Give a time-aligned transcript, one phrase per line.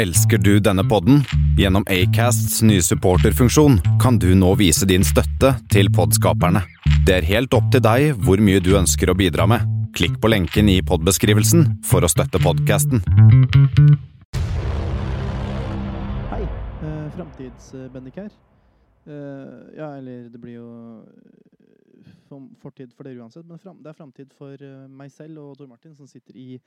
[0.00, 1.18] Elsker du denne podden?
[1.58, 6.62] Gjennom Acasts nye supporterfunksjon kan du nå vise din støtte til podskaperne.
[7.04, 9.66] Det er helt opp til deg hvor mye du ønsker å bidra med.
[9.92, 13.04] Klikk på lenken i podbeskrivelsen for å støtte podkasten.
[16.30, 16.46] Hei,
[16.80, 18.30] Eh, Framtids-Bendik her.
[19.04, 21.04] Eh, ja, eller det blir jo
[22.62, 25.94] fortid for dere uansett, men det er framtid for eh, meg selv og Tor Martin,
[25.96, 26.58] som sitter i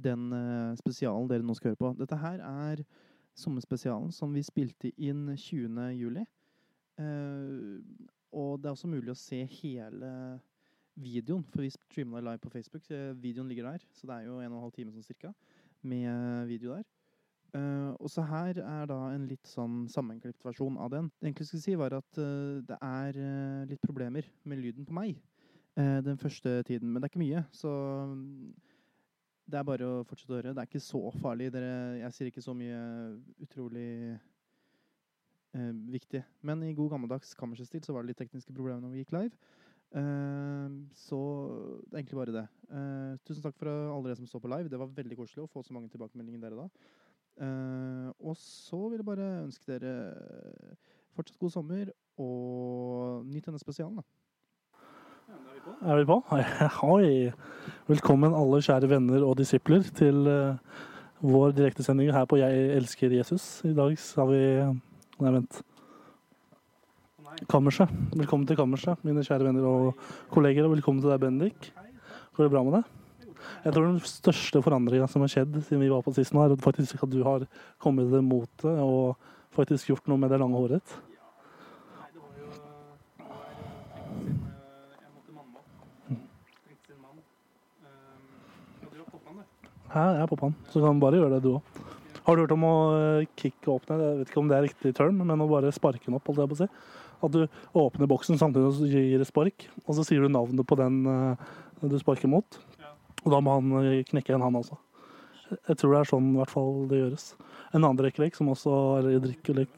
[0.00, 1.92] den eh, spesialen dere nå skal høre på.
[2.00, 2.84] Dette her er
[3.38, 5.80] sommerspesialen som vi spilte inn 20.
[5.96, 6.24] juli.
[7.00, 7.80] Eh,
[8.36, 10.12] og det er også mulig å se hele
[11.00, 12.86] videoen, for vi streamer live på Facebook.
[13.18, 15.32] videoen ligger der, så det er jo en og en halv time sånn cirka,
[15.82, 16.84] med video der.
[17.50, 21.10] Eh, og så her er da en litt sånn sammenklipt versjon av den.
[21.18, 24.96] Det egentlig skulle si, var at uh, det er uh, litt problemer med lyden på
[24.96, 25.18] meg
[25.80, 26.90] den første tiden.
[26.90, 27.70] Men det er ikke mye, så
[28.10, 28.50] um,
[29.48, 30.52] det er bare å fortsette å høre.
[30.52, 31.46] Det er ikke så farlig.
[31.54, 31.70] Dere,
[32.02, 32.80] jeg sier ikke så mye
[33.40, 34.18] utrolig
[35.94, 36.20] viktig.
[36.44, 39.32] Men i god gammeldags kammerstil så var det litt tekniske problemer når vi gikk live.
[41.00, 41.22] Så
[41.86, 42.44] det er egentlig bare det.
[43.30, 44.68] Tusen takk for alle dere som så på live.
[44.74, 46.68] Det var veldig koselig å få så mange tilbakemeldinger dere da.
[47.40, 49.94] Eh, og så vil jeg bare ønske dere
[51.16, 51.88] fortsatt god sommer,
[52.20, 54.06] og nyt denne spesialen, da.
[55.86, 56.18] Er vi på?
[56.32, 57.30] Hei.
[57.88, 60.58] Velkommen alle kjære venner og disipler til uh,
[61.22, 63.62] vår direktesending her på Jeg elsker Jesus.
[63.64, 64.42] I dag har vi
[65.20, 65.60] Nei, vent.
[67.48, 67.92] Kammerset.
[68.16, 70.64] Velkommen til Kammerset, mine kjære venner og kolleger.
[70.66, 71.72] Og velkommen til deg, Bendik.
[72.36, 72.99] Går det bra med deg?
[73.64, 76.56] Jeg tror den største forandringa som har skjedd siden vi var på sist nå, er
[76.60, 77.46] faktisk at du har
[77.82, 79.16] kommet mot det, og
[79.56, 80.98] faktisk gjort noe med det lange håret.
[89.90, 91.78] Jeg er poppan, så kan du bare gjøre det du òg.
[92.22, 92.74] Har du hørt om å
[93.34, 93.96] kicke opp åpne?
[93.98, 96.44] Jeg vet ikke om det er riktig term, men å bare sparke den opp, holdt
[96.44, 96.68] jeg på å si.
[97.26, 97.40] At du
[97.76, 101.48] åpner boksen samtidig som du gir spark, og så sier du navnet på den eh,
[101.82, 102.60] du sparker mot.
[103.24, 104.78] Og da må han eh, knekke en, han også.
[105.68, 107.24] Jeg tror det er sånn i hvert fall det gjøres.
[107.74, 109.72] En annen drikkelek som også Eller drikkelek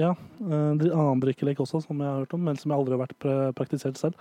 [0.00, 2.96] Ja, eh, en annen drikkelek også, som jeg har hørt om, men som jeg aldri
[2.96, 3.28] har vært
[3.58, 4.18] praktisert selv,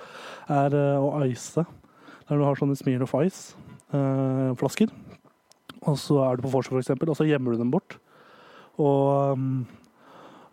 [0.51, 1.65] er eh, å ice.
[2.29, 4.93] Der du har sånne smear of ice-flasker.
[5.83, 7.97] Og så er du på vorset, eksempel, og så gjemmer du dem bort.
[8.79, 9.65] Og um,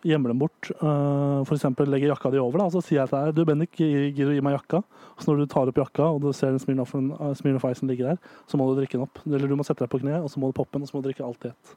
[0.07, 0.69] gjemmer dem bort.
[0.81, 3.43] Uh, for eksempel legger jakka di over, da, og så sier jeg til deg Du,
[3.47, 4.81] Bendik, gir gidder du gi meg jakka?
[5.15, 8.19] Og så når du tar opp jakka, og du ser den uh, Icen ligger der,
[8.49, 9.21] så må du drikke den opp.
[9.25, 10.97] Eller du må sette deg på kne, og så må du poppe den, og så
[10.97, 11.75] må du drikke alt i ett.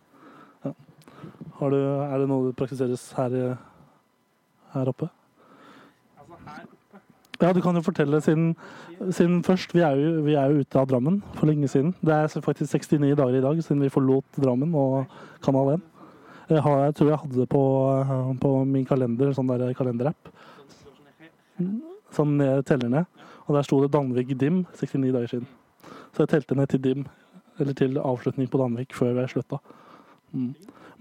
[0.64, 0.74] Ja.
[1.60, 3.36] Har du, er det noe det praktiseres her,
[4.74, 5.10] her oppe?
[6.20, 6.72] Altså, her oppe
[7.42, 8.52] Ja, du kan jo fortelle siden,
[9.10, 9.74] siden først.
[9.74, 11.94] Vi er, jo, vi er jo ute av Drammen for lenge siden.
[12.00, 15.10] Det er faktisk 69 dager i dag siden vi forlot Drammen og
[15.44, 15.90] Kanal 1.
[16.48, 17.62] Jeg, har, jeg tror jeg hadde det på,
[18.40, 20.32] på min kalender, sånn der kalenderapp.
[22.14, 23.22] Sånn ned, teller ned.
[23.46, 25.48] Og der sto det Danvik Dim 69 dager siden.
[26.14, 27.06] Så jeg telte ned til Dim,
[27.58, 29.60] eller til avslutning på Danvik før vi slutta.
[30.32, 30.52] Mm.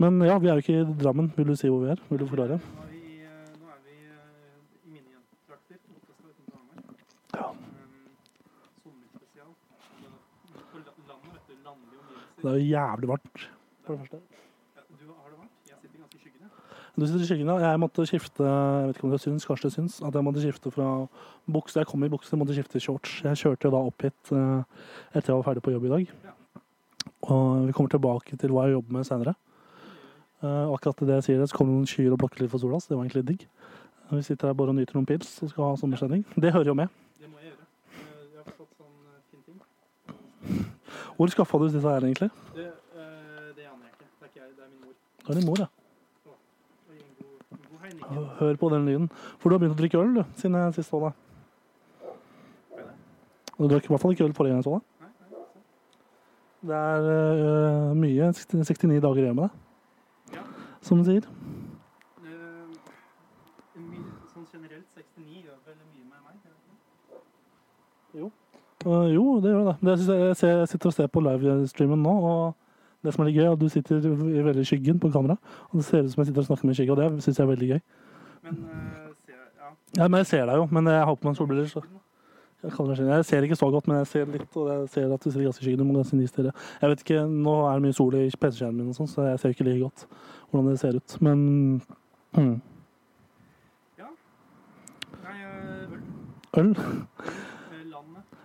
[0.01, 1.31] Men ja, vi er jo ikke i Drammen.
[1.35, 2.01] Vil du si hvor vi er?
[2.09, 2.59] Vil du forklare?
[2.59, 3.99] Eh, eh.
[7.35, 7.49] Ja.
[7.49, 7.73] Um.
[12.43, 13.49] Det er jo jævlig varmt,
[13.85, 14.17] for det første.
[14.75, 15.51] Ja, du, har det varmt?
[15.69, 16.49] Jeg sitter ganske i skyggen, jeg.
[16.93, 17.71] Du sitter i skyggen, ja.
[17.71, 20.43] Jeg måtte skifte jeg vet ikke om det syns, kanskje det syns, at jeg måtte
[20.43, 20.89] skifte fra
[21.49, 21.79] bukse.
[21.81, 23.15] Jeg kom i bukse, måtte skifte i shorts.
[23.25, 24.83] Jeg kjørte da opp hit eh,
[25.17, 26.13] etter jeg var ferdig på jobb i dag.
[27.33, 29.33] Og vi kommer tilbake til hva jeg jobber med senere.
[30.43, 32.61] Eh, og akkurat det jeg sier, så kommer det noen skyer og blokker litt for
[32.61, 33.47] sola, så det var egentlig digg.
[34.13, 36.21] Vi sitter her bare og nyter noen pils og skal ha sommersending.
[36.37, 36.93] Det hører jo med.
[37.17, 37.65] Det må jeg gjøre.
[37.97, 39.57] Eh, Jeg har fått sånn eh, fin ting.
[41.17, 42.29] Hvor skaffa du disse her, egentlig?
[42.53, 44.11] Det, eh, det aner jeg ikke.
[44.19, 44.93] Det er ikke jeg, det er min mor.
[45.23, 45.69] Det er din mor, ja.
[46.27, 47.82] Og gi en god, en god hei, Nikke.
[48.39, 49.09] Hør på den lyden.
[49.39, 51.13] For du har begynt å drikke øl, du, siden jeg sist så deg.
[53.57, 54.89] Du drakk i hvert fall ikke øl forrige gang jeg så deg.
[56.63, 60.43] Det er øh, mye 69 dager igjen med deg, Ja.
[60.81, 61.27] som du sier.
[62.23, 62.71] Uh,
[64.31, 66.39] Sånn generelt 69 gjør vel mye med meg.
[68.85, 69.75] Øh, jo, det gjør det.
[69.81, 72.62] det jeg, jeg sitter og ser på livestreamen nå, og
[73.03, 75.35] det som er litt gøy, er at du sitter i veldig skyggen på kamera.
[75.71, 77.43] Og det ser ut som jeg sitter og snakker med skygge, og det syns jeg
[77.45, 77.81] er veldig gøy.
[78.47, 79.69] Men eh, se, ja.
[79.99, 81.83] Ja, men jeg ser deg jo, men jeg har på meg solbriller, så
[82.63, 82.71] jeg,
[83.03, 85.49] jeg ser ikke så godt, men jeg ser litt, og jeg ser at du sitter
[85.49, 85.81] ganske i skyggen.
[85.83, 86.53] Du må ganske nistere.
[86.81, 89.41] Jeg vet ikke, nå er det mye sol i PC-skjermen min og sånn, så jeg
[89.41, 90.05] ser ikke like godt
[90.53, 91.17] hvordan det ser ut.
[91.25, 91.43] Men
[92.37, 92.53] mm,
[95.23, 95.91] Nei, eh,
[96.59, 96.69] øl.
[96.71, 96.71] øl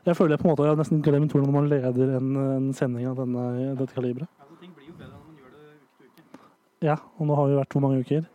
[0.08, 2.68] Eh, Jeg føler jeg på en måte har nesten glemt hvordan man leder en, en
[2.72, 3.42] sending av denne,
[3.76, 4.28] dette kaliberet.
[4.40, 6.40] Altså, ting blir jo bedre når man gjør det uke til uke.
[6.84, 8.26] Ja, og nå har vi vært hvor mange uker?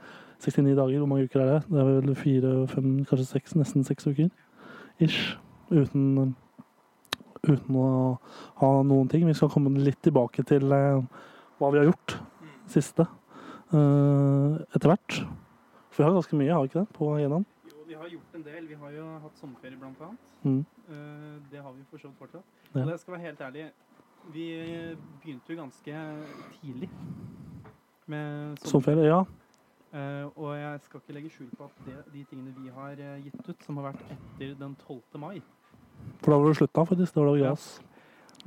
[0.43, 1.59] 69 dager, hvor mange uker er det?
[1.69, 4.27] Det er vel fire, fem, kanskje seks, nesten seks uker.
[4.99, 5.37] Ish.
[5.71, 6.33] Uten,
[7.47, 7.85] uten å
[8.59, 9.23] ha noen ting.
[9.29, 10.99] Vi skal komme litt tilbake til eh,
[11.61, 12.17] hva vi har gjort
[12.73, 15.21] siste eh, etter hvert.
[15.93, 17.47] For vi har ganske mye, har vi ikke det, på agendaen?
[17.71, 18.67] Jo, vi har gjort en del.
[18.67, 20.29] Vi har jo hatt sommerferie, blant annet.
[20.43, 20.59] Mm.
[20.91, 22.61] Eh, det har vi for så vidt fortsatt.
[22.73, 22.83] Ja.
[22.83, 23.65] Og jeg skal være helt ærlig,
[24.35, 24.45] vi
[25.23, 26.05] begynte jo ganske
[26.59, 26.91] tidlig
[28.11, 29.23] med Sommerferie, ja.
[29.94, 33.17] Uh, og jeg skal ikke legge skjul på at det, de tingene vi har uh,
[33.21, 35.19] gitt ut, som har vært etter den 12.
[35.21, 35.41] mai,
[36.23, 37.13] For da var det slutta, faktisk.
[37.13, 37.55] Det var da vi Ja.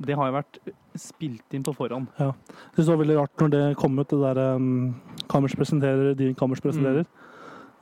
[0.07, 0.59] det har jo vært
[0.99, 2.07] spilt inn på forhånd.
[2.19, 2.33] Jeg
[2.75, 4.95] synes det var veldig rart når det kom ut, det der um,
[5.29, 7.07] Kammers presenterer, din Kammers presenterer.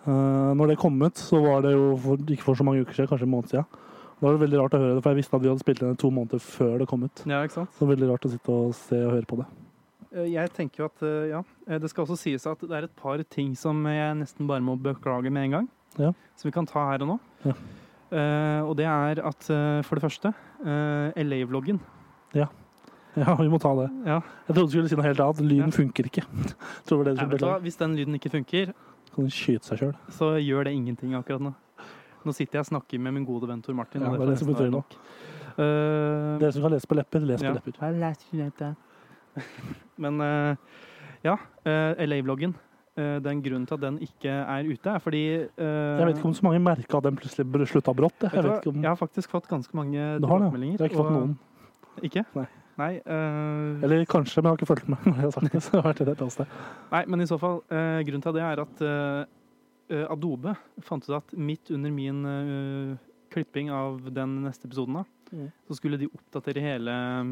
[0.06, 2.94] Eh, når det kom ut, så var det jo for, ikke for så mange uker
[2.94, 3.66] siden, kanskje en måned siden.
[4.16, 5.82] Da var det veldig rart å høre det, for jeg visste at vi hadde spilt
[5.84, 7.24] inn to måneder før det kom ut.
[7.26, 7.74] Ja, ikke sant?
[7.74, 9.48] Så det var veldig rart å sitte og se og høre på det.
[10.16, 12.88] Eh, Jeg tenker jo at eh, ja, eh, det skal også sies at det er
[12.88, 15.68] et par ting som jeg nesten bare må beklage med en gang.
[16.00, 16.12] Ja.
[16.40, 17.20] Som vi kan ta her og nå.
[17.46, 17.56] Ja.
[18.16, 20.30] Uh, og det er at uh, for det første,
[20.62, 21.80] uh, LA-vloggen.
[22.36, 22.46] Ja,
[23.40, 23.88] vi må ta det.
[24.06, 25.42] Ja, Jeg trodde du skulle si noe helt annet.
[25.42, 26.24] Lyden funker ikke.
[26.88, 27.56] Tror det det du jeg vet hva.
[27.64, 28.72] Hvis den lyden ikke funker,
[29.16, 29.94] Kan den skyte seg sjøl?
[30.14, 31.54] så gjør det ingenting akkurat nå.
[32.26, 34.04] Nå sitter jeg og snakker med min gode venn Tor Martin.
[34.06, 34.96] Ja, det er det som betyr nok.
[35.56, 37.54] Eh, Dere som kan lese på lepper, les på Ja.
[37.58, 38.76] lepper.
[40.04, 40.56] Men eh,
[41.26, 42.54] ja, eh, LA-vloggen.
[42.98, 45.24] eh, den grunnen til at den ikke er ute, er fordi
[45.58, 48.22] Jeg vet ikke om så mange merka at den plutselig slutta brått.
[48.24, 50.78] Jeg, ikke om Jeg har faktisk fått ganske mange tilbakemeldinger.
[50.78, 51.36] Jeg har ikke fått noen.
[52.04, 52.26] Ikke?
[52.36, 52.46] Nei.
[52.76, 55.00] Nei, eh, Eller kanskje, men jeg har ikke fulgt med.
[55.08, 55.62] når jeg har sagt det.
[55.64, 56.56] Så det har vært et annet sted.
[56.92, 61.16] nei, men i så fall, eh, grunnen til det er at eh, Adobe fant ut
[61.16, 62.24] at midt under min
[63.32, 65.04] klipping av den neste episoden, da,
[65.34, 65.48] Mm.
[65.68, 66.94] så skulle de oppdatere hele
[67.26, 67.32] mm,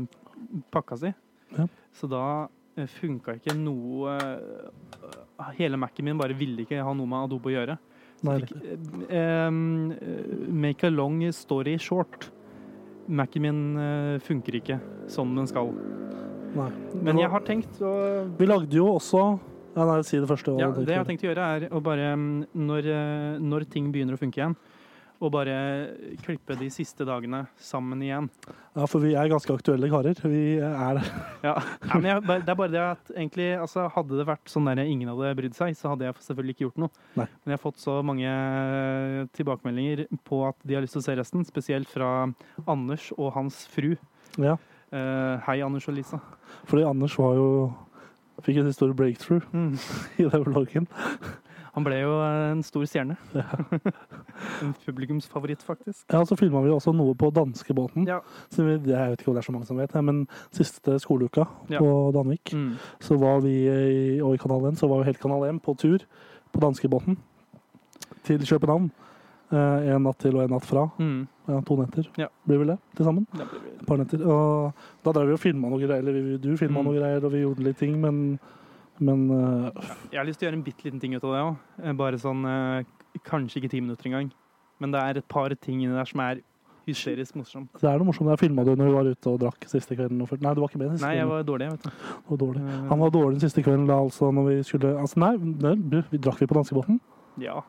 [0.74, 1.12] pakka si.
[1.58, 1.68] Ja.
[1.94, 7.10] Så da uh, funka ikke noe eh, Hele Mac-en min bare ville ikke ha noe
[7.10, 7.78] med Adobe å gjøre.
[8.24, 8.54] Nei, fikk,
[9.10, 9.52] eh, eh,
[10.50, 12.30] make a long story short.
[13.08, 14.80] Mac-en min eh, funker ikke
[15.12, 15.74] som den skal.
[16.56, 16.70] nei.
[17.04, 17.92] Men jeg har tenkt å
[18.38, 19.24] Vi lagde jo også
[19.74, 20.54] ja, Nei, si det første.
[20.62, 23.92] ja, Det jeg har tenkt å gjøre, er å bare mm, Når, eh, når ting
[23.92, 24.56] begynner å funke igjen,
[25.22, 25.56] og bare
[26.24, 28.30] klippe de siste dagene sammen igjen.
[28.74, 30.18] Ja, for vi er ganske aktuelle karer.
[30.20, 31.04] Vi er det.
[31.46, 34.68] Ja, ja men jeg, Det er bare det at egentlig, altså, hadde det vært sånn
[34.68, 37.06] der ingen hadde brydd seg, så hadde jeg selvfølgelig ikke gjort noe.
[37.20, 37.28] Nei.
[37.44, 41.08] Men jeg har fått så mange eh, tilbakemeldinger på at de har lyst til å
[41.08, 42.12] se resten, spesielt fra
[42.66, 43.94] Anders og hans fru.
[44.42, 44.58] Ja.
[44.94, 46.20] Uh, hei, Anders og Lisa.
[46.70, 47.48] Fordi Anders var jo
[48.44, 49.46] Fikk en stor breakthrough
[50.20, 50.88] i den vloggen.
[51.74, 53.16] Han ble jo en stor stjerne.
[54.62, 56.06] en publikumsfavoritt, faktisk.
[56.14, 58.06] Ja, så filma vi også noe på danskebåten.
[58.08, 58.20] Ja.
[58.54, 60.24] Så vi, jeg vet ikke om det er så mange som vet, men
[60.54, 61.80] siste skoleuka Ja.
[61.82, 62.76] på Danvik, Mm.
[63.02, 65.76] så var vi i, og i Kanal 1, så var jo hele Kanal 1 på
[65.78, 66.00] tur
[66.54, 67.18] på danskebåten
[68.24, 68.92] til København.
[69.54, 70.88] Eh, en natt til og en natt fra.
[70.98, 71.28] Mm.
[71.48, 72.28] Ja, to netter Ja.
[72.48, 73.28] blir vel det til sammen.
[73.34, 73.42] Vi-
[73.82, 74.22] Et par netter.
[74.26, 74.74] Og
[75.04, 76.86] da drev vi og filma noe greier, eller du filma Mm.
[76.86, 78.40] noe greier, og vi gjorde litt ting, men,
[79.02, 79.70] men uh,
[80.12, 81.94] Jeg har lyst til å gjøre en bitte liten ting ut av det òg.
[82.00, 82.90] Bare sånn eh,
[83.26, 84.32] Kanskje ikke ti minutter engang.
[84.82, 86.42] Men det er et par ting inni der som er
[86.88, 87.70] hysterisk morsomt.
[87.80, 88.30] det er noe morsomt.
[88.34, 90.20] Jeg filma det når vi var ute og drakk siste kvelden.
[90.20, 92.08] Nei, du var ikke med siste Nei, jeg var dårlig, jeg, vet du.
[92.32, 92.64] Var dårlig.
[92.64, 95.32] Eh, Han var dårlig den siste kvelden da, altså, når vi skulle Altså, nei,
[95.64, 97.00] det, vi drakk vi på danskebåten.
[97.42, 97.62] Ja.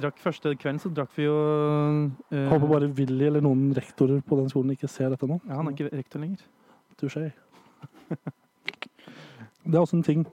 [0.00, 4.38] Drakk første kvelden, så drakk vi jo uh, Håper bare Willy eller noen rektorer på
[4.38, 5.40] den skolen ikke ser dette nå.
[5.48, 6.46] Ja, han er ikke rektor lenger.
[7.00, 7.32] Touché.
[9.64, 10.26] Det er også en ting.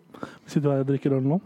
[0.46, 1.40] Vi sitter her og drikker øl nå.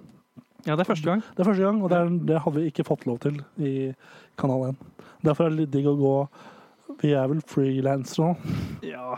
[0.63, 1.23] Ja, det er første gang.
[1.35, 3.91] Det er første gang, og det, er, det hadde vi ikke fått lov til i
[4.39, 4.77] Kanal 1.
[5.25, 6.13] Derfor er det litt digg å gå
[7.01, 8.55] Vi er vel frilansere nå?
[8.87, 9.17] Ja.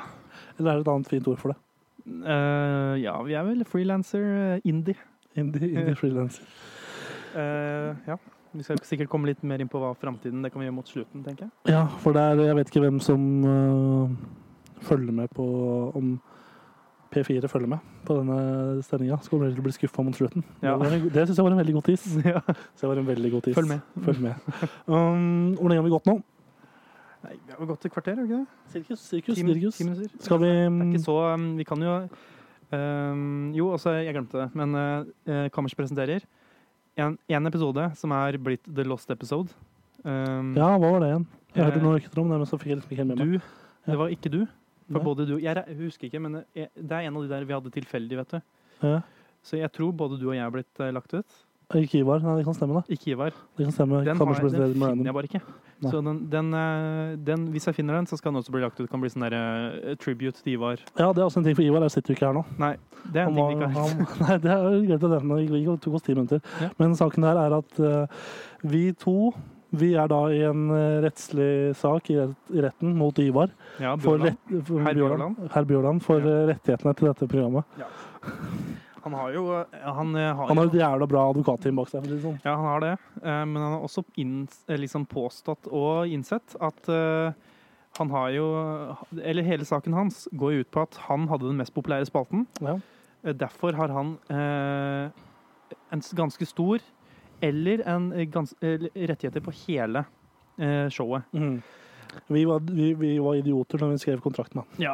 [0.57, 1.60] Eller er det et annet fint ord for det?
[2.05, 4.98] Uh, ja, vi er vel frilanser, uh, indie.
[5.38, 6.45] Indie, indie frilanser.
[7.36, 8.17] Uh, ja.
[8.55, 10.89] Vi skal sikkert komme litt mer inn på hva framtiden Det kan vi gjøre mot
[10.89, 11.74] slutten, tenker jeg.
[11.74, 14.13] Ja, for det er Jeg vet ikke hvem som uh,
[14.86, 15.45] følger med på
[15.98, 16.13] Om
[17.15, 18.38] P4 følger med på denne
[18.86, 19.17] sendinga.
[19.24, 20.43] Så kommer dere til å bli skuffa mot slutten.
[20.62, 20.75] Ja.
[20.81, 22.05] Det, en- det syns jeg var en veldig god tis.
[22.34, 22.41] ja.
[22.75, 23.55] Så det var en veldig god tis.
[23.57, 23.81] Følg med.
[24.05, 24.53] Følg med.
[24.86, 26.15] Um, hvor lenge har vi gått nå?
[27.25, 28.72] Nei, vi har gått et kvarter, har vi ikke det?
[28.75, 29.77] Sirkus, sirkus, Ti- sirkus.
[30.12, 30.24] ti.
[30.27, 31.93] Skal vi Det er ikke så um, Vi kan jo
[32.72, 36.22] um, Jo, altså, jeg glemte det, men uh, Kammers presenterer
[37.01, 39.50] en, en episode som er blitt The Lost Episode.
[40.05, 41.25] Um, Ja, hva var det igjen?
[41.55, 43.19] Jeg hørte Eh, noen rykter om det, men så fikk jeg liksom ikke helt med
[43.19, 43.41] meg.
[43.41, 43.89] Du.
[43.91, 44.39] Det var ikke du.
[44.86, 45.06] For Nei.
[45.08, 47.72] både du Jeg husker ikke, men jeg, det er en av de der vi hadde
[47.74, 48.42] tilfeldig, vet du.
[48.86, 49.00] Ja.
[49.46, 51.42] Så jeg tror både du og jeg har blitt eh, lagt ut.
[51.74, 52.20] Ikke Ivar.
[52.22, 52.82] Nei, det kan stemme, da.
[52.94, 53.34] Ikke Ivar.
[53.58, 54.04] Det kan stemme.
[54.06, 55.42] Den, har, den finner jeg bare ikke.
[55.82, 55.89] Nei.
[55.92, 58.77] Så den, den, eh, den, hvis jeg finner den, så skal den også bli lagt
[58.77, 58.84] ut.
[58.86, 60.77] Det kan bli sånn der eh, tribute til Ivar.
[61.00, 61.82] Ja, det er også en ting for Ivar.
[61.88, 62.46] Jeg sitter jo ikke her nå.
[62.62, 62.72] Nei,
[63.10, 63.89] det er en ting vi ikke har.
[63.89, 65.42] han- Nei, det er jo greit å nevne.
[65.50, 66.46] Det tok oss ti minutter.
[66.62, 66.70] Ja.
[66.77, 68.30] Men saken her er at eh,
[68.75, 69.18] vi to
[69.72, 72.17] vi er da i en eh, rettslig sak i,
[72.62, 73.50] retten mot Ivar.
[73.81, 75.36] Ja, For rett, for Herr Bjørland.
[75.53, 76.27] Herr Bjørland for Ja.
[76.27, 77.63] eh, rettighetene til dette programmet.
[79.05, 82.03] Han har jo eh, Han, har, Han har jo- et jævla bra advokatteam bak seg.
[82.22, 82.39] sånn.
[82.43, 82.93] Ja, han har det.
[83.24, 87.36] Men han har også inn, liksom påstått og innsett at
[87.98, 88.45] han har jo
[89.24, 92.48] Eller hele saken hans går jo ut på at han hadde den mest populære spalten.
[92.62, 92.77] Ja.
[93.24, 95.10] Derfor har han eh,
[95.91, 96.79] en ganske stor
[97.46, 100.06] eller en eh, gans, eh, rettigheter på hele
[100.58, 101.25] eh, showet.
[101.34, 101.62] Mm.
[102.28, 104.62] Vi, var, vi, vi var idioter når vi skrev kontrakten.
[104.62, 104.84] da.
[104.90, 104.94] Ja.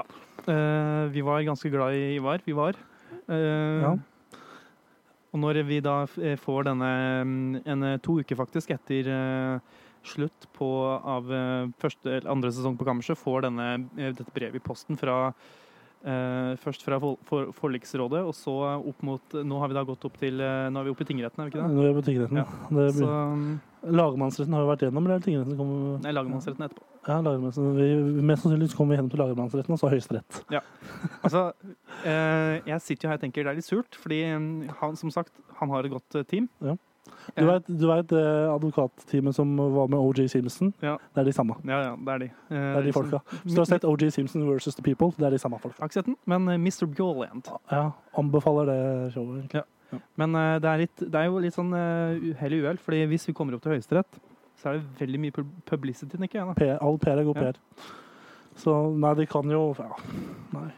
[0.49, 2.41] Eh, vi var ganske glad i Ivar.
[2.45, 2.79] Vi var.
[3.27, 3.97] Eh, Ja.
[5.31, 6.87] Og når vi da får denne
[7.23, 9.07] mm, en, to uker faktisk etter
[10.03, 10.67] slutt på,
[11.07, 11.29] av
[11.79, 15.29] første eller andre sesong på Kammerset, får denne, dette brevet i posten fra
[16.01, 20.15] Først fra for, for, forliksrådet, og så opp mot Nå har vi da gått opp
[20.17, 21.75] til eh, Nå er vi oppe i tingretten, er vi ikke det?
[21.75, 22.39] Nå er vi på tingretten.
[22.41, 22.45] Ja.
[22.71, 23.59] Det Så blir- mm,
[23.97, 26.83] Lagmannsretten har jo vært gjennom, eller er tingretten kommer Nei, lagmannsretten etterpå.
[27.07, 27.77] Ja, lagmannsretten.
[27.77, 30.41] Vi, mest sannsynlig kommer vi gjennom til lagmannsretten, og så Høyesterett.
[31.25, 31.41] Altså,
[32.05, 35.09] eh, jeg sitter jo her og tenker det er litt surt, fordi mm, han, som
[35.13, 36.49] sagt, han har et godt eh, team.
[36.61, 36.77] Ja.
[37.35, 40.73] Eh, Du vet, du vet det advokatteamet som var med OJ Simpson?
[40.81, 40.97] Ja.
[41.15, 41.55] Det er de samme.
[41.65, 42.25] Ja, ja, det er de.
[42.25, 43.19] Eh, Det er de folka.
[43.43, 45.77] Hvis du har sett OJ Simpson versus The People, det er de samme folka.
[45.79, 46.85] Har ikke sett den, men eh, Mr.
[46.91, 47.47] Bjåland.
[47.71, 49.53] Ja, anbefaler det showet.
[49.53, 49.61] Ja.
[50.15, 53.01] Men uh, det, er litt, det er jo litt sånn uh, hell i uhell, fordi
[53.11, 54.21] hvis vi kommer opp til Høyesterett,
[54.61, 55.33] så er det veldig mye
[55.67, 56.47] publicity, ikke jeg.
[56.47, 56.53] da.
[56.55, 57.35] P- All PR er god.
[57.41, 57.59] PR.
[58.55, 59.89] Så nei, de kan jo ja,
[60.53, 60.69] Nei.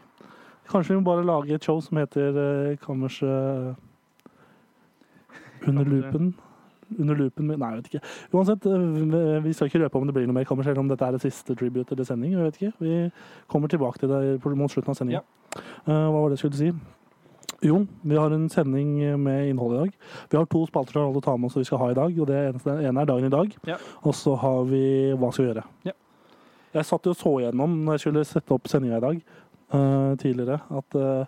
[0.70, 3.76] Kanskje vi må bare lage et show som heter uh, Kammerset
[5.68, 6.34] Under loopen?
[6.98, 8.02] Under lupen Nei, jeg vet ikke.
[8.36, 11.06] Uansett, eh, vi skal ikke røpe om det blir noe mer kammer, selv om dette
[11.06, 12.34] er det siste tribute eller sending.
[12.34, 12.72] Jeg vet ikke.
[12.80, 12.98] Vi
[13.48, 15.22] kommer tilbake til det mot slutten av sendinga.
[15.86, 16.72] hva var det jeg skulle si?
[17.64, 19.92] Jo, vi har en sending med innhold i dag.
[20.30, 22.20] Vi har to spalter vi ta med oss vi skal ha i dag.
[22.20, 22.36] og Det
[22.84, 23.76] ene er Dagen i dag, Ja.
[24.02, 25.64] og så har vi Hva skal vi gjøre?
[25.84, 25.92] Ja.
[26.74, 29.22] Jeg satt jo og så gjennom når jeg skulle sette opp sendinga i dag
[29.74, 31.26] uh, tidligere, at eh,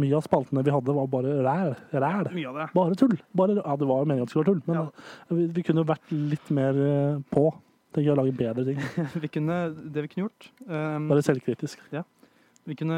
[0.00, 1.74] mye av spaltene vi hadde, var bare ræl.
[1.92, 2.30] Ræl.
[2.36, 2.66] Mye av det.
[2.76, 3.14] Bare tull.
[3.36, 5.36] Bare, ja, det var jo meningen at det skulle være tull, men Ja.
[5.38, 7.46] vi, vi kunne vært litt mer eh, på.
[7.96, 8.80] Tenker å lage bedre ting.
[9.24, 11.80] vi kunne, det vi kunne gjort um, Bare selvkritisk.
[12.66, 12.96] vi kunne,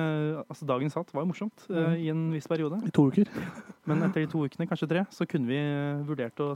[0.49, 3.28] altså Dagen satt var jo morsomt uh, i en viss periode, I to uker.
[3.88, 6.50] men etter de to ukene, kanskje tre, så kunne vi eh, vurdert å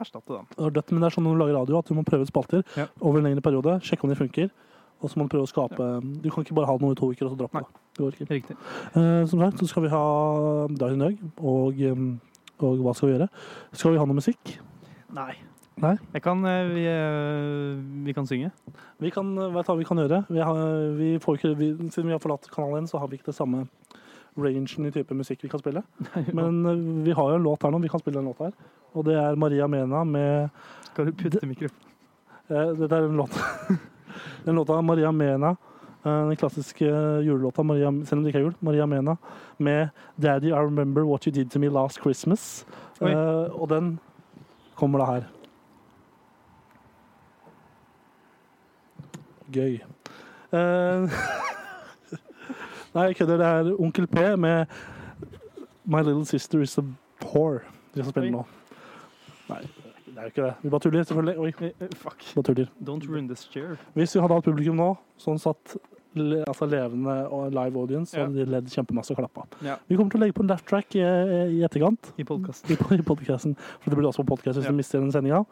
[0.00, 0.46] erstatte den.
[0.54, 2.26] Det er dødt, men det er sånn når du lager radio, at du må prøve
[2.30, 2.86] spalter Ja.
[3.02, 3.76] over en lengre periode.
[3.84, 4.48] Sjekke om de funker.
[5.00, 5.86] Og så må du prøve å skape
[6.22, 7.82] Du kan ikke bare ha noe i to uker og så droppe det.
[7.96, 8.28] Det går ikke.
[8.34, 8.56] Riktig.
[8.96, 10.04] Eh, som sagt så skal vi ha
[10.72, 11.82] Dagen i dag og,
[12.64, 13.28] og hva skal vi gjøre?
[13.76, 14.56] Skal vi ha noe musikk?
[15.16, 15.34] Nei.
[15.76, 15.92] Nei?
[16.14, 17.76] Jeg kan, eh, vi, eh,
[18.06, 18.50] vi kan synge.
[19.00, 20.22] Vi kan, vet hva vi kan gjøre?
[20.32, 20.60] Vi har,
[20.96, 23.66] vi får ikke, vi, siden vi har forlatt kanalen, så har vi ikke det samme
[24.36, 25.82] rangen i type musikk vi kan spille.
[26.38, 27.82] Men eh, vi har jo en låt her nå.
[27.84, 28.56] Vi kan spille en låt her.
[28.96, 30.48] Og det er Maria Mena med
[30.88, 31.84] Skal du putte mikrofonen
[32.46, 33.34] Eh, Dette er en låt
[34.44, 35.50] Den låta Maria Mena
[36.04, 36.84] eh, Den klassiske
[37.24, 39.16] julelåta Maria, Selv om det ikke er jul Maria Mena
[39.58, 39.88] Med
[40.22, 42.66] Daddy, I remember what you did to me last Christmas
[43.00, 43.10] Oi.
[43.10, 43.98] Eh, Og den
[44.76, 45.22] kommer da her.
[49.52, 49.78] Gøy.
[50.52, 51.10] Eh,
[52.94, 53.36] Nei, jeg kødder.
[53.36, 54.66] Det er Onkel P med
[55.84, 56.82] My little sister is a
[57.24, 57.60] whore.
[57.94, 58.44] Det skal spille spennende nå
[60.16, 62.22] det er jo ikke det Vi bare tuller selvfølgelig Oi, Fuck.
[62.34, 63.76] bare tuller Don't ruin this chair.
[63.94, 64.88] hvis vi hadde hatt publikum nå,
[65.20, 65.76] sånn satt
[66.16, 69.42] le, altså levende og live audience, så hadde de ledd kjempemasse og klappa.
[69.62, 69.74] Ja.
[69.86, 72.70] Vi kommer til å legge på en laugh track i, i etterkant I podkasten.
[72.72, 73.52] i, i podcasten.
[73.82, 74.72] For det blir også på podcast hvis Ja.
[74.72, 75.42] du mister den sendinga.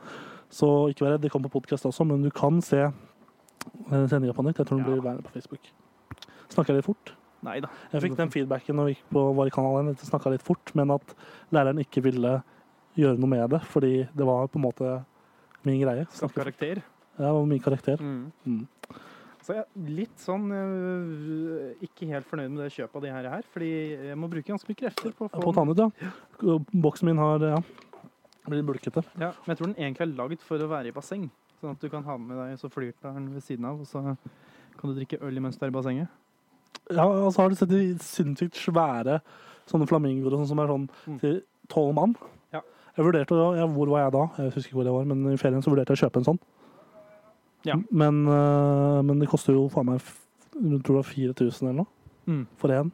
[0.49, 4.33] Så ikke vær redd, det kommer på podcast også, men du kan se eh, sendinga
[4.33, 4.57] på nytt.
[4.63, 4.93] Jeg tror den Ja.
[4.95, 5.61] blir værende på Facebook.
[6.49, 7.13] Snakker jeg litt fort?
[7.45, 7.69] Nei da.
[7.93, 10.91] Jeg fikk den feedbacken når vi gikk på kanalen, at jeg snakka litt fort, men
[10.91, 11.15] at
[11.53, 12.43] læreren ikke ville
[12.99, 14.93] gjøre noe med det, fordi det var på en måte
[15.65, 16.07] min greie.
[16.15, 16.83] Snapp karakter.
[17.19, 18.01] Ja, det var min karakter.
[18.03, 18.33] Mm.
[18.47, 18.67] Mm.
[19.45, 23.27] Så jeg er litt sånn øh, ikke helt fornøyd med det kjøpet av de her,
[23.35, 23.71] her fordi
[24.09, 26.55] jeg må bruke ganske mye krefter på å få På tannet, ja.
[26.73, 27.59] Boksen min har ja,
[28.49, 29.05] blitt bulkete.
[29.21, 31.27] Ja, men jeg tror den egentlig er lagd for å være i basseng.
[31.61, 33.89] Sånn at du kan ha den med deg så flyr den ved siden av, og
[33.89, 34.17] så
[34.81, 36.09] kan du drikke øl imens du er i bassenget.
[36.93, 39.21] Ja, altså har du sett de sinnssykt svære
[39.71, 41.21] sånne flamingoer og sånn som er sånn Mm.
[41.21, 41.39] til
[41.73, 42.17] tolv mann?
[42.95, 44.25] Jeg vurderte ja, Hvor var jeg da?
[44.39, 46.29] Jeg husker ikke hvor jeg var, men i ferien så vurderte jeg å kjøpe en
[46.29, 46.39] sånn.
[47.67, 47.79] Ja.
[47.91, 50.03] Men, øh, men det koster jo faen meg
[50.55, 51.91] rundt jeg tror det 4000 eller noe
[52.27, 52.47] Mm.
[52.57, 52.91] for én.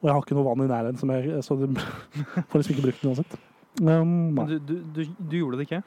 [0.00, 1.68] Og jeg har ikke noe vann i nærheten, som jeg, så det
[2.50, 3.36] får liksom ikke brukt den uansett.
[3.78, 4.34] Um, nei.
[4.34, 5.82] Men du, du, du, du gjorde det ikke?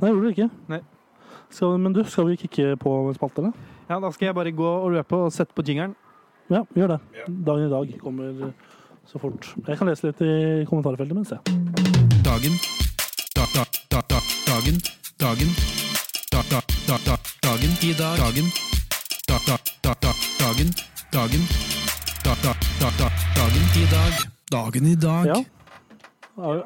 [0.00, 0.48] nei, jeg gjorde det ikke.
[0.68, 0.80] Nei.
[1.48, 3.52] Skal, men du, skal vi kikke på spaltene?
[3.88, 5.94] Ja, da skal jeg bare gå og røpe og sette på jingeren.
[6.52, 7.00] Ja, gjør det.
[7.46, 8.52] Dagen i dag kommer eh,
[9.08, 9.48] så fort.
[9.66, 11.67] Jeg kan lese litt i kommentarfeltet mens jeg.
[12.38, 12.58] Dagen.
[13.34, 14.80] Da, da, da, da, dagen.
[15.16, 15.54] Dagen.
[16.30, 17.70] Da, da, da, da, dagen.
[17.82, 18.18] I dag.
[18.18, 18.52] Dagen.
[19.26, 20.70] Da, da, da, da, dagen.
[21.10, 21.46] Dagen.
[22.22, 23.62] Da, da, da, da, dagen.
[23.74, 24.30] I dag.
[24.44, 25.24] Dagen i dag.
[25.24, 25.44] Ja.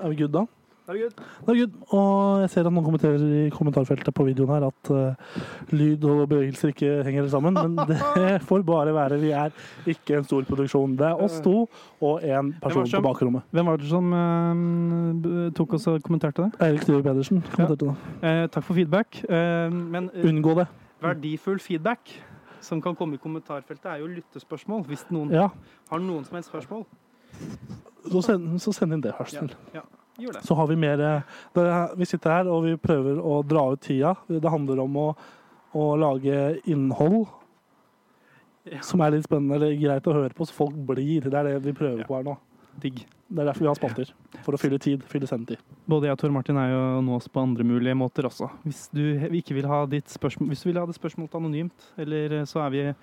[0.02, 0.47] Er vi good da?
[0.93, 1.21] Det good.
[1.47, 1.77] Det good.
[1.97, 5.37] Og jeg ser at noen kommenterer i kommentarfeltet på videoen her at uh,
[5.73, 7.99] lyd og bevegelser ikke henger sammen, men det
[8.49, 9.19] får bare være.
[9.23, 9.55] Vi er
[9.89, 10.97] ikke en stor produksjon.
[11.01, 11.55] Det er oss to
[12.01, 13.43] og en person som- på bakrommet.
[13.57, 16.61] Hvem var det som uh, tok oss og kommenterte det?
[16.69, 17.97] Eirik Styve Pedersen kommenterte det.
[18.23, 19.23] Uh, takk for feedback.
[19.33, 20.67] Men Unngå det.
[21.03, 22.13] verdifull feedback
[22.63, 24.85] som kan komme i kommentarfeltet, er jo lyttespørsmål.
[24.87, 25.49] Hvis noen Ja,
[25.91, 26.85] har noen som helst spørsmål,
[28.13, 29.49] så send, så send inn det, Hørsel.
[29.75, 29.83] Ja, snill.
[30.45, 34.14] Så har vi mer eh, Vi sitter her og vi prøver å dra ut tida.
[34.28, 35.07] Det handler om å,
[35.75, 37.26] å lage innhold
[38.64, 38.78] Ja.
[38.87, 41.25] som er litt spennende eller greit å høre på, så folk blir.
[41.25, 42.07] Det er det vi prøver Ja.
[42.07, 42.37] på her nå.
[42.81, 43.04] Digg.
[43.33, 44.12] Det er derfor vi har spalter.
[44.45, 45.02] For å fylle tid.
[45.09, 45.59] Fylle sendetid.
[45.88, 48.50] Både jeg og Tor Martin er jo nå oss på andre mulige måter også.
[48.64, 49.00] Hvis du
[49.33, 52.61] ikke vil ha ditt spørsmål Hvis du vil ha det spørsmålet anonymt, eller eh, så
[52.66, 52.95] er vi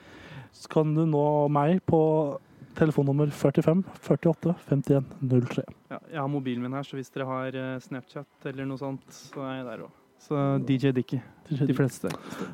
[0.54, 2.40] Så kan du nå meg på
[2.80, 5.64] telefonnummer 45 48 51 03.
[5.92, 9.04] ja, Jeg har mobilen min her, så hvis dere har eh, Snapchat eller noe sånt,
[9.12, 9.96] så er jeg der òg.
[10.20, 10.36] Så
[10.68, 11.22] DJ Dickie.
[11.50, 12.10] De fleste.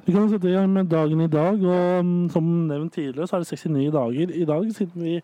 [0.05, 1.57] Vi kan sette i gang med dagen i dag.
[1.65, 5.15] og mm, Som nevnt tidligere, så er det 69 dager i dag siden vi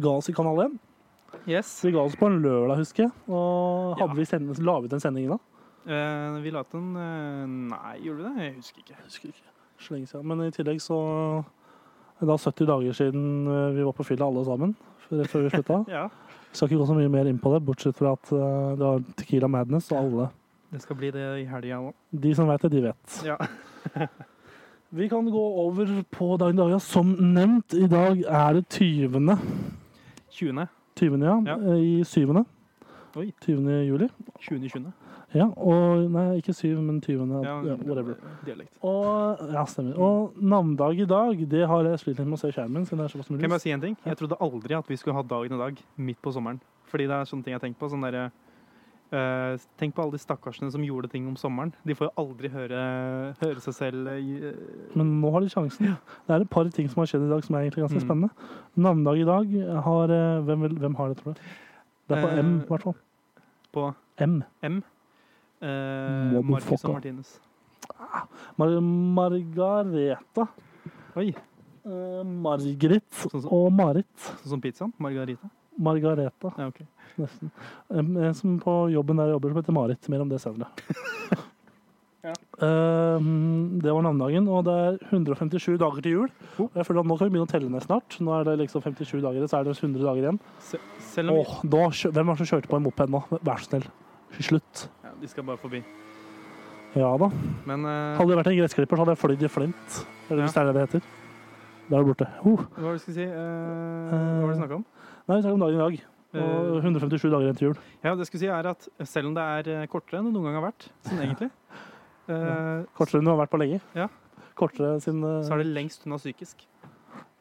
[0.00, 0.78] ga oss i Kanal 1.
[1.46, 1.74] Yes.
[1.84, 3.12] Vi ga oss på en lørdag, husker jeg.
[3.28, 4.16] Og hadde Ja.
[4.16, 5.38] vi sendt, la vi ut den sendingen da?
[5.92, 8.44] Eh, vi la ut en eh, Nei, gjorde vi det?
[8.48, 8.96] Jeg husker ikke.
[8.96, 9.46] Jeg husker ikke.
[9.80, 10.26] Så lenge siden.
[10.26, 10.98] Men i tillegg så
[12.20, 14.74] Det er da 70 dager siden eh, vi var på fylla alle sammen.
[15.10, 15.78] Rett før vi slutta.
[15.96, 16.08] Ja.
[16.52, 19.02] Skal ikke gå så mye mer inn på det, bortsett fra at eh, det var
[19.16, 20.28] Tequila Madness, og alle
[20.74, 21.94] Det skal bli det i helga òg.
[22.10, 23.20] De som vet det, de vet.
[23.26, 23.36] Ja.
[24.90, 26.80] Vi kan gå over på dagen i dag.
[26.82, 29.36] Som nevnt, i dag er det 20.
[30.34, 30.66] 20.
[30.98, 31.22] 20.
[31.24, 31.56] Ja, Ja.
[31.72, 32.26] eh, i 7.
[33.16, 33.32] Oi.
[33.46, 33.70] 20.
[33.86, 34.08] juli.
[34.40, 34.68] 20.
[34.68, 34.92] 20.
[35.32, 37.28] Ja, og Nei, ikke 7, men 20.
[37.44, 38.16] Ja, Ja, whatever.
[38.44, 38.72] Dialekt.
[38.82, 39.94] Og, ja, stemmer.
[40.02, 42.84] Og navndag i dag, det har jeg slitt litt med å se i skjermen.
[42.88, 43.96] siden det er såpass Kan jeg bare si en ting?
[44.04, 46.60] Jeg trodde aldri at vi skulle ha dagen i dag midt på sommeren.
[46.90, 47.90] Fordi det er sånne ting jeg tenker på.
[47.92, 48.24] Sånn derre
[49.12, 51.72] eh, Tenk på alle de stakkarsene som gjorde ting om sommeren.
[51.86, 52.82] De får jo aldri høre,
[53.40, 54.54] høre seg selv eh,
[54.98, 55.94] Men nå har de sjansen.
[56.26, 58.06] Det er et par ting som har skjedd i dag som er egentlig ganske Mm.
[58.08, 58.30] spennende.
[58.76, 61.40] Navnedag i dag har eh, hvem, hvem har det, tror du?
[62.10, 62.94] Det er på Eh, M, i hvert fall.
[63.72, 64.42] på M.
[64.66, 64.82] M.
[65.60, 67.38] Eh, Marcus og Martinus.
[68.58, 70.48] Mar Margareta.
[71.16, 71.34] Oi,
[71.80, 74.04] Eh, Margrit Sånn som- og Marit.
[74.14, 74.92] sånn som pizzaen?
[75.00, 75.48] Margarita?
[75.80, 76.86] Margareta, Ja, okay.
[77.18, 77.50] nesten.
[77.90, 80.08] En en som på jobben der jeg jobber, som heter Marit.
[80.10, 80.66] Mer om det senere.
[82.22, 82.32] Ja.
[82.60, 83.18] Eh,
[83.80, 86.28] det var navnedagen, og det er 157 dager til jul.
[86.58, 86.68] Oh.
[86.76, 88.18] Jeg føler at Nå kan vi begynne å telle ned snart.
[88.20, 90.38] Nå er det liksom 57 dager, så er det 100 dager igjen.
[90.60, 90.76] Se,
[91.22, 93.22] vi, Åh, da, hvem var det som kjørte på en moped nå?
[93.42, 93.86] Vær så snill.
[94.38, 94.88] Slutt.
[95.20, 95.82] De skal bare forbi.
[96.98, 97.28] Ja da.
[97.68, 99.98] Men eh, Hadde det vært en gressklipper, så hadde jeg fløyd i flint.
[100.30, 101.02] Eller hvis det er det det heter.
[101.90, 102.26] Da er det borte.
[102.44, 102.64] Uh.
[102.76, 103.26] hva var det du skulle si?
[103.26, 104.84] Eh, hva var det du snakka om?
[105.26, 106.00] Nei, vi snakker om dagen i dag.
[106.00, 107.78] Og Eh, 157 dager igjen til jul.
[108.04, 110.34] ja, det jeg skulle si er at selv om det er eh, kortere enn det
[110.36, 111.48] noen gang har vært, sånn egentlig,
[112.30, 113.80] eh, Kortere enn du har vært på lenge.
[113.98, 114.06] Ja.
[114.54, 116.62] Kortere siden eh, så er det lengst unna psykisk.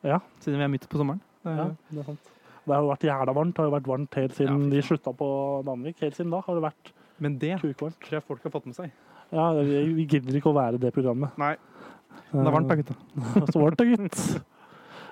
[0.02, 0.18] Ja.
[0.42, 1.22] Siden vi er midt på sommeren.
[1.46, 2.32] Det er- Ja, det er sant.
[2.66, 3.54] Det har jo vært jævla varmt.
[3.54, 5.30] Det har jo vært varmt helt siden Ja, fy de slutta på
[5.66, 6.00] Danvik.
[6.02, 7.98] Helt siden da har det vært Men det kukvarmt.
[8.06, 8.92] tror jeg folk har fått med seg.
[9.32, 11.36] Ja, vi gidder ikke å være det programmet.
[11.38, 11.56] Nei,
[12.32, 12.96] det er varmt da, gutta.
[13.54, 14.20] Så varmt da, gutt.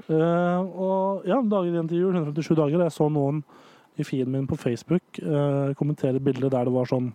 [0.07, 2.15] Uh, og ja, dager igjen til jul.
[2.15, 2.79] 157 dager.
[2.87, 3.41] Jeg så noen
[3.99, 7.11] i feeden min på Facebook uh, kommentere bilder der det var sånn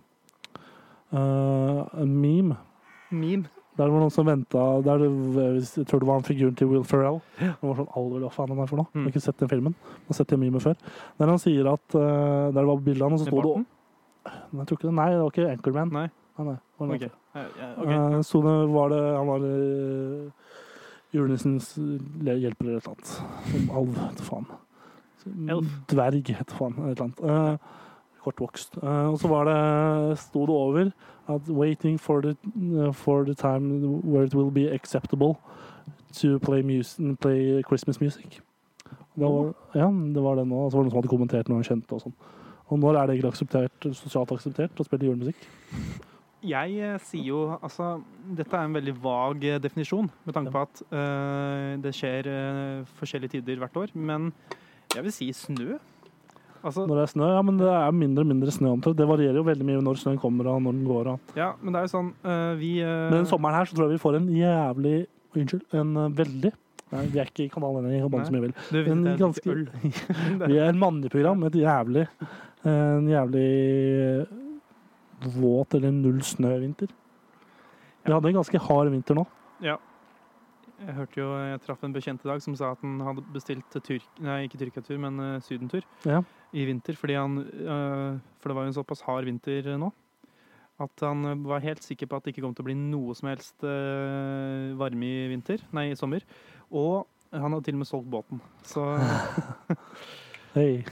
[1.13, 2.57] uh, en meme.
[3.11, 3.49] Meme.
[3.73, 5.07] Der det var noen som venta der det,
[5.73, 7.17] Jeg tror det var en figuren til Will Ferrell.
[7.41, 7.55] Ja.
[7.57, 8.89] Det var sånn alder, hva faen han er for noe?
[8.93, 9.05] Jeg Mm.
[9.07, 9.73] har ikke sett den filmen.
[9.73, 10.75] Jeg har sett den memen før.
[11.17, 13.65] Der han sier at uh, Der det var bilde av han, og så sto det
[14.25, 14.95] Jeg tror ikke det.
[14.95, 15.93] Nei, det var ikke Anchorman.
[15.93, 16.07] Nei.
[16.37, 17.03] Nei, nei, var noe Ok.
[17.03, 17.19] annet.
[17.33, 17.91] Ja, ja, ok.
[17.93, 20.31] Eh, sto det, var det Han var uh,
[21.13, 23.13] julenissens hjelper eller et eller annet.
[23.51, 24.47] Som alv, heter faen.
[25.49, 25.79] Elf.
[25.91, 26.77] Dverg, heter faen.
[26.89, 27.23] Et eller annet.
[27.23, 27.57] Uh,
[28.23, 28.79] kortvokst.
[28.81, 30.91] Uh, og så var det sto det over
[31.27, 35.37] at 'waiting for the, eh, for the time where it will be acceptable
[36.13, 38.41] to play, music, play Christmas music'.
[39.15, 40.55] Det var, ja, det var det nå.
[40.55, 42.13] Og så var det noen som hadde kommentert noe han kjente og sånn.
[42.73, 45.47] Og når er det egentlig akseptert, sosialt akseptert å spille julemusikk?
[46.43, 47.93] Jeg eh, sier jo altså
[48.35, 52.93] Dette er en veldig vag eh, definisjon, med tanke på at eh, det skjer eh,
[52.99, 53.93] forskjellige tider hvert år.
[53.95, 54.31] Men
[54.93, 55.77] jeg vil si snø.
[56.63, 57.29] Altså, når det er snø.
[57.35, 58.95] Ja, men det er mindre og mindre snø omtrent.
[58.99, 61.09] Det varierer jo veldig mye når snøen kommer og når den går.
[61.13, 61.33] Og.
[61.39, 63.89] ja, men det er jo sånn eh, Vi eh, Men den sommeren her så tror
[63.89, 64.93] jeg vi får en jævlig
[65.33, 66.51] Unnskyld, en eh, veldig
[66.93, 68.25] Nei, vi er ikke i kanalen ennå, Nei.
[68.27, 68.51] som vi vil.
[68.69, 69.63] du, en det er ganske- øl.
[70.51, 72.03] Vi er et manneprogram, et jævlig
[72.63, 74.27] En jævlig
[75.33, 76.91] våt eller null snø-vinter.
[78.03, 79.23] Vi hadde en ganske hard vinter nå.
[79.63, 79.77] Ja.
[80.83, 83.77] Jeg hørte jo, jeg traff en bekjent i dag som sa at han hadde bestilt
[83.85, 84.03] Tyrk...
[84.23, 86.19] Nei, ikke Tyrkia-tur, men uh, sydentur Ja.
[86.51, 86.97] i vinter.
[86.99, 89.93] Fordi han uh, For det var jo en såpass hard vinter eh, nå.
[90.83, 93.15] At han eh, var helt sikker på at det ikke kom til å bli noe
[93.15, 95.63] som helst uh, varme i vinter.
[95.71, 96.25] Nei, i sommer.
[96.73, 98.43] Og han hadde til og med solgt båten.
[98.67, 98.83] Så
[100.57, 100.83] Hei.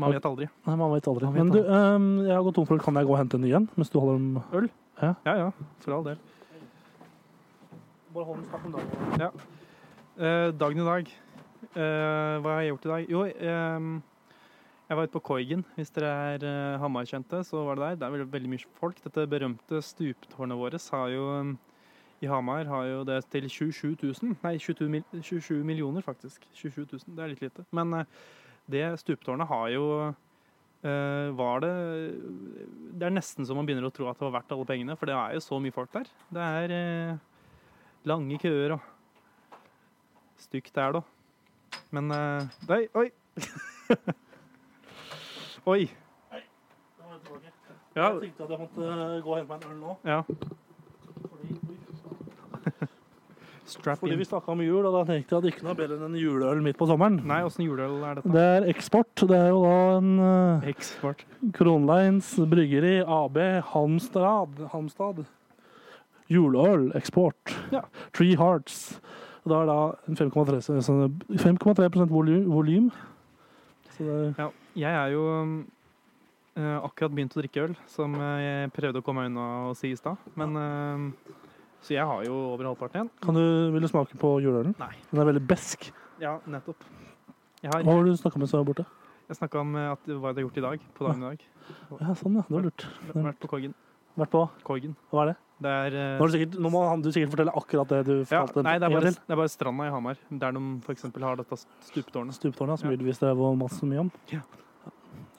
[0.00, 0.48] Man vet aldri.
[0.66, 1.28] Nei, man vet aldri.
[1.28, 2.82] Man vet Men du, um, jeg har gått tom for øl.
[2.84, 3.70] Kan jeg gå og hente en ny en?
[3.76, 4.68] Mens du holder dem
[5.00, 5.48] Ja ja,
[5.84, 6.20] for all del.
[8.14, 9.42] Bare hold den snart om dagen.
[10.18, 11.10] Eh, dagen i dag.
[11.70, 13.12] Eh, hva har jeg gjort i dag?
[13.12, 13.92] Jo, ehm,
[14.88, 15.64] jeg var ute på Koigen.
[15.76, 18.00] Hvis dere er uh, Hamar-kjente, så var det der.
[18.00, 18.98] Det er veldig, veldig mye folk.
[19.04, 21.54] Dette berømte stuptårnet vårt har jo um,
[22.20, 24.36] i Hamar har jo det til 27 000.
[24.42, 26.44] Nei, 22, mil, 27 millioner, faktisk.
[26.52, 27.64] 27 000, det er litt lite.
[27.72, 28.04] Men eh,
[28.68, 31.72] det stuptårnet har jo eh, Var det
[33.00, 35.06] Det er nesten så man begynner å tro at det var verdt alle pengene, for
[35.10, 36.06] det er jo så mye folk der.
[36.30, 37.18] Det er eh,
[38.08, 38.82] lange køer og
[40.40, 41.02] stygt der, da.
[41.94, 43.08] Men eh, Nei, oi!
[45.74, 45.82] oi!
[47.90, 48.84] Ja, Jeg tenkte at jeg måtte
[49.24, 49.92] gå og hente meg en øl nå.
[50.06, 50.20] ja.
[51.26, 51.50] Fordi,
[53.70, 54.18] Strap fordi in.
[54.20, 56.62] vi snakka om jul, og da tenkte jeg at ikke noe bedre enn en juleøl
[56.64, 57.20] midt på sommeren.
[57.30, 58.32] Nei, åssen juleøl er dette?
[58.34, 59.24] Det er eksport.
[59.30, 61.24] Det er jo da en uh, Eksport.
[61.56, 63.38] Kronleins Bryggeri AB
[63.72, 64.60] Halmstad.
[64.74, 65.24] Halmstad.
[66.30, 67.56] Juleøl eksport.
[67.74, 67.82] Ja.
[68.14, 69.00] Three Hearts.
[69.48, 69.78] Da er da
[70.20, 72.44] 5,3 sånn- 5,3 volum.
[72.52, 72.90] volym.
[73.96, 75.24] Så det Ja, jeg er jo
[76.56, 79.74] eh, akkurat begynt å drikke øl, som eh, jeg prøvde å komme meg unna å
[79.76, 80.20] si i stad.
[80.36, 81.34] Men eh,
[81.80, 83.12] Så jeg har jo over halvparten igjen.
[83.24, 84.74] Kan du, vil du smake på juleølen?
[84.80, 84.94] Nei.
[85.10, 85.90] Den er veldig besk.
[86.20, 86.84] Ja, nettopp.
[87.60, 88.86] Jeg har Hva har du snakka med som er borte?
[89.30, 90.88] jeg snakka om eh, at, hva jeg hadde gjort i dag.
[90.96, 91.44] På dagen i dag.
[92.00, 92.42] Ja, sånn, ja.
[92.48, 92.86] Det var lurt.
[93.14, 93.76] Vært på Korgen.
[94.18, 94.96] Vært på Korgen.
[95.12, 95.36] Hva er det?
[95.60, 98.14] Det er eh, Nå, du sikkert, nå må han, du sikkert fortelle akkurat det du
[98.16, 98.64] ja, fortalte.
[98.66, 101.06] Nei, det er, bare, det er bare stranda i Hamar, der de f.eks.
[101.22, 102.38] har dette stuptårnet.
[102.40, 102.96] Stuptårnet, som Ja.
[102.96, 104.10] vi og masse mye om.
[104.32, 104.42] Ja.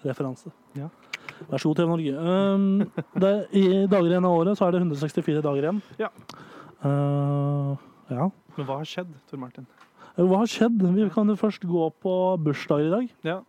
[0.05, 0.53] Referanse.
[0.77, 0.87] Ja.
[1.49, 2.13] Vær så god, TV Norge.
[2.21, 2.65] Um,
[3.23, 5.79] det, I dager igjen av året så er det 164 dager igjen.
[6.01, 6.09] Ja.
[6.85, 7.73] Uh,
[8.11, 8.27] ja.
[8.57, 9.65] Men hva har skjedd, Tor Martin?
[10.19, 10.83] Hva har skjedd?
[10.97, 13.09] Vi kan jo først gå på bursdager i dag.
[13.27, 13.39] Ja.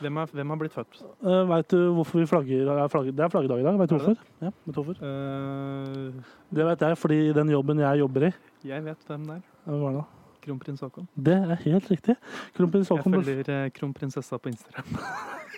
[0.00, 0.98] Hvem, er, hvem har blitt født?
[1.22, 2.70] Uh, Veit du hvorfor vi flagger?
[2.74, 3.78] er flagg- Det er flaggdag i dag.
[3.78, 4.24] Vet du Er det hvorfor?
[4.42, 4.96] Ja, vet hvorfor?
[4.98, 6.32] Uh...
[6.50, 8.32] Det vet jeg fordi den jobben jeg jobber i
[8.66, 9.44] jeg vet hvem det er.
[9.64, 10.19] Hvem er det da?
[10.44, 11.06] Kronprins Haakon.
[11.16, 12.16] Det er helt riktig.
[12.56, 14.88] Kronprins Jeg følger eh, kronprinsessa på Instagram.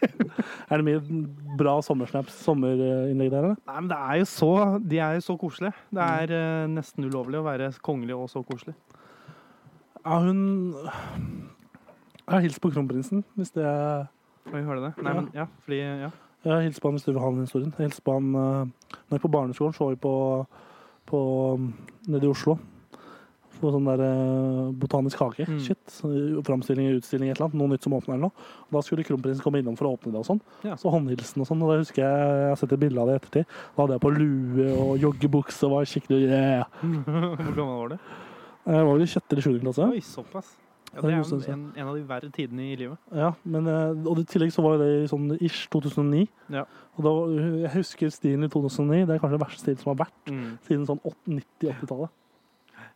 [0.03, 1.01] Er det mye
[1.61, 3.59] bra sommersnaps, sommerinnlegg der, eller?
[3.69, 4.49] Nei, men det er jo så,
[4.83, 5.73] De er jo så koselige.
[5.95, 8.75] Det er eh, nesten ulovlig å være kongelig og så koselig.
[10.03, 10.41] Ja, hun
[10.75, 14.09] Jeg har hilst på kronprinsen, hvis det er
[14.51, 14.93] Oi, hører du det?
[15.05, 15.21] Nei, Ja.
[15.21, 16.11] men ja, fordi ja.
[16.43, 17.75] Jeg har hilst på han hvis du vil ha den historien.
[17.79, 18.67] Jeg hilste på han uh,
[19.07, 20.15] når jeg på barneskolen, så var vi på,
[21.07, 21.21] på
[22.11, 22.57] nede i Oslo.
[23.63, 25.47] På sånn der eh, botanisk hage.
[25.47, 25.61] Mm.
[25.63, 25.83] Shit.
[26.49, 27.59] Framstilling, utstilling, et eller annet.
[27.61, 28.47] Noe nytt som åpner eller noe.
[28.67, 30.41] Og da skulle kronprinsen komme innom for å åpne det og sånn.
[30.67, 30.75] Ja.
[30.81, 31.63] Så håndhilsen og sånn.
[31.63, 33.47] Og da husker jeg jeg har sett et bilde av det i ettertid.
[33.77, 36.67] Da hadde jeg på lue og joggebukse og var skikkelig yeah.
[37.07, 38.11] Hvor gammel var du?
[38.63, 39.89] Jeg var vel i sjette eller sjuende klasse.
[39.95, 40.53] Oi, såpass.
[40.93, 42.99] Ja, Det er jo en, en av de verre tidene i livet.
[43.17, 46.27] Ja, men, eh, og i tillegg så var det i sånn ish 2009.
[46.53, 46.67] Ja.
[46.99, 47.13] Og da,
[47.63, 49.07] jeg husker stilen i 2009.
[49.09, 50.51] Det er kanskje den verste stilen som har vært Mm.
[50.69, 51.01] siden sånn
[51.33, 52.13] 90-80-tallet.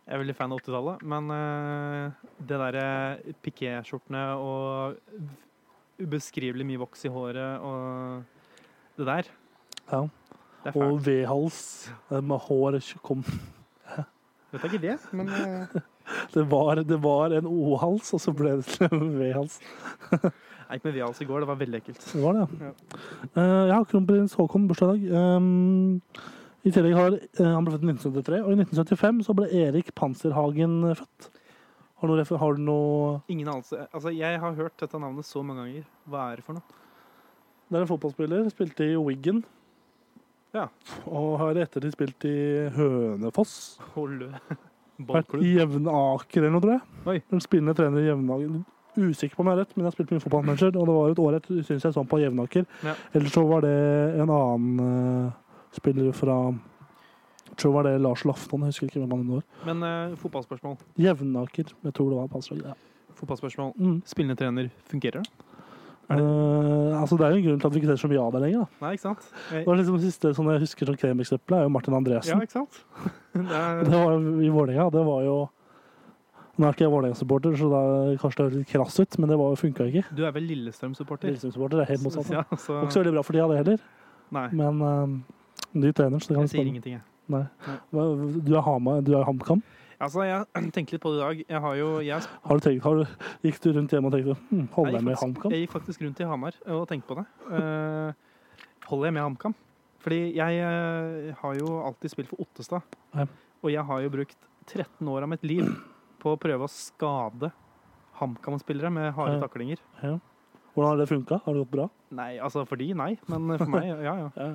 [0.07, 2.83] Jeg er veldig fan av 80-tallet, men uh, det derre
[3.43, 4.95] pikéskjortene og
[5.99, 8.23] ubeskrivelig mye voks i håret og
[8.95, 9.29] det der
[9.91, 10.07] Ja.
[10.63, 11.01] Det Og.
[11.05, 11.59] V-hals
[12.11, 13.21] eh, med hår kom
[14.51, 15.77] Vet jeg ikke det, men uh...
[16.33, 19.57] Det var, det var en O-hals, og så ble det til en V-hals.
[20.23, 21.43] jeg gikk med V-hals i går.
[21.43, 22.05] Det var veldig ekkelt.
[22.13, 22.69] Det var det, Ja.
[22.69, 23.01] ja.
[23.41, 25.35] Eh, ja, kronprins Haakon bursdag i dag.
[25.35, 26.01] Um,
[26.67, 29.93] I tillegg har eh, han ble født i 1973, og i 1975 så ble Erik
[29.95, 31.29] Panserhagen eh, født.
[31.97, 33.87] Har du noe, har du noe Ingen anelse.
[33.89, 35.85] Altså, jeg har hørt dette navnet så mange ganger.
[36.05, 36.81] Hva er det for noe?
[37.67, 38.49] Det er en fotballspiller.
[38.53, 39.41] Spilte i Wiggen.
[40.55, 40.67] Ja.
[41.09, 42.37] Og har i ettertid spilt i
[42.75, 43.55] Hønefoss.
[43.95, 44.29] Holde
[45.09, 47.01] Vært i Jevnaker eller noe, tror jeg.
[47.11, 47.17] Oi.
[47.33, 48.61] En spillende trener i Jevnaker.
[48.97, 51.11] Usikker på om jeg har rett, men jeg har spilt mye fotballmanager, og det var
[51.11, 52.63] et år jeg syns jeg så på Jevnaker.
[52.85, 52.95] Ja.
[53.17, 53.75] Ellers så var det
[54.17, 55.35] en annen eh,
[55.77, 56.37] spiller fra
[57.47, 59.43] Jeg tror det var det Lars Lafton, jeg husker ikke hvem han var.
[59.69, 60.75] Men uh, fotballspørsmål.
[60.99, 62.73] Jevnaker, jeg tror det var Panserhagen.
[62.73, 63.13] Ja.
[63.17, 63.71] Fotballspørsmål.
[63.79, 64.01] Mm.
[64.05, 65.29] Spillende trener, fungerer det?
[66.09, 68.07] Er det- Uh, altså, det er jo en grunn til at vi ikke ser så
[68.07, 68.59] mye av det lenger.
[68.63, 68.85] Da.
[68.85, 69.25] Nei, ikke sant?
[69.51, 72.37] Jeg, Det var liksom det siste sånn jeg husker som kremeksempel, er jo Martin Andresen.
[72.37, 72.77] ja, ikke sant?
[73.33, 74.89] Det er, Det var jo i Vålerenga.
[74.93, 75.35] Det var jo
[76.57, 77.81] Nå er ikke jeg Vålerenga-supporter, så da
[78.17, 80.05] kanskje det høres litt krass ut, men det funka ikke.
[80.15, 81.29] du er vel Lillestrøm-supporter?
[81.29, 82.31] Lillestrøm-supporter er helt motsatt.
[82.33, 83.83] Ja, Det så, ikke så veldig bra for tida, det heller.
[84.31, 85.07] nei, Men uh,
[85.73, 87.05] ny trener, så det kan jeg sier ingenting, jeg.
[87.27, 87.43] Nei.
[87.91, 89.61] Du er Hamar, du er HamKam.
[89.99, 91.43] Altså, jeg tenkte litt på det i dag.
[91.49, 94.37] Jeg har jo jeg, Har du tenkt, har du, gikk du rundt hjemme og tenkte
[94.51, 95.55] hm, holder jeg, jeg med HamKam?
[95.55, 97.25] jeg gikk faktisk rundt i Hamar og tenkte på det.
[97.49, 98.11] Uh,
[98.91, 99.57] holder jeg med HamKam?
[100.05, 102.97] Fordi jeg uh, har jo alltid spilt for Ottestad.
[103.17, 103.27] Nei.
[103.65, 104.37] Og jeg har jo brukt
[104.69, 105.65] 13 år av mitt liv
[106.21, 107.51] på å prøve å skade
[108.21, 109.43] HamKam-spillere med harde Ja.
[109.43, 109.81] taklinger.
[109.97, 111.41] Hvordan har det funka?
[111.43, 111.89] Har det gått bra?
[112.13, 113.15] Nei, altså for de, nei.
[113.29, 114.29] Men for meg, ja ja.
[114.37, 114.49] Ja.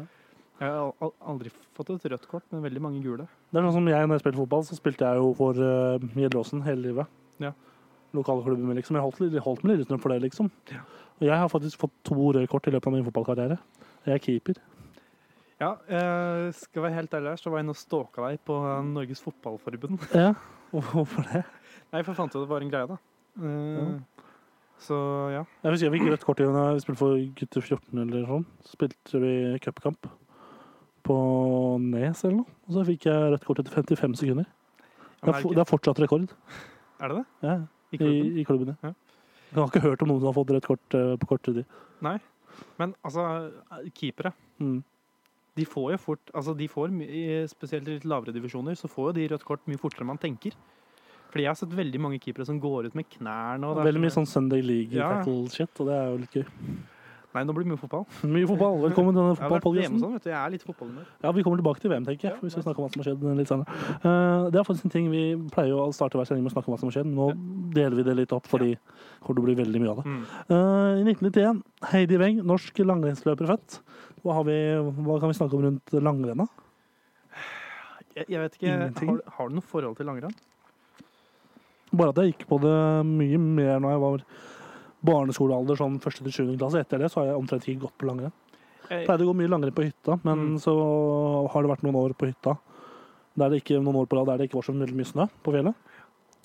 [0.63, 3.25] Jeg har al- al- aldri fått et rødt kort, men veldig mange gule.
[3.51, 5.99] Det er sånn som jeg, når jeg spilte fotball, så spilte jeg jo for uh,
[6.15, 7.11] Gjelleråsen hele livet.
[7.43, 7.51] Ja.
[8.15, 8.95] Lokalklubben min, liksom.
[8.99, 10.53] Jeg holdt, holdt med Lillestrøm for det, liksom.
[10.71, 10.85] Ja.
[11.19, 13.59] Og jeg har faktisk fått to røde kort i løpet av min fotballkarriere.
[14.07, 14.61] Jeg er keeper.
[15.63, 18.57] Ja, eh, skal være helt ærlig her, så var jeg inne og stalka deg på
[18.93, 19.99] Norges Fotballforbund.
[20.25, 20.33] Ja.
[20.73, 21.43] Hvorfor det?
[21.93, 22.97] Nei, for jeg fant jo det var en greie, da.
[23.43, 24.23] Eh,
[24.83, 24.97] Så
[25.31, 25.43] ja.
[25.63, 28.47] Jeg husker jeg fikk rødt kort i da jeg spilte for gutter 14 eller sånn.
[28.67, 30.09] Så spilte vi cupkamp
[31.07, 31.17] på
[31.83, 32.59] Nes eller noe.
[32.69, 34.47] Og så fikk jeg rødt kort etter 55 sekunder.
[35.23, 36.27] Det er, det er fortsatt rekord
[37.03, 37.25] er det det?
[37.47, 37.55] ja,
[37.93, 38.39] I i, klubben?
[38.39, 38.73] i klubben.
[38.83, 38.89] Ja.
[38.91, 38.95] Ja.
[39.53, 41.63] Jeg har ikke hørt om noen som har fått rødt kort eh, på kort tid.
[42.03, 42.17] Nei.
[42.81, 43.51] Men altså,
[43.97, 44.83] keepere Mm.
[45.57, 46.93] de får jo fort altså de får,
[47.51, 50.19] Spesielt i litt lavere divisjoner så får jo de rødt kort mye fortere enn man
[50.23, 50.55] tenker.
[51.33, 53.71] Fordi jeg har sett veldig mange keepere som går ut med knærne.
[53.83, 56.45] Veldig mye sånn Sunday League-tackle-shit, og det er jo litt gøy.
[57.33, 58.03] Nei, nå blir det mye fotball.
[58.35, 58.75] Mye fotball.
[58.83, 60.01] Velkommen til denne fotballpodcasten.
[60.03, 60.17] sånn.
[60.21, 61.07] Jeg er litt fotballhumør.
[61.25, 62.35] Ja, vi kommer tilbake til VM, tenker jeg.
[62.37, 63.79] Ja, Vi skal snakke om hva som har skjedd litt senere.
[64.05, 65.23] Uh, det er faktisk en ting vi
[65.55, 67.09] pleier å starte hver sending med å snakke om hva som har skjedd.
[67.09, 67.31] Nå
[67.73, 70.15] deler vi det litt opp, fordi det kommer til å bli veldig mye av det.
[70.53, 71.65] Eh, I 1991,
[71.95, 73.81] Heidi Weng, norsk langrennsløper født.
[74.21, 74.59] Hva, har vi,
[75.01, 76.51] hva kan vi snakke om rundt langrenna?
[78.13, 80.37] Jeg, jeg vet ikke, har, har du noe forhold til langrenn?
[81.97, 82.77] Bare at jeg gikk på det
[83.09, 84.27] mye mer når jeg var
[85.05, 86.81] barneskolealder, sånn første til sjuende klasse.
[86.85, 88.33] Etter det så har jeg omtrent ikke gått på langrenn.
[88.91, 90.59] Jeg, Pleide å gå mye langrenn på hytta, men Mm.
[90.61, 90.73] så
[91.53, 92.59] har det vært noen år på hytta
[93.39, 95.27] der det ikke, noen år på rad der det ikke var så veldig mye snø
[95.43, 95.75] på fjellet.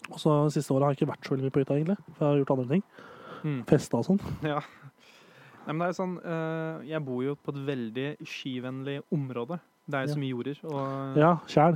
[0.09, 1.97] Og så de siste året har jeg ikke vært så veldig mye på hytta, egentlig.
[2.15, 2.83] For jeg har gjort andre ting.
[3.43, 3.63] mm.
[3.67, 4.21] Festa og sånn.
[4.53, 4.61] Ja.
[5.67, 9.59] Nei, men det er sånn, eh, jeg bor jo på et veldig skivennlig område.
[9.89, 11.75] Det er jo så mye jorder, og, Ja, sjæl.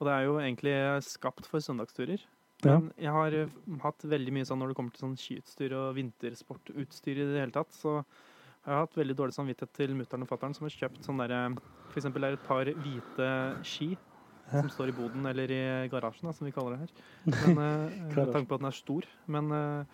[0.00, 0.74] og det er jo egentlig
[1.06, 2.18] skapt for søndagsturer.
[2.64, 2.74] Ja.
[2.78, 3.52] Men jeg har eh,
[3.84, 7.54] hatt veldig mye sånn når det kommer til sånn skiutstyr og vintersportutstyr i det hele
[7.54, 11.06] tatt, så jeg har hatt veldig dårlig samvittighet til mutter'n og fatter'n som har kjøpt
[11.06, 11.42] sånn derre
[11.88, 13.28] For eksempel er det et par hvite
[13.64, 13.92] ski
[14.48, 14.62] Ja.
[14.62, 16.92] som står i boden, eller i garasjen, da, som vi kaller det her.
[17.54, 19.04] Men, eh, med tanke på at den er stor.
[19.28, 19.84] Men eh,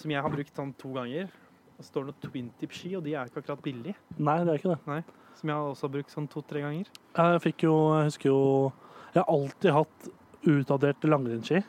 [0.00, 1.28] som jeg har brukt sånn to ganger.
[1.76, 3.94] Og så står det noen twin tip-ski, og de er ikke akkurat billige.
[4.18, 5.02] Nei, det er ikke det.
[5.38, 6.88] Som jeg har også brukt sånn to-tre ganger.
[7.14, 8.40] Jeg fikk jo Jeg husker jo
[9.14, 10.08] Jeg har alltid hatt
[10.48, 11.62] utdaterte langrennsski.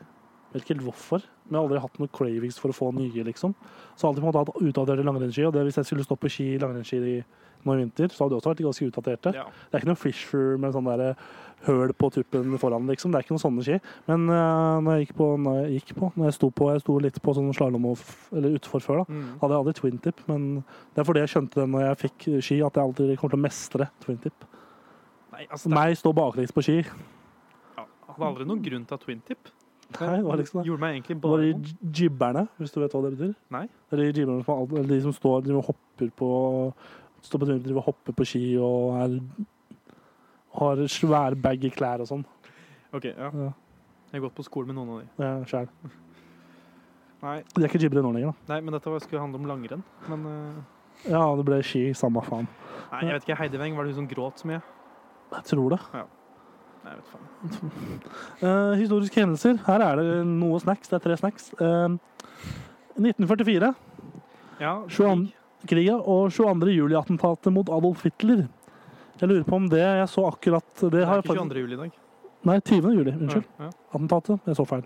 [0.50, 3.26] Vet ikke helt hvorfor, men jeg har aldri hatt noe cravings for å få nye,
[3.28, 3.54] liksom.
[3.94, 6.98] Så alltid måte hatt utdaterte langrennsski, og det hvis jeg skulle stå på ski langrennsski
[7.06, 7.20] i,
[7.68, 9.34] nå i vinter, så hadde de også vært ganske utdaterte.
[9.36, 9.44] Ja.
[9.46, 11.04] Det er ikke noe Fisher med sånn der
[11.68, 13.12] høl på tuppen foran, liksom.
[13.12, 13.78] Det er ikke noen sånne ski.
[14.10, 16.84] Men uh, når jeg gikk på, når jeg gikk på, når jeg sto på, jeg
[16.86, 19.14] sto litt på sånn slalåm eller utfor før, da.
[19.20, 19.30] Mm.
[19.44, 22.28] Hadde jeg aldri twin tip, men det er fordi jeg skjønte det når jeg fikk
[22.40, 24.50] ski, at jeg alltid kommer til å mestre twin tip.
[25.36, 26.82] Nei, altså, det Meg stå baklengs på ski.
[28.20, 29.22] Ja, var aldri noen grunn til å ha twin.
[29.90, 30.66] Nei, det var liksom det.
[30.70, 33.32] Gjorde meg egentlig bare Det var de jibberne, hvis du vet hva det betyr.
[33.56, 33.64] Nei.
[33.90, 36.34] Det er de jibberne som, eller de som står driver og hopper på
[37.20, 39.16] Står på driver og hopper på ski og er,
[40.56, 42.22] har svære bag i klær og sånn.
[42.96, 43.28] Ok, ja.
[43.28, 43.50] Ja.
[44.10, 45.26] Jeg har gått på skole med noen av de.
[45.26, 45.68] Ja, sjæl.
[47.20, 48.54] Nei, De er ikke jibbere nå lenger, da.
[48.54, 49.84] nei men dette skulle handle om langrenn.
[50.08, 50.62] Men uh...
[51.10, 52.48] Ja, det ble ski, samme faen.
[52.94, 53.38] nei, jeg vet ikke.
[53.42, 54.62] Heidi Weng, var det hun som gråt så mye?
[55.36, 55.82] Jeg tror det.
[56.84, 57.26] Nei, jeg vet faen.
[58.42, 59.60] Uh, historiske hendelser.
[59.68, 60.92] Her er det noe snacks.
[60.92, 61.52] Det er tre snacks.
[61.60, 61.98] Uh,
[63.00, 63.74] 1944.
[64.60, 65.30] Ja, krig.
[65.68, 66.72] Kriga og 22.
[66.72, 68.46] juli-attentatet mot Adolf Hitler.
[69.20, 71.64] Jeg lurer på om det jeg så akkurat Det, det er ikke 22.
[71.66, 71.98] juli i dag.
[72.48, 72.94] Nei, 20.
[72.96, 73.12] juli.
[73.12, 73.48] Unnskyld.
[73.60, 73.72] Ja, ja.
[73.92, 74.46] Attentatet.
[74.48, 74.86] Jeg så feil.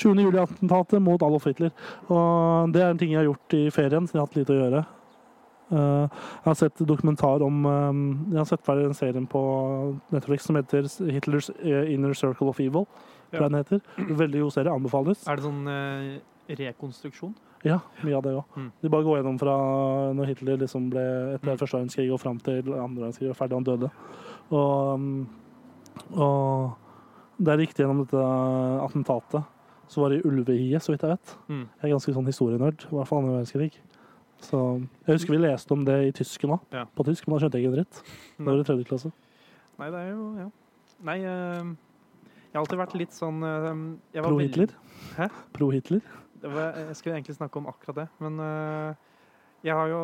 [0.00, 0.22] 20.
[0.24, 1.74] juli-attentatet mot Adolf Hitler.
[2.08, 4.54] Og det er en ting jeg har gjort i ferien, siden jeg har hatt lite
[4.54, 4.84] å gjøre.
[5.72, 8.00] Eh, jeg har sett dokumentar om eh,
[8.34, 9.40] Jeg har sett ferdig den serien på
[10.12, 12.86] Netflix som heter Hitlers eh, Inner Circle of Evil.
[13.32, 13.48] Ja.
[13.48, 13.80] den heter.
[13.98, 14.70] Veldig god serie.
[14.70, 15.24] Anbefales.
[15.26, 15.64] Er det sånn
[16.54, 17.32] rekonstruksjon?
[17.64, 18.44] Ja, mye av det òg.
[18.60, 18.68] Mm.
[18.84, 19.54] De bare går gjennom fra
[20.14, 21.02] når Hitler liksom ble
[21.34, 21.58] etter Mm.
[21.58, 23.90] første verdenskrig og fram til andre verdenskrig og ferdig han døde.
[24.52, 25.26] Og,
[26.20, 26.76] og
[27.48, 28.22] der gikk de gjennom dette
[28.84, 29.48] attentatet.
[29.88, 31.34] Så var det i Ulvehiet, så vidt jeg vet.
[31.48, 31.64] Mm.
[31.80, 33.74] Jeg er ganske sånn historienerd, i hvert fall andre verdenskrig.
[34.44, 34.60] Så
[35.06, 36.84] jeg husker vi leste om det i tysken òg, Ja.
[36.84, 38.02] på tysk, men da skjønte jeg ikke en dritt.
[38.36, 39.12] Det var i tredje klasse.
[39.78, 40.50] Nei, det er jo Ja.
[41.04, 44.70] Nei, eh, jeg har alltid vært litt sånn eh, jeg var Pro-Hitler.
[45.16, 45.28] Hæ?
[45.52, 46.02] Pro-Hitler.
[46.40, 48.94] Det var, jeg skulle egentlig snakke om akkurat det, men eh,
[49.64, 50.00] jeg har jo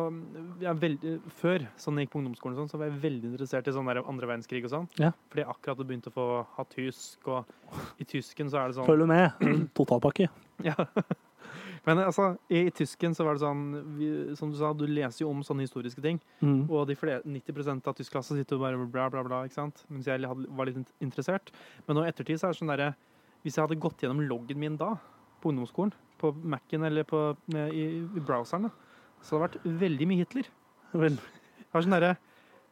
[0.59, 3.67] jeg er veldig, Før sånn jeg gikk på ungdomsskolen, sånn, så var jeg veldig interessert
[3.69, 4.87] i sånn der andre verdenskrig og sånn.
[4.97, 5.11] Ja.
[5.29, 6.27] Fordi jeg akkurat begynte begynt å få
[6.57, 7.45] ha tysk, og
[8.01, 9.69] i tysken så er det sånn Følg med.
[9.77, 10.29] Totalpakke.
[10.65, 10.75] Ja.
[11.87, 13.61] Men altså, i, i tysken så var det sånn
[13.97, 16.19] vi, Som du sa, du leser jo om sånne historiske ting.
[16.43, 16.67] Mm.
[16.69, 19.41] Og de flere, 90 av tyskklassen sitter jo bare bla, bla, bla.
[19.47, 19.81] ikke sant?
[19.89, 21.49] Mens jeg hadde, var litt interessert.
[21.87, 22.91] Men nå i ettertid så er det sånn derre
[23.41, 24.93] Hvis jeg hadde gått gjennom loggen min da,
[25.41, 28.69] på ungdomsskolen, på Mac-en eller på, i, i browseren,
[29.25, 30.51] så hadde det vært veldig mye Hitler.
[31.03, 31.17] Vel.
[31.17, 32.13] Det var sånn derre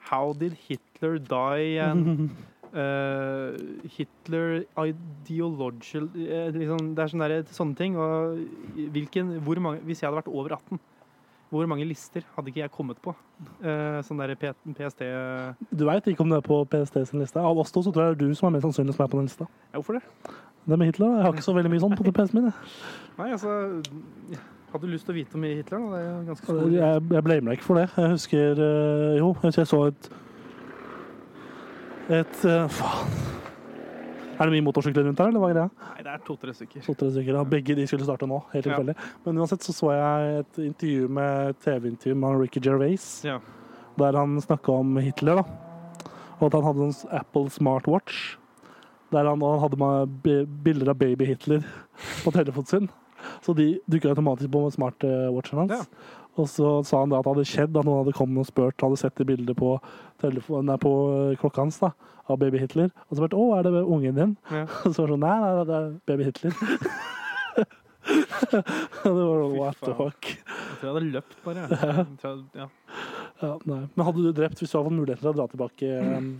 [0.10, 1.80] How did Hitler die?
[1.82, 2.30] And,
[2.74, 3.56] eh,
[3.96, 7.98] Hitler ideological uh, liksom, Det er sånne, der, sånne ting.
[8.96, 10.82] Hvilken, mange, hvis jeg hadde vært over 18,
[11.50, 13.16] hvor mange lister hadde ikke jeg kommet på?
[13.64, 15.02] Uh, sånn der P PST
[15.72, 17.42] Du veit ikke om du er på PST sin liste.
[17.42, 19.12] Av oss to så tror jeg det er du som er mest sannsynlig som er
[19.12, 19.50] på den lista.
[19.74, 20.06] Hvorfor det?
[20.70, 21.18] Det med Hitler.
[21.18, 22.56] Jeg har ikke så veldig mye sånn på PC-en min.
[23.18, 23.58] Nei, altså
[24.70, 25.82] Hadde du lyst til å vite om Hitler?
[25.82, 25.88] Da?
[25.90, 27.88] Det er ganske stor Jeg, jeg blamer deg ikke for det.
[27.96, 28.66] Jeg husker
[29.18, 30.12] Jo, jeg så et
[32.10, 33.12] Et eh, Faen.
[34.40, 35.70] Er det mye motorsykler rundt her, eller hva er greia?
[35.84, 36.84] Nei, det er to-tre stykker.
[36.86, 37.36] To-tre stykker.
[37.36, 38.78] Ja, begge de skulle starte nå, helt Ja.
[39.26, 43.40] Men uansett så så jeg et intervju med TV-intervju med Ricky Gervais, Ja.
[44.00, 45.44] der han snakka om Hitler, da.
[46.40, 48.38] Og at han hadde en Apple smartwatch.
[49.12, 51.60] Der han, han hadde med bilder av baby Hitler
[52.24, 52.90] på telefonen sin.
[53.44, 55.72] Så de dukka automatisk på smartwatchen hans.
[55.72, 55.84] Ja.
[56.40, 58.80] Og så sa han da at det hadde skjedd, at noen hadde kommet og spurt,
[58.80, 59.76] hadde sett det bildet på,
[60.24, 60.94] nei, på
[61.42, 61.92] klokka hans da,
[62.32, 62.92] av baby Hitler.
[63.08, 64.36] Og så spurte å, er det ungen din?
[64.54, 64.66] Ja.
[64.86, 66.60] Og så var det sånn, nei, nei, det er baby Hitler.
[68.52, 70.30] det var sånn, what the fuck.
[70.30, 71.66] Jeg tror jeg hadde løpt, bare.
[71.74, 72.70] Jeg jeg, ja.
[73.40, 73.82] Ja, nei.
[73.96, 75.92] Men hadde du drept, hvis du hadde fått muligheten til å dra tilbake
[76.24, 76.32] mm.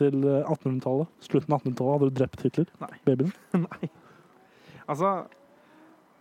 [0.00, 2.70] til eh, 1800-tallet, slutten av 1800-tallet, hadde du drept Hitler?
[2.84, 2.92] Nei.
[3.08, 3.34] Babyen?
[3.64, 3.90] Nei.
[4.84, 5.14] Altså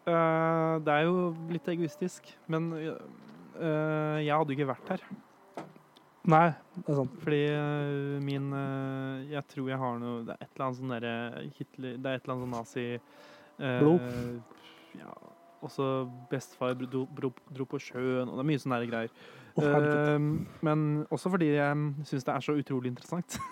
[0.08, 5.06] øh, Det er jo litt egoistisk, men uh, jeg hadde jo ikke vært her.
[6.24, 7.16] Nei, det er sant.
[7.20, 8.54] Fordi uh, min
[9.28, 11.16] Jeg tror jeg har noe Det er et eller annet sånn derre
[11.58, 12.86] Hitler Det er et eller annet sånn nazi
[13.82, 14.06] Blod.
[14.96, 15.12] Ja.
[15.63, 15.89] Også
[16.32, 19.12] bestefar dro, dro, dro på sjøen, og det er mye sånne greier.
[19.56, 20.18] Oh,
[20.66, 23.38] men også fordi jeg syns det er så utrolig interessant.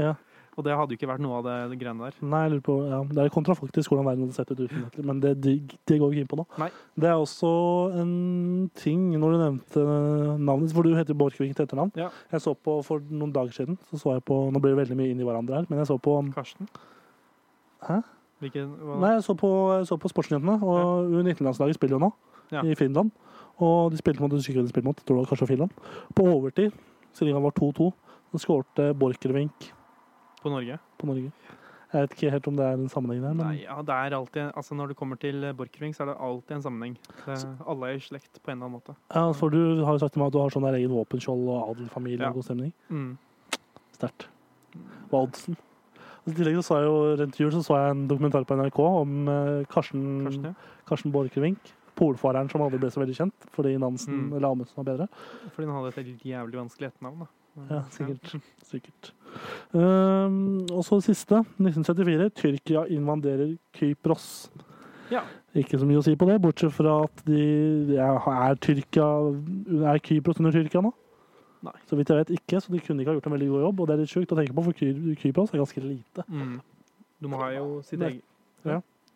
[0.00, 0.16] Ja.
[0.60, 2.18] Og det hadde jo ikke vært noe av det, det greiene der.
[2.22, 5.06] Nei, jeg lurer på, ja, det er kontrafaktisk hvordan verden hadde sett ut uten Hitler,
[5.10, 5.54] men det, det,
[5.88, 6.46] det går vi ikke inn på nå.
[6.60, 6.68] Nei.
[7.00, 7.50] Det er også
[8.02, 8.12] en
[8.78, 9.84] ting, når du nevnte
[10.44, 11.92] navnet, for du heter Borchgrevink til etternavn.
[11.98, 12.10] Ja.
[12.34, 15.00] Jeg så på, for noen dager siden, så så jeg på, nå blir det veldig
[15.00, 16.68] mye inn i hverandre her, men jeg så på, Karsten?
[17.88, 18.00] Hæ?
[18.40, 18.70] Hvilken,
[19.02, 22.12] nei, jeg så på, jeg så på Sportsnyhetene, og U19-landslaget spiller jo nå,
[22.52, 22.62] Ja.
[22.64, 23.10] i Finland.
[23.60, 25.74] Og de spilte mot, de spilte mot, jeg tror det var kanskje Finland.
[26.16, 26.72] På overtid,
[27.12, 27.90] stillinga var 2-2,
[28.32, 29.68] så skårte Borchgrevink
[30.42, 30.78] På Norge?
[30.98, 31.32] på Norge.
[31.92, 34.14] Jeg vet ikke helt om det er en sammenheng der, men Nei, ja, det er
[34.14, 36.92] alltid Altså Når det kommer til Borchgrevink, så er det alltid en sammenheng.
[37.26, 38.94] Det, alle er i slekt på en eller annen måte.
[39.10, 41.48] Ja, for du har jo sagt til meg at du har sånn der egen våpenskjold
[41.50, 42.28] og adelfamilie Ja.
[42.30, 42.72] og god stemning.
[42.90, 43.18] Mm.
[43.98, 44.28] Sterkt.
[45.10, 45.56] Er oddsen?
[46.28, 48.78] I tillegg så så jeg jo rundt jul så så jeg en dokumentar på NRK
[48.86, 50.54] om eh, Karsten, Karsten, ja.
[50.86, 51.58] Karsten Borchgrevink.
[51.98, 54.36] Polfareren som aldri ble så veldig kjent fordi Nansen Mm.
[54.36, 55.08] eller Amundsen var bedre.
[55.56, 57.18] Fordi han hadde et helt jævlig vanskelig etternavn.
[57.18, 57.26] da.
[57.70, 58.34] Ja, sikkert.
[58.70, 59.12] Sikkert.
[59.72, 61.42] Um, og så det siste.
[61.58, 62.30] 1974.
[62.38, 64.50] Tyrkia invaderer Kypros.
[65.10, 65.24] Ja.
[65.58, 67.40] Ikke så mye å si på det, bortsett fra at de
[67.96, 69.06] ja, Er Tyrkia
[69.82, 70.92] Er Kypros under Tyrkia nå?
[71.66, 71.74] Nei.
[71.90, 73.80] Så vidt jeg vet ikke, så de kunne ikke ha gjort en veldig god jobb.
[73.80, 76.24] Og det er litt sjukt å tenke på, for Kypros er ganske lite.
[76.30, 76.54] Mm.
[77.20, 78.24] De har jo sitt eget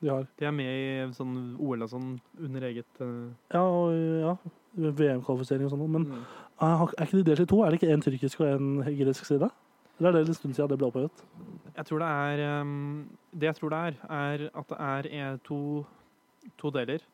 [0.02, 3.30] De har De er med i sånn OL og sånn under eget uh...
[3.54, 4.36] Ja, og, ja
[4.74, 5.84] VM-kvalifisering og sånn.
[5.90, 6.22] Men mm.
[6.66, 7.60] er ikke de delt i to?
[7.62, 9.50] Er det ikke én tyrkisk og én gresk side?
[9.98, 11.22] Eller er det en stund siden det ble opphevet?
[11.74, 15.36] Jeg tror det er um, Det jeg tror det er, er at det er eh,
[15.46, 15.60] to,
[16.58, 17.04] to deler.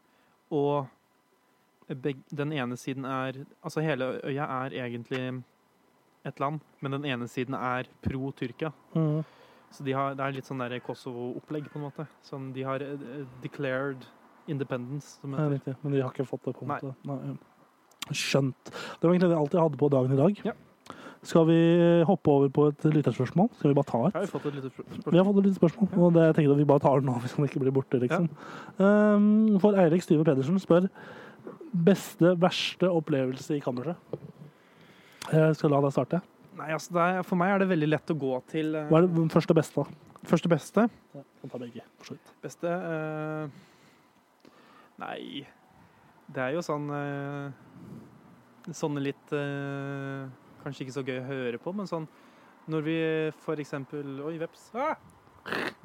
[0.51, 0.89] Og
[1.89, 5.43] beg, den ene siden er Altså hele øya er egentlig
[6.25, 8.71] et land, men den ene siden er pro Tyrkia.
[8.95, 9.23] Mm.
[9.71, 12.07] Så de har, det er litt sånn Kosovo-opplegg, på en måte.
[12.27, 14.03] Sånn, de har eh, declared
[14.51, 15.55] independence, som Ja, heter.
[15.59, 15.77] riktig.
[15.85, 16.95] Men de har ikke fått det på en måte.
[17.07, 17.19] Nei.
[17.23, 17.37] Nei.
[18.11, 18.73] Skjønt.
[18.73, 20.43] Det var egentlig det alt jeg hadde på dagen i dag.
[20.45, 20.57] Ja.
[21.23, 21.57] Skal vi
[22.09, 23.51] hoppe over på et lytterspørsmål?
[23.59, 24.15] Skal vi bare ta et?
[24.17, 24.55] Har jo fått et
[25.13, 27.07] Vi har fått et lite spørsmål, og det jeg tenkte at vi bare tar det
[27.11, 28.01] nå hvis han ikke blir borte.
[28.01, 28.29] liksom.
[28.81, 30.89] Um, for Eirik Styve Pedersen spør
[31.71, 33.97] beste, verste opplevelse i kammerset.
[35.31, 36.23] Jeg skal la deg starte.
[36.61, 39.11] Nei, altså, er, for meg er det veldig lett å gå til uh, Hva er
[39.17, 39.85] den første beste?
[39.85, 40.07] da?
[40.31, 40.85] første beste.
[41.17, 42.33] Ja, kan ta begge, for så vidt.
[42.45, 43.47] Beste uh,
[45.01, 45.47] Nei
[46.29, 47.71] Det er jo sånn uh,
[48.77, 50.27] sånne litt eh,
[50.61, 52.05] Kanskje ikke så gøy å høre på, men sånn
[52.71, 52.99] når vi
[53.43, 54.69] for eksempel Oi, veps.
[54.77, 54.99] Ah!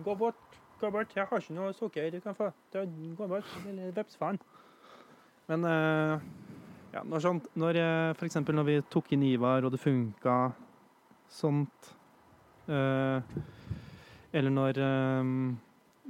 [0.03, 0.57] Gå bort.
[0.81, 1.13] Gå bort.
[1.15, 2.49] Jeg har ikke noe sukker du kan få.
[2.75, 4.37] Gå bort, lille vepsfaren.
[5.49, 6.25] Men eh,
[6.93, 10.35] ja, når, sånt, når eh, for eksempel når vi tok inn Ivar, og det funka
[11.31, 11.91] sånt
[12.67, 13.21] eh,
[14.35, 15.29] Eller når eh,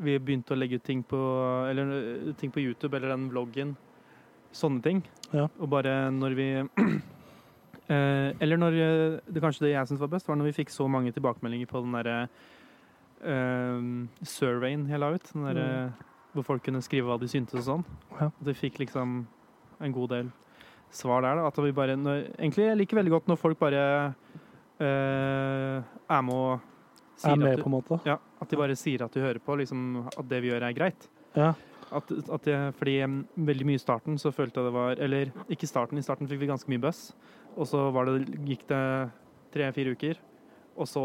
[0.06, 1.20] vi begynte å legge ut ting på,
[1.70, 3.76] eller, eh, ting på YouTube eller den vloggen.
[4.56, 5.04] Sånne ting.
[5.32, 5.48] Ja.
[5.60, 6.50] Og bare når vi
[7.92, 8.80] eh, Eller når
[9.28, 11.84] det kanskje det jeg syntes var best, var når vi fikk så mange tilbakemeldinger på
[11.84, 12.18] den derre
[13.22, 13.88] eh,
[14.24, 15.32] surveyen jeg la ut.
[15.34, 15.70] Den derre
[16.36, 17.86] hvor folk kunne skrive hva de syntes og sånn.
[18.20, 18.28] Ja.
[18.28, 19.22] At vi fikk liksom
[19.80, 20.32] en god del
[20.96, 21.40] svar der.
[21.40, 21.48] Da.
[21.48, 23.86] At vi bare, når, egentlig jeg liker veldig godt når folk bare
[24.84, 26.60] er med og
[27.24, 27.98] Er med, at, på en måte.
[28.04, 30.66] du, ja, at de bare sier at de hører på, liksom, at det vi gjør
[30.68, 31.08] er greit.
[31.36, 31.54] Ja.
[31.96, 32.96] At, at jeg, fordi
[33.38, 36.42] veldig mye i starten så følte jeg det var Eller ikke starten, i starten fikk
[36.42, 37.14] vi ganske mye buzz.
[37.56, 38.82] Og så var det, gikk det
[39.56, 40.18] tre-fire uker,
[40.76, 41.04] og så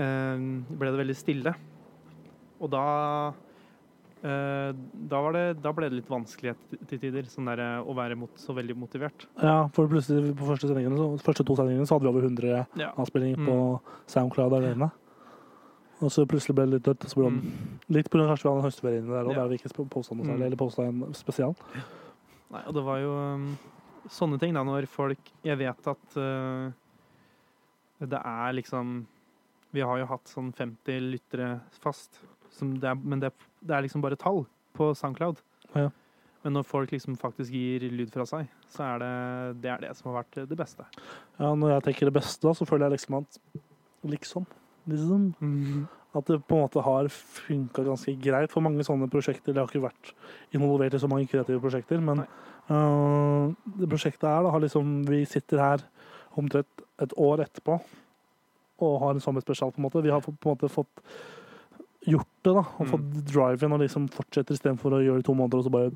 [0.00, 1.52] eh, ble det veldig stille.
[2.56, 2.84] Og da
[3.34, 3.42] eh,
[5.08, 6.54] da, var det, da ble det litt vanskelig
[6.88, 9.26] til, tider, sånn der, eh, å være mot, så veldig motivert.
[9.42, 12.92] ja, for plutselig på første, så, første to sendingene så hadde vi over 100 Ja.
[12.96, 13.46] avspillinger Mm.
[13.46, 14.90] på SoundCloud alene.
[16.02, 17.08] Og så plutselig ble det litt dødt.
[17.08, 17.78] Så ble det Mm.
[17.88, 18.26] Litt pga.
[18.28, 19.42] kanskje vi hadde en høstferie inni der òg, Ja.
[19.42, 20.46] der vi ikke posta noe særlig, Mm.
[20.46, 21.54] eller posta en spesial.
[22.50, 23.58] Nei, og det var jo um,
[24.08, 26.70] sånne ting da, når folk Jeg vet at uh,
[28.00, 29.06] det er liksom
[29.72, 32.20] Vi har jo hatt sånn 50 lyttere fast,
[32.60, 34.44] det er, men det, det er liksom bare tall
[34.76, 35.40] på SoundCloud.
[35.74, 35.90] Ja.
[36.46, 39.14] Men når folk liksom faktisk gir lyd fra seg, så er det
[39.64, 40.84] det, er det som har vært det beste.
[41.40, 43.40] Ja, når jeg tenker det beste, da, så føler jeg liksom at
[44.06, 44.44] Liksom.
[44.86, 45.32] liksom
[46.14, 49.52] At det på en måte har funka ganske greit for mange sånne prosjekter.
[49.52, 50.12] Jeg har ikke vært
[50.54, 52.22] involvert i så mange kreative prosjekter, men
[52.70, 55.84] uh, det prosjektet her da, har liksom Vi sitter her
[56.36, 57.80] omtrent et år etterpå
[58.76, 60.02] og har en sommerspesial, på en måte.
[60.04, 61.02] Vi har på en måte fått
[62.06, 62.62] gjort det, da.
[62.78, 62.90] Og Mm.
[62.92, 65.90] fått drive-in og liksom fortsetter istedenfor å gjøre det i to måneder og så bare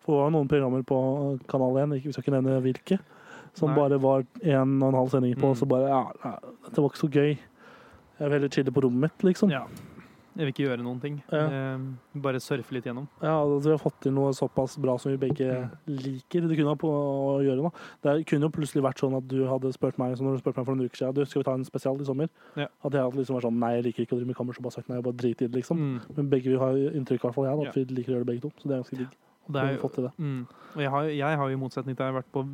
[0.00, 0.98] For det var jo noen programmer på
[1.46, 2.98] Kanal 1, vi skal ikke nevne hvilke,
[3.54, 3.76] som Nei.
[3.76, 5.60] bare var en og en halv sending på, og Mm.
[5.60, 7.38] så bare Ja, ja, dette var ikke så gøy.
[8.18, 9.50] Jeg vil heller chille på rommet mitt, liksom.
[9.50, 9.66] Ja.
[10.30, 11.16] Jeg vil ikke gjøre noen ting.
[11.32, 11.42] Ja.
[11.74, 13.08] Eh, bare surfe litt gjennom.
[13.22, 15.48] Ja, altså, Vi har fått til noe såpass bra som vi begge
[15.90, 16.46] liker.
[16.46, 17.72] Det kunne ha på å gjøre da.
[18.06, 20.68] Det kunne jo plutselig vært sånn at du hadde spurt meg når du spurte meg
[20.68, 22.30] for noen uker siden, du, skal vi ta en spesial i sommer?
[22.54, 22.68] Ja.
[22.84, 24.68] At jeg hadde liksom vært sånn nei, jeg liker ikke å drive med kammers, og
[24.68, 25.80] bare sagt nei, jeg bare drit i det, liksom.
[25.80, 26.14] Mm.
[26.18, 28.26] Men begge vi har inntrykk, i hvert fall jeg, da, at vi liker å gjøre
[28.26, 28.52] det begge to.
[28.60, 29.18] Så det er ganske digg.
[29.50, 30.10] Og jo.
[30.18, 30.46] Mm.
[30.78, 32.44] Jeg har, jeg har jo i motsetning til jeg har vært på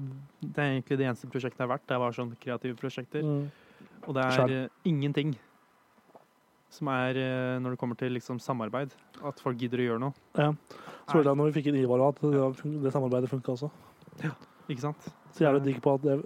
[0.41, 1.89] Det er egentlig det eneste prosjektet jeg har vært.
[1.89, 3.27] Det var sånn kreative prosjekter.
[3.27, 3.51] Mm.
[4.07, 5.35] Og det er eh, ingenting
[6.73, 8.93] som er eh, når det kommer til liksom samarbeid.
[9.25, 10.15] At folk gidder å gjøre noe.
[10.37, 10.51] Ja.
[11.07, 12.43] Så følte jeg når vi fikk inn Ivar at det,
[12.83, 13.71] det samarbeidet funka også.
[14.67, 15.09] Ikke sant?
[15.37, 16.17] Så jævlig digg på at det,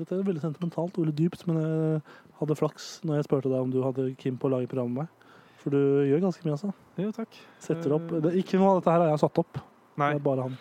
[0.00, 2.02] Dette er veldig sentimentalt og veldig dypt, men jeg
[2.40, 5.02] hadde flaks når jeg spurte deg om du hadde Kim på å lage program med
[5.04, 5.16] meg.
[5.60, 6.70] For du gjør ganske mye, altså.
[6.96, 7.36] Jo, takk.
[7.60, 8.22] Setter opp Eh.
[8.24, 9.60] det, Ikke noe av dette her har jeg satt opp.
[10.00, 10.54] Nei, Det er bare han.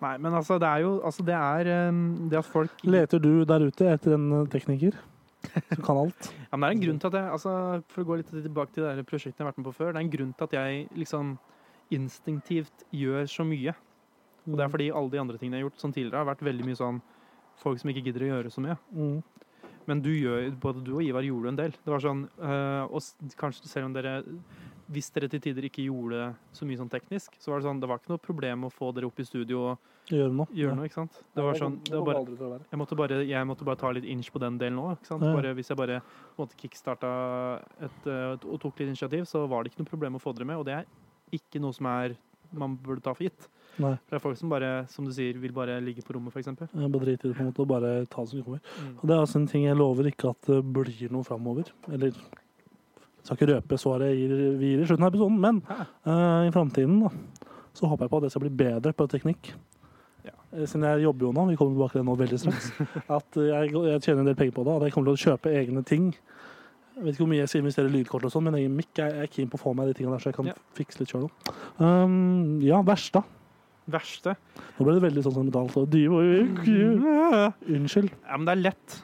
[0.00, 1.98] nei men altså, det er jo altså, det er eh,
[2.30, 4.96] det at folk Leter du der ute etter en eh, tekniker
[5.74, 6.30] som kan alt?
[6.48, 7.52] Ja, men det er en grunn til at jeg altså,
[7.92, 9.92] For å gå litt tilbake til det der prosjektet jeg har vært med på før.
[9.92, 11.36] Det er en grunn til at jeg liksom
[11.94, 13.74] instinktivt gjør så mye.
[14.48, 16.46] Og det er fordi alle de andre tingene jeg har gjort sånn tidligere, har vært
[16.46, 17.02] veldig mye sånn
[17.58, 18.78] folk som ikke gidder å gjøre så mye.
[18.94, 19.18] Mm.
[19.88, 21.76] Men du gjør, både du og Ivar gjorde en del.
[21.84, 24.20] Det var sånn, øh, og kanskje selv om dere
[24.88, 27.88] Hvis dere til tider ikke gjorde så mye sånn teknisk, så var det sånn Det
[27.90, 30.48] var ikke noe problem å få dere opp i studio og Gjøre noe.
[30.56, 31.18] Gjør noe, ikke sant?
[31.36, 34.30] Det var sånn det var bare, jeg, måtte bare, jeg måtte bare ta litt inch
[34.32, 35.02] på den delen òg.
[35.20, 35.98] Bare, hvis jeg bare
[36.38, 37.10] måte kickstarta
[37.84, 40.62] et, og tok litt initiativ, så var det ikke noe problem å få dere med.
[40.62, 40.88] Og det er
[41.36, 42.16] ikke noe som er
[42.56, 43.48] man burde ta for gitt.
[43.76, 43.92] Nei.
[44.06, 46.48] For det er folk som bare, som du sier, vil bare ligge på rommet, f.eks.
[46.72, 48.62] Jeg bare driter i det på en måte og bare ta det som kommer.
[48.80, 48.94] Mm.
[48.96, 51.68] Og det er altså en ting jeg lover ikke at det blir noe framover.
[51.92, 52.16] Eller
[53.24, 56.52] skal ikke røpe svaret jeg gir, vi gir i slutten av episoden, men eh, i
[56.54, 57.00] framtiden
[57.76, 59.50] så håper jeg på at det skal bli bedre på teknikk.
[60.26, 60.32] Ja.
[60.54, 62.70] Eh, Siden jeg jobber jo nå, vi kommer tilbake til det nå veldig straks,
[63.18, 65.54] at jeg, jeg tjener en del penger på det, At jeg kommer til å kjøpe
[65.60, 66.10] egne ting.
[66.98, 69.20] Jeg vet ikke hvor mye jeg skal investere i lydkort og sånn, men jeg, jeg
[69.22, 70.56] er keen på å få meg de tingene der, så jeg kan Ja.
[70.74, 71.52] fikse litt sjøl òg.
[71.78, 73.22] Um, ja, verst, da.
[73.88, 74.34] Verste
[74.76, 76.10] Nå ble det veldig sånn som dyr
[77.78, 78.10] Unnskyld.
[78.26, 78.96] Ja, men det er lett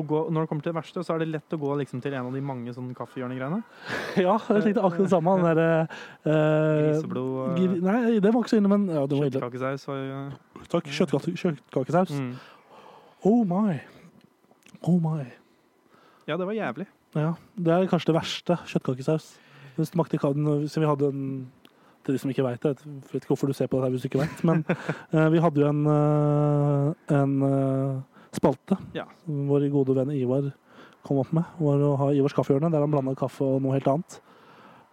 [0.00, 2.14] gå Når det kommer til det verste, så er det lett å gå liksom til
[2.16, 3.58] en av de mange sånn kaffehjørnegreiene.
[4.24, 5.34] Ja, jeg tenkte akkurat det samme.
[5.36, 5.66] Den derre
[6.24, 10.22] eh, Griseblod, gri- Nei, det var ikke så inne, men ja, det var kjøttkakesaus ja.
[10.72, 10.88] Takk.
[10.96, 12.14] Kjøttkake, kjøttkakesaus.
[12.16, 12.32] mm.
[13.28, 13.76] Oh my.
[14.88, 15.24] Oh my.
[16.26, 16.88] ja, det var jævlig.
[17.14, 18.56] Ja, det er kanskje det verste.
[18.72, 19.34] Kjøttkakesaus.
[19.76, 21.26] Den smakte ka- den- Siden vi hadde en
[22.02, 22.72] til de som ikke veit det.
[22.82, 24.40] Jeg vet ikke hvorfor du ser på det her hvis du ikke veit.
[24.48, 24.64] Men
[25.14, 28.00] eh, vi hadde jo en, eh, en eh,
[28.32, 29.06] spalte Ja.
[29.26, 30.52] vår gode venn Ivar
[31.04, 31.44] kom opp med.
[31.58, 34.20] Var å ha Ivars kaffehjørne, der han blanda kaffe og noe helt annet.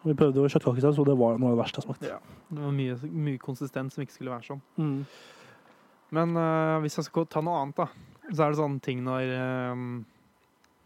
[0.06, 2.08] Vi prøvde jo kjøttkakesaus, og det var noe av det verste jeg smakte.
[2.08, 2.20] Ja.
[2.50, 4.62] Det var mye, mye konsistens som ikke skulle være sånn.
[4.80, 5.06] Mm.
[6.18, 7.88] Men uh, hvis jeg skal ta noe annet, da,
[8.32, 9.84] så er det sånne ting når eh,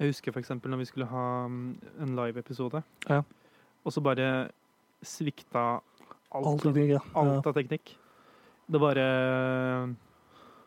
[0.02, 0.50] Jeg husker f.eks.
[0.64, 3.22] når vi skulle ha mm, en live-episode, Ja.
[3.86, 4.50] og så bare
[5.04, 5.80] svikta
[6.34, 7.02] alt, Alt teknikk, ja.
[7.20, 7.94] alt av teknikk.
[8.72, 9.94] Det bare eh,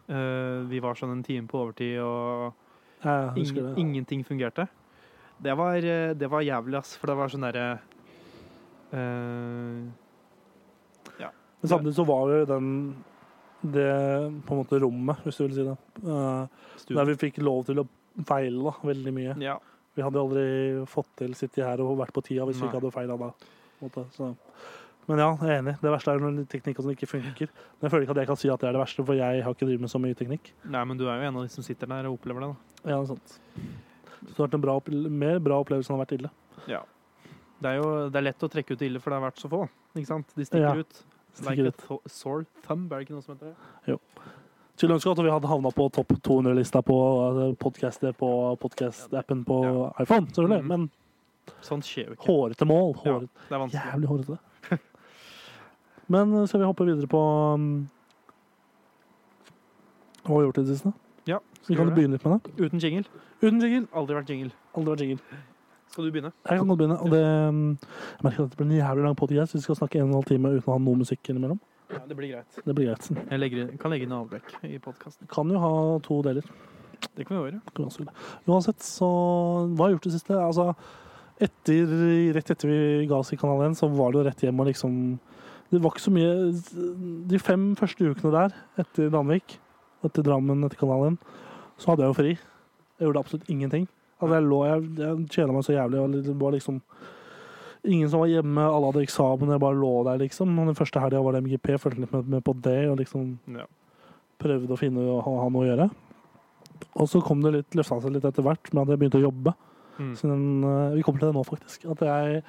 [0.07, 2.53] Vi var sånn en time på overtid, og
[3.03, 3.33] ja.
[3.35, 3.75] Det.
[3.77, 4.69] ingenting fungerte.
[5.39, 7.67] Det var, eh, det var jævlig, ass, for det var sånn derre
[8.93, 9.85] eh,
[11.61, 12.71] Men samtidig så var jo den
[13.67, 13.91] det
[14.47, 15.77] på en måte rommet, hvis du vil si det,
[16.07, 16.45] uh,
[16.93, 17.87] der vi fikk lov til å
[18.29, 19.37] feile da, veldig mye.
[19.43, 19.57] Ja.
[19.97, 20.45] Vi hadde aldri
[20.93, 23.31] fått til å sitte her og vært på tida hvis vi ikke hadde feila da.
[23.81, 24.29] måte, Så.
[25.09, 25.75] Men ja, jeg er enig.
[25.81, 27.49] Det verste er når teknikken som ikke funker.
[27.79, 29.43] Men jeg føler ikke at jeg kan si at det er det verste, for jeg
[29.45, 30.51] har ikke drevet med så mye teknikk.
[30.67, 32.91] Nei, men du er jo en av de som sitter der og opplever det, da.
[32.91, 33.37] Ja, det er sant.
[34.27, 34.75] Så det har vært en bra,
[35.23, 36.31] mer bra opplevelse enn det har vært ille.
[36.73, 36.81] Ja.
[37.63, 39.49] Det er jo det er lett å trekke ut ille, for det har vært så
[39.53, 39.63] få.
[39.95, 40.35] Ikke sant?
[40.37, 41.05] De stikker Ja, ut.
[41.39, 41.87] stikker like ut.
[41.95, 43.93] a sore thumb, er det ikke noe som heter det?
[43.95, 44.01] Jo.
[44.77, 46.97] Skulle ønske at vi hadde havna på topp 200-lista på
[47.63, 48.29] podcaster på
[48.61, 49.61] podcast-appen på
[50.03, 50.63] iPhone, selvfølgelig.
[50.65, 50.69] Mhm.
[50.69, 50.91] Men
[51.63, 52.27] Sånt skjer jo ikke.
[52.27, 52.93] hårete mål.
[53.07, 53.93] Ja, det er vanskelig.
[53.95, 54.39] Jævlig hårete.
[56.13, 57.21] Men uh, skal vi hoppe videre på
[57.55, 57.67] um,
[60.23, 60.93] Hva har vi gjort i det siste?
[61.27, 62.55] Ja, Vi kan begynne litt med det.
[62.63, 63.23] Uten jingle.
[63.43, 63.87] Uten jingle.
[63.99, 64.53] Aldri vært jingle.
[64.79, 65.41] Aldri vært jingle.
[65.91, 66.31] Skal du begynne?
[66.47, 66.99] Jeg kan godt begynne.
[67.03, 67.63] Og det, um,
[68.19, 69.57] jeg merker at det blir en jævlig lang podcast.
[69.57, 71.59] Vi skal snakke en og en halv time uten å ha noe musikk innimellom.
[71.91, 72.59] Ja, det blir greit.
[72.67, 73.11] Det blir greit.
[73.15, 75.29] Jeg legger, kan legge inn avbrekk i podkasten.
[75.31, 75.73] Kan jo ha
[76.07, 76.47] to deler.
[77.17, 77.61] Det kan vi gjøre.
[78.47, 80.39] Uansett, så Hva har jeg gjort det siste?
[80.39, 80.69] Altså,
[81.47, 81.95] etter,
[82.37, 84.71] rett etter vi ga oss i Kanal 1, så var det jo rett hjem og
[84.71, 84.99] liksom
[85.73, 86.35] Det var ikke så mye
[87.31, 89.57] De fem første ukene der, etter Danvik,
[90.07, 91.19] etter Drammen, etter Kanalen,
[91.79, 92.33] så hadde jeg jo fri.
[92.97, 93.89] Jeg gjorde absolutt ingenting.
[94.21, 96.01] Altså, jeg lå Jeg, jeg kjeda meg så jævlig.
[96.01, 96.81] og Det var liksom
[97.87, 100.57] Ingen som var hjemme, alle hadde eksamen, jeg bare lå der, liksom.
[100.59, 103.39] Og den første helga var det MGP, fulgte litt med, med på det, og liksom
[103.55, 103.67] Ja.
[104.43, 105.87] prøvde å finne å ha, ha noe å gjøre.
[106.97, 109.27] Og så kom det litt, løfta seg litt etter hvert med at jeg begynte å
[109.29, 109.55] jobbe.
[110.01, 110.11] Mm.
[110.21, 111.87] Den, eh, vi kommer til det nå, faktisk.
[111.95, 112.43] At jeg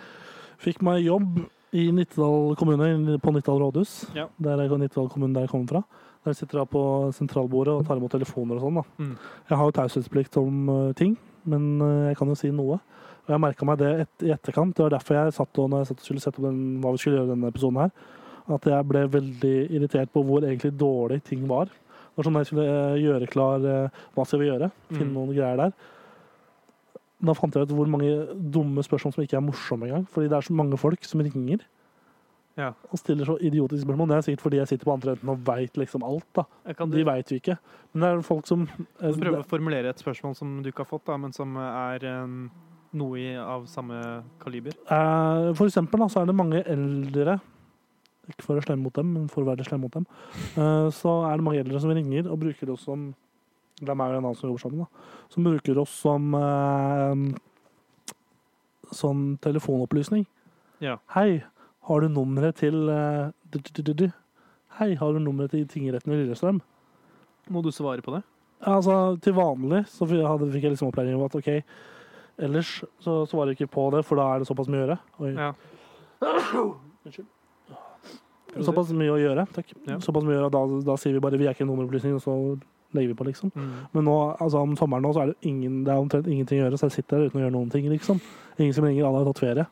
[0.63, 1.37] fikk meg jobb
[1.75, 4.07] i Nittedal kommune, på Nittedal rådhus.
[4.15, 4.27] Ja.
[4.39, 5.81] Der er Nittedal kommune der jeg kommer fra.
[6.25, 6.81] Der sitter jeg på
[7.15, 8.79] sentralbordet og tar imot telefoner og sånn.
[8.99, 9.15] Mm.
[9.49, 12.79] Jeg har jo taushetsplikt om eh, ting, men eh, jeg kan jo si noe.
[13.27, 14.75] Og jeg merka meg det et, i etterkant.
[14.75, 16.91] Det var derfor jeg satt og når jeg satt og skulle sette opp den, hva
[16.95, 17.91] vi skulle gjøre denne episoden her,
[18.57, 21.67] at jeg ble veldig irritert på hvor egentlig dårlig ting var.
[21.67, 23.67] Det var sånn når jeg skulle eh, gjøre klar
[24.15, 25.15] hva skal vi gjøre, finne Mm.
[25.19, 25.73] noen greier der.
[27.23, 28.11] Da fant jeg ut hvor mange
[28.53, 30.05] dumme spørsmål som ikke er morsomme engang.
[30.13, 31.63] Fordi det er så mange folk som ringer
[32.57, 32.71] Ja.
[32.91, 34.07] og stiller så idiotiske spørsmål.
[34.09, 36.25] Det er sikkert fordi jeg sitter på andre enden og veit liksom alt.
[36.35, 36.43] da.
[36.73, 37.57] Kan De veit jo ikke.
[37.93, 38.63] Men det er folk som
[39.01, 41.55] eh, du prøver å formulere et spørsmål som du ikke har fått, da, men som
[41.57, 42.25] er eh,
[42.97, 44.73] noe i, av samme kaliber.
[44.89, 47.39] Eh, For eksempel da, så er det mange eldre
[48.27, 50.05] Ikke for å være slem mot dem, men for å være slem mot dem.
[50.57, 53.13] eh, Så er det mange eldre som ringer og bruker det som
[53.77, 54.85] Det er meg og en annen som jobber sammen.
[54.85, 57.25] da Som bruker oss som eh,
[58.97, 60.25] sånn telefonopplysning.
[60.81, 60.97] Ja.
[61.13, 61.43] Hei,
[61.89, 64.15] har du nummeret til eh?
[64.77, 66.61] Hei, har du nummeret til tingretten i Lillestrøm?
[67.53, 68.23] Må du svare på det?
[68.61, 71.49] Ja, Altså, til vanlig så fikk jeg liksom opplæring om at ok,
[72.41, 74.97] ellers så svarer jeg ikke på det, for da er det såpass mye å gjøre.
[75.21, 75.33] Oi.
[75.37, 75.51] Ja.
[77.05, 77.29] Unnskyld.
[78.65, 79.69] Såpass mye å gjøre, takk.
[79.85, 79.99] Ja.
[80.01, 82.23] Såpass mye å gjøre, da, da sier vi bare vi er ikke en nummeropplysning, og
[82.25, 82.35] så
[82.97, 83.53] legger vi på, liksom.
[83.55, 83.71] Mm.
[83.93, 86.65] Men nå, altså om sommeren nå, så er det, ingen, det er omtrent ingenting å
[86.65, 88.21] gjøre, så jeg sitter der uten å gjøre noen ting, liksom.
[88.57, 89.67] Ingen som ringer, alle har tatt ferie.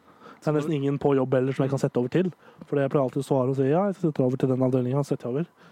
[0.46, 2.28] Det er nesten ingen på jobb heller som jeg kan sette over til.
[2.70, 5.02] For jeg pleier alltid å svare og si ja, jeg setter over til den avdelingen,
[5.02, 5.72] og setter jeg over.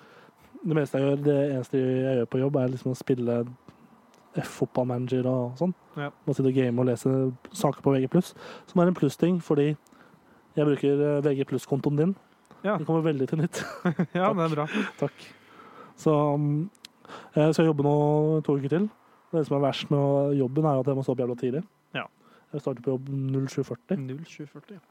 [0.63, 3.37] Det meste jeg gjør, det eneste jeg gjør på jobb, er liksom å spille
[4.41, 5.73] F-fotballmanager og sånn.
[5.93, 6.09] Ja.
[6.09, 7.11] Bare sitte og game og lese
[7.53, 8.09] saker på VG+.
[8.71, 9.73] Som er en plussting, fordi
[10.57, 12.15] jeg bruker eh, VG pluss-kontoen din.
[12.63, 12.77] Ja.
[12.79, 13.61] Det kommer veldig til nytt.
[14.17, 14.67] ja, det er bra.
[14.99, 15.25] Takk.
[15.99, 16.69] Så um,
[17.35, 17.93] jeg skal jobbe nå
[18.45, 18.89] to uker til.
[19.33, 21.63] Det som er verst med jobben, er at jeg må stå opp jævla tidlig.
[21.97, 22.03] Ja.
[22.53, 24.01] Jeg starter på jobb 07.40.
[24.27, 24.81] 0740.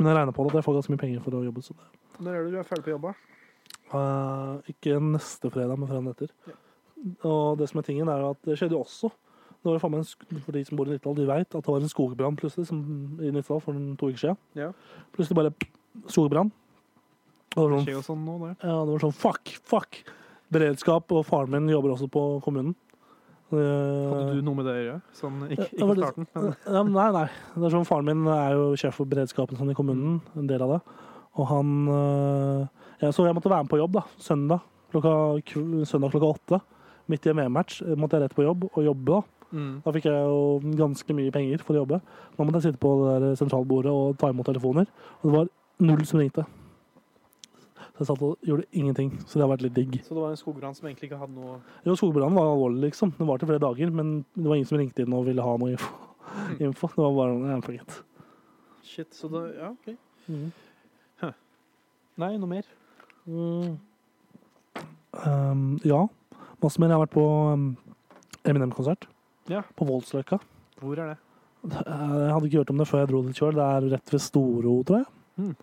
[0.00, 1.62] Men jeg regner på det at jeg får ganske mye penger for å jobbe.
[1.66, 1.88] Så det.
[2.20, 3.12] Når er det du er ferdig på jobb, da?
[3.90, 6.32] Eh, ikke neste fredag, men fredagen etter.
[7.28, 9.10] Og det som er tingen, er at det skjedde jo også.
[9.60, 11.54] Det var jo faen meg en, sk- for de som bor i Nittedal, de vet
[11.58, 12.80] at det var en skogbrann plutselig som,
[13.20, 14.38] i Nittedal for to uker siden.
[14.56, 14.70] Ja.
[15.12, 15.52] Plutselig bare
[16.08, 16.48] skogbrann.
[17.58, 18.54] Og det var Det sånn skjer jo sånn nå, det.
[18.64, 20.00] Ja, det var sånn fuck, fuck.
[20.50, 22.74] Beredskap, og faren min jobber også på kommunen.
[23.50, 24.98] Hadde du noe med det å gjøre?
[25.18, 26.26] Sånn, ikke, ikke det- starten,
[26.70, 27.24] men nei, nei.
[27.56, 30.62] Det er sånn, faren min er jo sjef for beredskapen sånn, i kommunen, en del
[30.66, 30.80] av det.
[31.38, 32.66] Og han øh,
[33.00, 35.12] ja, Så jeg måtte være med på jobb da, søndag klokka,
[35.86, 36.60] søndag klokka åtte.
[37.10, 39.18] Midt i en VM-match eh, måtte jeg rett på jobb og jobbe.
[39.18, 39.36] da.
[39.50, 39.70] Mm.
[39.82, 42.00] Da fikk jeg jo ganske mye penger for å jobbe.
[42.36, 44.86] Nå måtte jeg sitte på det der sentralbordet og ta imot telefoner.
[45.20, 45.50] Og det var
[45.86, 46.44] null som ringte.
[48.00, 49.10] Jeg satt og gjorde ingenting.
[49.26, 49.98] Så det har vært litt digg.
[50.06, 53.12] Så det var en skogbrann som egentlig ikke hadde noe Jo, skogbrannen var alvorlig, liksom.
[53.18, 55.52] Det var til flere dager, men det var ingen som ringte inn og ville ha
[55.60, 55.90] noe info.
[56.64, 56.88] info.
[56.94, 58.00] Det var bare en forget.
[58.86, 59.12] Shit.
[59.14, 59.92] Så det Ja, OK.
[60.30, 60.50] Mm.
[62.20, 62.66] Nei, noe mer?
[63.24, 63.76] Mm.
[65.24, 66.02] Um, ja,
[66.60, 66.90] masse mer.
[66.90, 67.70] Jeg har vært på um,
[68.48, 69.06] Eminem-konsert.
[69.48, 69.62] Ja.
[69.76, 70.40] På Voldsløkka.
[70.80, 71.18] Hvor er det?
[71.70, 73.56] Jeg hadde ikke hørt om det før jeg dro dit sjøl.
[73.56, 75.08] Det er rett ved Storo, tror jeg.
[75.40, 75.54] Mm.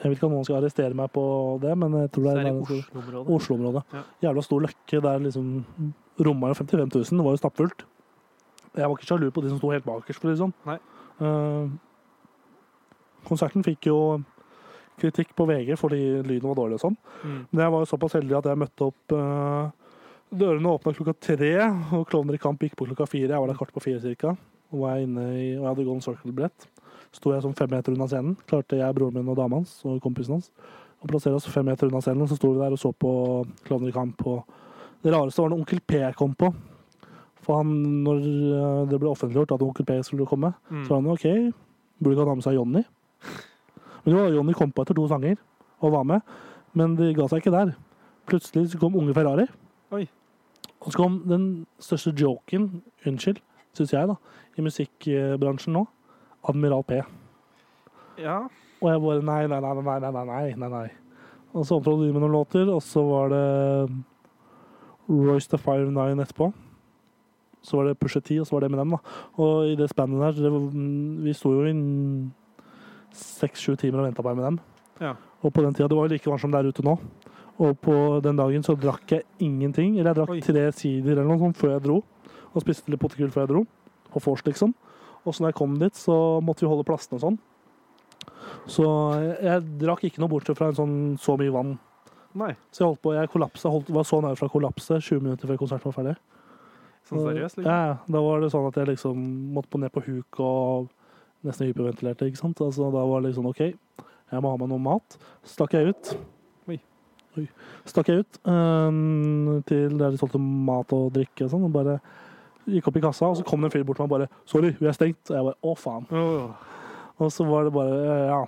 [0.00, 1.24] Jeg vet ikke om noen skal arrestere meg på
[1.62, 3.34] det, men jeg tror det er er det der- Oslo-området.
[3.36, 3.82] Oslo-området.
[3.92, 4.02] Ja.
[4.28, 5.64] Jævla stor løkke der liksom
[6.20, 7.18] romma jo 55 000.
[7.18, 7.84] Det var jo stappfullt.
[8.74, 10.54] Jeg var ikke sjalu på de som sto helt bakerst, for å si det sånn.
[10.66, 10.78] Nei.
[11.22, 11.68] Uh,
[13.28, 13.98] konserten fikk jo
[14.98, 16.98] kritikk på VG fordi lyden var dårlig og sånn.
[17.22, 17.40] Mm.
[17.50, 19.70] Men jeg var jo såpass heldig at jeg møtte opp uh,
[20.34, 21.52] Dørene åpna klokka tre,
[21.94, 23.30] og Klovner i kamp gikk på klokka fire.
[23.30, 24.32] Jeg var der kvart på fire cirka.
[24.72, 26.66] Og, var jeg inne i, og jeg hadde Golden Circle-billett.
[27.14, 28.34] Sto jeg sånn fem meter unna scenen.
[28.50, 30.50] Klarte jeg, broren min og dama hans og kompisen hans
[31.04, 32.26] å plassere oss fem meter unna scenen.
[32.30, 33.10] Så sto vi der og så på
[33.68, 34.22] Klovner i kamp.
[34.26, 34.42] Og
[35.04, 36.50] det rareste var når Onkel P kom på.
[37.44, 37.70] For han,
[38.06, 40.84] når eh, det ble offentliggjort at Onkel P skulle komme, Mm.
[40.86, 41.26] så var han OK,
[42.00, 42.84] burde ikke han ha med seg Jonny?
[44.04, 45.36] Men jo, Jonny kom på etter to sanger
[45.84, 46.20] og var med,
[46.74, 47.74] men de ga seg ikke der.
[48.26, 49.44] Plutselig så kom Unge Ferrari.
[49.92, 50.06] Oi.
[50.80, 53.38] Og så kom den største joken, unnskyld,
[53.76, 54.16] syns jeg, da,
[54.56, 55.84] i musikkbransjen nå.
[56.48, 57.00] Admiral P.
[58.20, 58.44] Ja.
[58.82, 60.88] Og jeg bare nei, nei, nei, nei, nei, nei, nei, nei.
[61.54, 63.44] Og så omtrodde de med noen låter, og så var det
[65.08, 66.50] Royce the Five Nine etterpå.
[67.64, 68.98] Så var det Pusha T, og så var det med dem da.
[69.40, 71.74] Og i det spannet der, det var, mm, vi sto jo i
[73.14, 74.58] seks-sju timer og venta på Eminem.
[75.00, 75.14] Ja.
[75.42, 76.98] Og på den tida det var jo like varmt som det er ute nå.
[77.62, 79.98] Og på den dagen så drakk jeg ingenting.
[79.98, 80.40] Eller jeg drakk Oi.
[80.42, 82.00] tre sider eller noe sånt før jeg dro.
[82.52, 83.62] Og spiste litt potetgull før jeg dro.
[84.14, 84.74] Og vors, liksom.
[85.24, 87.40] Og så når jeg kom dit, så måtte vi holde plassene og sånn.
[88.70, 88.84] Så
[89.44, 91.74] jeg, drakk ikke noe bortsett fra en sånn så mye vann.
[92.38, 92.52] Nei.
[92.74, 95.50] Så jeg holdt på, jeg kollapsa, holdt, var så nær fra å kollapse 20 minutter
[95.50, 96.14] før konserten var ferdig.
[97.04, 97.68] Sånn seriøst, liksom?
[97.68, 100.88] Ja, da var det sånn at jeg liksom måtte på ned på huk og
[101.44, 102.62] nesten hyperventilerte, ikke sant.
[102.64, 105.18] Altså, da var det liksom OK, jeg må ha med noe mat.
[105.46, 106.14] Stakk jeg ut.
[106.72, 106.78] Oi.
[107.38, 107.46] Oi.
[107.90, 111.98] Stakk jeg ut um, til der de solgte mat og drikke og sånn, og bare
[112.66, 114.28] gikk opp i kassa, og så kom det en fyr bort til meg og bare
[114.46, 116.06] 'Sorry, vi er stengt.' Og jeg bare 'Å, faen'.
[116.12, 116.50] Oh.
[117.18, 118.44] Og så var det bare Ja.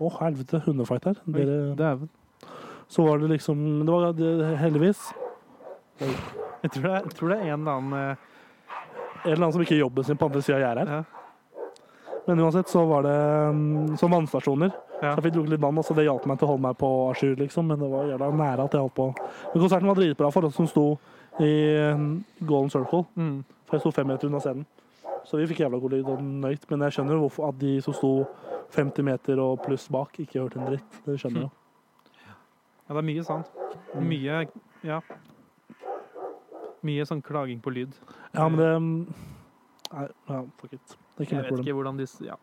[0.00, 1.14] Å, helvete, hundefight her.
[1.26, 2.08] Dere, dæven.
[2.88, 5.12] så var det liksom Det var det, heldigvis
[6.62, 8.16] Jeg tror, det er, jeg tror det er en eller annen eh,
[9.24, 10.96] en eller annen som ikke gjør jobben sin på andre sida av gjerdet her.
[10.96, 11.22] ja.
[12.26, 13.18] Men uansett så var det
[13.54, 14.70] mm, som vannstasjoner.
[15.02, 15.10] Ja.
[15.10, 16.76] Så jeg fikk drukket litt vann, og så det hjalp meg til å holde meg
[16.78, 17.66] på a jour, liksom.
[17.66, 19.08] Men det var jævla nære at jeg holdt på.
[19.16, 20.84] Men konserten var dritbra for oss som sto
[21.40, 21.52] i
[21.96, 23.04] mm, Golden Circle.
[23.14, 23.44] Mm.
[23.66, 24.66] For jeg sto fem meter unna scenen.
[25.24, 26.64] Så vi fikk jævla god lyd og nøyt.
[26.70, 28.12] Men jeg skjønner hvorfor at de som sto
[28.74, 31.02] 50 meter og pluss bak, ikke hørte en dritt.
[31.06, 32.22] Det skjønner jeg jo.
[32.26, 33.52] ja, det er mye sant.
[33.96, 34.46] Mye
[34.82, 35.00] Ja.
[36.82, 37.92] Mye sånn klaging på lyd.
[38.34, 39.30] Ja, men det mm,
[39.92, 40.94] Nei, ja, fuck it.
[41.12, 42.36] Det er ikke Jeg vet ikke hvordan de Ja.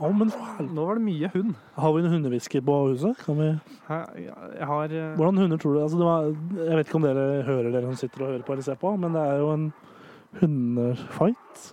[0.00, 0.30] Å, men.
[0.72, 1.54] Nå var det mye hund.
[1.76, 3.18] Har vi en hundehvisker på huset?
[3.26, 3.48] Kan vi
[3.90, 6.30] Jeg har eh, Hvordan hunder tror du altså det var,
[6.70, 8.94] Jeg vet ikke om dere hører dere som sitter og hører på eller ser på,
[8.96, 9.66] men det er jo en
[10.40, 11.66] hundefight.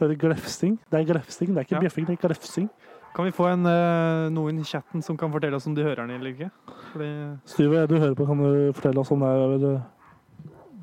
[0.00, 0.78] Hører glefsing.
[0.90, 1.82] Det er glefsing, det er ikke Ja.
[1.86, 2.68] bjeffing, det er glefsing.
[3.14, 6.06] Kan vi få en, eh, noen i chatten som kan fortelle oss om de hører
[6.06, 6.50] den eller ikke?
[6.92, 9.82] Fordi Styve, du hører på, kan du fortelle oss om det er eller-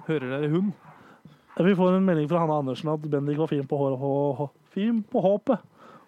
[0.08, 0.72] Hører dere hund?
[1.58, 4.50] Vi får en melding fra Hanne Andersen at Bendik var fin på hår, hå, hå,
[4.72, 5.60] fin på håpet.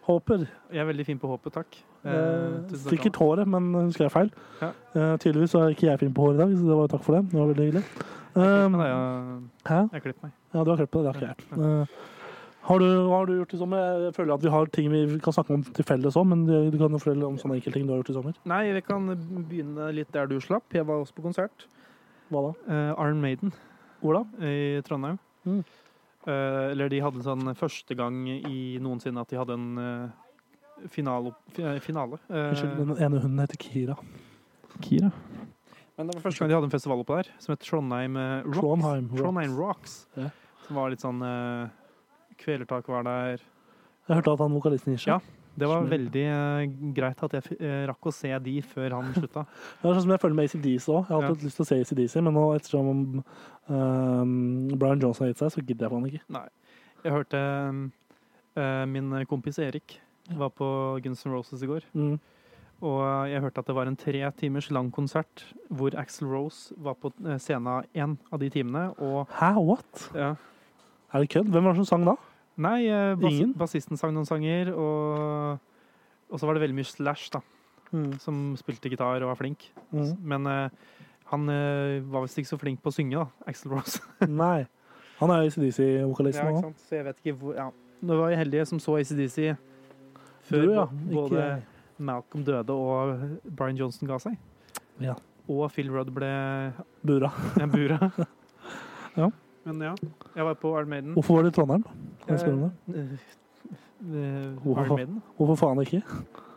[0.04, 0.46] Håper.
[0.74, 1.78] Jeg er veldig fin på håpet, takk.
[2.04, 4.32] Eh, sikkert håret, men hun skrev feil.
[4.60, 4.74] Ja.
[4.96, 7.06] Eh, tydeligvis så er ikke jeg fin på håret i dag, så det var takk
[7.06, 7.22] for det.
[7.32, 7.84] Det var veldig hyggelig.
[8.34, 10.34] Um, jeg, har klippet meg.
[10.54, 11.06] Ja, du har klippet deg.
[11.06, 11.62] Det har ikke jeg.
[11.62, 12.12] Uh,
[12.68, 13.86] har du, hva har du gjort i sommer?
[14.08, 16.78] Jeg føler at vi har ting vi kan snakke om til felles òg, men du
[16.80, 18.42] kan jo fortelle om sånne enkeltting du har gjort i sommer.
[18.50, 20.68] Nei, vi kan begynne litt der du slapp.
[20.76, 21.68] Jeg var også på konsert.
[22.32, 22.54] Hva da?
[22.68, 23.56] Uh, Iron Maiden
[24.02, 24.48] Hvor da?
[24.48, 25.20] i Trondheim.
[25.48, 25.64] Mm.
[26.26, 31.34] Eh, eller de hadde sånn første gang i noensinne at de hadde en eh, finale.
[31.52, 32.20] fi- finale.
[32.30, 33.98] Eh, Unnskyld, den ene hunden heter Kira.
[34.82, 35.12] Kira.
[35.98, 38.42] Men det var første gang de hadde en festival oppe der, som het Trondheim eh,
[38.48, 38.60] Rocks.
[38.60, 39.22] Trondheim Rocks.
[39.22, 39.98] Trondheim Rocks.
[40.18, 40.30] Ja.
[40.66, 41.68] Som var litt sånn eh,
[42.40, 43.44] Kvelertak var der.
[44.08, 45.14] Jeg hørte at han vokalisten gir seg.
[45.14, 45.20] Ja.
[45.54, 46.64] Det var veldig eh,
[46.98, 49.46] greit at jeg eh, rakk å se de før han slutta.
[49.46, 51.02] Det er sånn som jeg føler med ACDC òg.
[51.04, 51.50] Jeg har alltid ja.
[51.50, 52.92] lyst til å se ACDC, men nå ettersom
[53.70, 54.34] um,
[54.74, 56.24] Brian Johnson har gitt seg, så gidder jeg faen ikke.
[56.34, 56.46] Nei.
[57.04, 60.00] Jeg hørte eh, min kompis Erik
[60.40, 60.68] var på
[61.04, 61.86] Guns N' Roses i går.
[61.94, 62.16] Mm.
[62.84, 63.00] Og
[63.32, 67.14] jeg hørte at det var en tre timers lang konsert hvor Axel Rose var på
[67.40, 68.90] scenen én av de timene.
[69.00, 70.08] Og Hæ, what?
[70.16, 70.34] ja,
[71.14, 71.52] Er det kødd?
[71.54, 72.18] Hvem var det som sang da?
[72.62, 73.54] Nei, eh, bas Ingen?
[73.58, 75.58] bassisten sang noen sanger, og,
[76.30, 77.42] og så var det veldig mye Slash, da,
[78.22, 79.66] som spilte gitar og var flink.
[79.94, 80.14] Mm.
[80.22, 80.94] Men eh,
[81.32, 84.02] han eh, var visst ikke så flink på å synge, da, Axel Rose.
[84.44, 84.66] Nei.
[85.20, 86.82] Han er ACDC-vokalist Ja, ikke sant?
[86.86, 87.68] Så jeg vet ikke hvor ja.
[88.04, 89.54] Nå var jeg heldig som så ACDC
[90.44, 90.88] før Du, ja.
[91.14, 91.44] både
[92.04, 94.36] Malcolm døde og Brian Johnson ga seg.
[95.00, 95.14] Ja.
[95.48, 96.32] Og Phil Rudd ble
[97.06, 97.32] Bura.
[97.74, 98.00] bura.
[99.14, 99.28] Ja.
[99.64, 99.94] Men ja,
[100.36, 101.14] jeg var på Iron Maiden.
[101.16, 101.84] Hvorfor var det i Trondheim?
[102.24, 102.72] Kan jeg spørre om det?
[102.96, 103.28] Eh,
[104.20, 105.06] eh, Hvorfor?
[105.38, 106.02] Hvorfor faen ikke?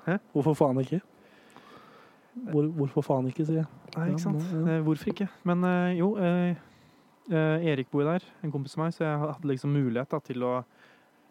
[0.06, 0.16] Hæ?
[0.32, 1.00] Hvorfor faen ikke?
[2.50, 3.68] Hvor, hvorfor faen ikke, sier jeg.
[3.96, 4.42] Nei, ikke sant.
[4.52, 4.76] Ja, ja.
[4.76, 5.28] Eh, Hvorfor ikke?
[5.48, 6.56] Men eh, jo, eh,
[7.30, 10.44] eh, Erik bor der, en kompis av meg, så jeg hadde liksom mulighet da, til
[10.44, 10.75] å eh,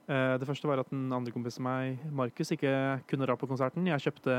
[0.06, 2.70] Det første var at en andre kompis som meg, Markus, ikke
[3.10, 3.88] kunne dra på konserten.
[3.90, 4.36] Jeg kjøpte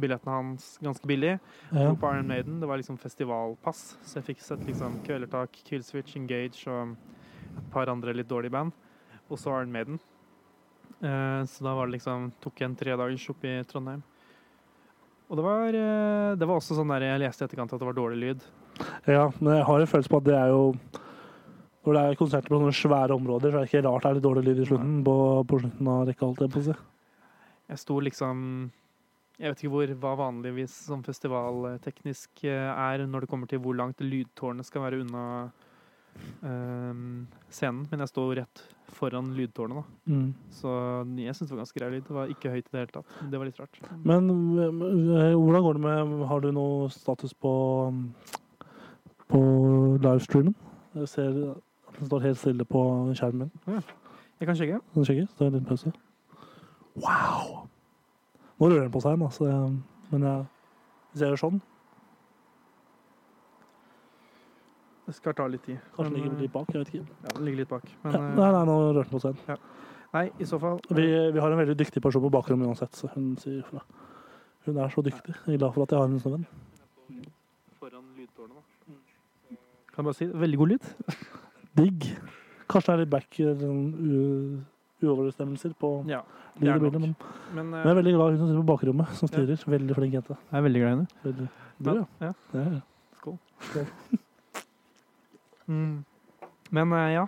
[0.00, 1.34] billettene hans ganske billig.
[1.74, 1.90] Ja.
[1.92, 2.56] På Iron Maiden.
[2.62, 6.94] Det var liksom festivalpass, så jeg fikk sett liksom Kvelertak, Killswitch, Engage og
[7.50, 8.72] et par andre litt dårlige band.
[9.28, 10.00] Og så Iron Maiden.
[11.00, 14.02] Eh, så da var det liksom tok jeg en tredagers opp i Trondheim.
[15.30, 17.88] Og det var, eh, det var også sånn der jeg leste i etterkant at det
[17.88, 18.48] var dårlig lyd.
[19.06, 20.74] ja, men jeg har en følelse på at det er jo
[21.86, 24.18] Når det er konserter på sånne svære områder, så er det ikke rart det er
[24.18, 24.98] litt dårlig lyd i slutten.
[25.06, 25.14] På,
[25.48, 26.76] på slutten av rekka, alt jeg på å si.
[27.70, 28.44] Jeg sto liksom
[29.40, 33.78] Jeg vet ikke hvor hva vanligvis som festivalteknisk eh, er når det kommer til hvor
[33.78, 35.22] langt lydtårnet skal være unna
[36.42, 38.62] um, scenen, men jeg sto rett
[38.92, 40.12] foran lydtårnet, da.
[40.12, 40.26] Mm.
[40.52, 40.74] Så
[41.22, 42.04] jeg syns det var ganske grei lyd.
[42.10, 43.16] Det var ikke høyt i det hele tatt.
[43.32, 43.80] Det var litt rart.
[44.04, 44.28] Men
[44.60, 47.54] eh, hvordan går det med Har du noe status på
[49.30, 49.40] På
[50.02, 50.56] livestreamen?
[51.00, 51.42] Jeg ser
[52.00, 52.80] den står helt stille på
[53.18, 53.82] skjermen min.
[54.40, 54.78] Jeg kan sjekke.
[54.94, 55.26] Kan du sjekke?
[55.36, 55.92] Så er det en liten pause.
[57.00, 57.66] Wow!
[58.60, 59.50] Nå rører den på seg, altså.
[60.10, 60.46] men jeg,
[61.12, 61.60] hvis jeg gjør sånn
[65.10, 65.78] Det skal ta litt tid.
[65.96, 66.68] Kanskje den ligger litt bak.
[66.70, 67.14] jeg vet ikke.
[67.24, 67.86] Ja, den ligger litt bak.
[68.04, 69.58] Men Ja, eh, nei, nei, nå rørte den på seg.
[70.14, 73.10] nei, i så fall Vi, vi har en veldig dyktig person på bakrommet uansett, så
[73.14, 73.82] hun sier fra.
[74.66, 75.34] Hun er så dyktig.
[75.46, 76.46] Jeg er glad for at jeg har henne som venn.
[77.80, 78.62] Foran lydtårnet, da.
[79.90, 80.40] Kan jeg bare si det?
[80.40, 80.90] Veldig god lyd.
[81.78, 82.06] Digg.
[82.70, 83.82] Kanskje det er litt back eller sånn
[85.00, 86.20] uoverensstemmelser på Ja,
[86.60, 86.92] det er nok.
[86.98, 87.16] men
[87.54, 89.64] Men men jeg er veldig glad hun som sitter på bakrommet, som styrer.
[89.66, 90.36] Veldig flink jente.
[90.50, 91.08] jeg er veldig glad i henne.
[91.24, 91.48] Veldig.
[91.80, 92.04] Du, ja.
[92.20, 92.32] ja.
[92.54, 92.80] Ja, ja.
[93.20, 93.38] Skål.
[95.70, 96.04] Mm.
[96.74, 97.26] Men eh, ja.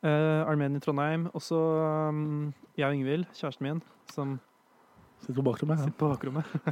[0.00, 1.26] Uh, Armenia Trondheim.
[1.34, 1.58] Og så
[2.08, 4.38] um, jeg og Ingvild, kjæresten min, som
[5.20, 5.78] Sitter på bakrommet.
[5.78, 5.84] Ja.
[5.84, 6.44] sitter på bakrommet.
[6.64, 6.70] uh,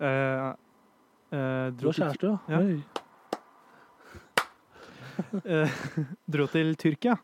[1.36, 2.60] uh, Du har kjæreste, ja?
[2.60, 3.03] Ja.
[5.44, 5.78] Eh,
[6.34, 7.16] dro til Tyrkia.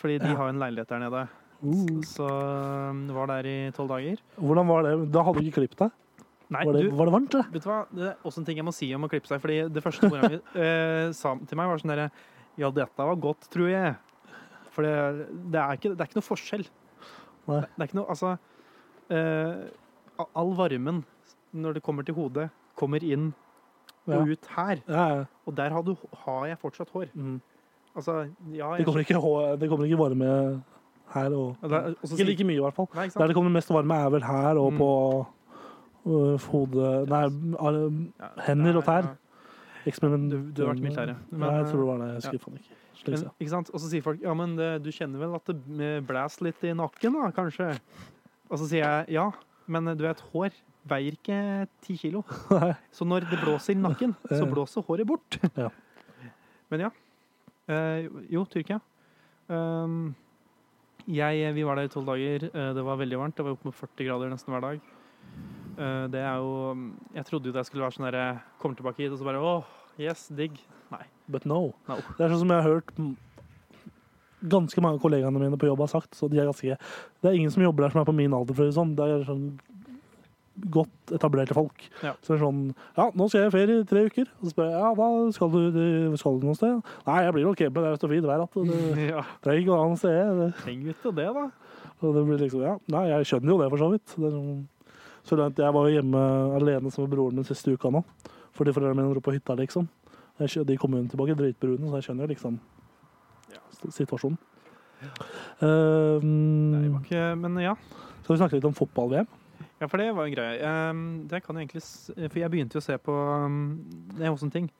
[0.00, 0.36] Fordi de Ja.
[0.38, 1.22] har en leilighet der nede.
[1.60, 2.00] Uh.
[2.08, 4.20] Så um, var der i tolv dager.
[4.40, 4.94] Hvordan var det?
[5.12, 5.96] Da hadde du ikke klippet deg?
[6.50, 7.50] Nei, Var det, du, var det varmt, eller?
[7.54, 7.80] Vet du hva?
[7.94, 9.38] Det er også en ting jeg må si om å klippe seg.
[9.42, 12.08] Fordi det første mora han eh, sa til meg, var sånn derre
[12.58, 13.92] Ja, dette var godt, tror jeg.
[14.74, 14.94] For det,
[15.52, 16.64] det, er, ikke, det er ikke noe forskjell.
[17.50, 17.60] Nei.
[17.68, 18.32] Det er ikke noe Altså
[19.14, 21.04] eh, All varmen
[21.56, 22.48] når det kommer til hodet,
[22.78, 23.30] kommer inn.
[24.06, 24.76] Og ut her.
[24.88, 25.24] Ja, ja.
[25.46, 27.06] Og der har, du, har jeg fortsatt hår.
[27.14, 27.40] Mm.
[27.96, 30.62] Altså, ja Det kommer ikke, det kommer ikke varme
[31.14, 32.86] her og Ja, det er- og Ikke like mye, i hvert fall.
[32.94, 34.78] Nei, Der det kommer mest varme, er vel her og Mm.
[34.78, 35.26] på
[36.06, 37.24] uh, hodet Nei,
[37.58, 37.80] ar-
[38.20, 39.16] Ja, hender og tær.
[39.86, 40.30] eksperiment.
[40.30, 41.16] Du- du har vært militæret.
[41.32, 42.06] Nei, jeg tror det øh, var det.
[42.06, 42.76] Jeg husker faen ikke.
[43.06, 43.70] Men, ikke sant?
[43.72, 46.72] Og så sier folk ja, men det, du kjenner vel at det blæs litt i
[46.74, 47.80] nakken, da, kanskje?
[48.50, 49.30] Og så sier jeg ja,
[49.66, 50.50] men du vet, hår
[50.90, 51.38] veier ikke
[51.84, 52.24] ti kilo.
[52.96, 55.38] Så når det blåser i nakken, så blåser håret bort.
[55.60, 55.70] Ja.
[56.70, 56.90] Men ja.
[57.70, 58.76] Eh, jo, Tyrkia.
[59.50, 60.12] Um,
[61.10, 62.46] jeg, vi var der i tolv dager.
[62.46, 63.36] Eh, det var veldig varmt.
[63.36, 64.84] Det var opp mot 40 grader nesten hver dag.
[65.80, 66.76] Eh, det er jo
[67.14, 68.24] Jeg trodde jo det skulle være sånn derre
[68.60, 69.66] Kommer tilbake hit, og så bare åh,
[70.00, 70.60] yes, digg.
[70.92, 71.02] Nei.
[71.30, 71.72] But no.
[71.88, 71.98] No.
[72.18, 73.12] Det er sånn som jeg har hørt mm,
[74.50, 76.14] ganske mange kollegaene mine på jobb har sagt.
[76.18, 78.54] Så de er ganske Det er ingen som jobber der som er på min alder,
[78.54, 78.94] for å si det sånn.
[78.98, 79.46] Det er sånn
[80.70, 81.84] godt etablerte folk.
[82.02, 82.12] Ja.
[82.20, 82.62] Så det er sånn
[82.96, 84.26] Ja, nå skal jeg i ferie i tre uker.
[84.40, 86.80] Og så spør jeg ja, hva skal du, du- skal du noe sted?
[87.06, 87.84] Nei, jeg blir nok hjemme.
[87.84, 88.58] Det er så fint vær at
[89.14, 90.42] ja, trenger ikke å annet sted.
[90.64, 91.46] Trenger ikke det, da.
[92.02, 94.16] og det blir liksom Ja, nei, jeg skjønner jo det, for så vidt.
[94.18, 94.68] Sånn,
[95.24, 96.20] så langt jeg var jo hjemme
[96.56, 98.00] alene som med broren min siste uka nå.
[98.56, 99.88] Fordi foreldrene mine dro på hytta, liksom.
[100.40, 102.60] Jeg, de kom jo tilbake dritbrune, så jeg skjønner jo liksom
[103.52, 103.60] Ja.
[103.76, 103.96] situasjonen.
[103.96, 104.38] situasjonen.
[105.60, 107.74] Uh, Nei, ikke Men ja.
[108.22, 109.28] skal vi snakke litt om fotball-VM?
[109.80, 110.60] Ja, for det var en greie.
[110.90, 113.14] Um, det kan jeg egentlig For jeg begynte jo å se på
[113.46, 113.80] um,
[114.14, 114.70] Det er også en ting.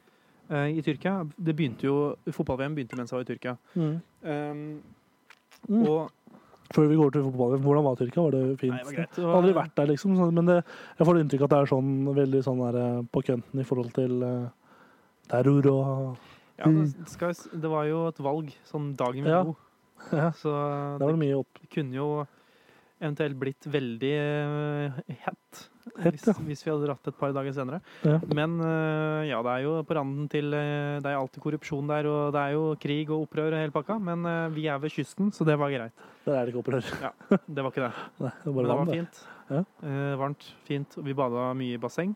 [0.51, 1.95] Uh, I Tyrkia Det begynte jo
[2.29, 3.57] Fotball-VM begynte mens jeg var i Tyrkia.
[3.77, 4.83] Um,
[5.69, 5.83] Mm.
[5.85, 6.09] Og
[6.73, 8.23] Før vi går til fotball, hvordan var Tyrkia?
[8.23, 8.73] Var det fint?
[8.73, 9.11] Nei, det var greit.
[9.13, 10.15] Det Jeg var- har aldri vært der, liksom.
[10.35, 10.55] Men det,
[10.99, 13.65] jeg får inntrykk av at det er sånn veldig sånn der, eh, på kønten i
[13.65, 14.49] forhold til uh,
[15.29, 16.17] terror og
[16.59, 19.43] Ja, det, skal, det var jo et valg sånn dagen vi Ja.
[19.45, 19.57] dro,
[20.13, 20.49] ja, så
[20.99, 21.59] det, var det mye opp.
[21.75, 22.27] kunne jo
[23.01, 25.61] eventuelt blitt veldig eh, hett
[26.05, 26.35] hvis, ja.
[26.47, 27.81] hvis vi hadde dratt et par dager senere.
[28.07, 28.19] Ja.
[28.37, 32.09] Men eh, ja, det er jo på randen til eh, Det er alltid korrupsjon der,
[32.11, 35.33] og det er jo krig og opprør og hele pakka, men vi er ved kysten,
[35.35, 36.07] så det var greit.
[36.27, 36.93] Der er det ikke opprør.
[37.03, 37.15] Ja,
[37.47, 37.93] Det var ikke det.
[38.27, 39.25] Nei, det er Men det var varmt, fint.
[39.51, 39.65] Ja.
[40.21, 41.01] Varmt, fint.
[41.01, 42.15] og Vi bada mye i basseng.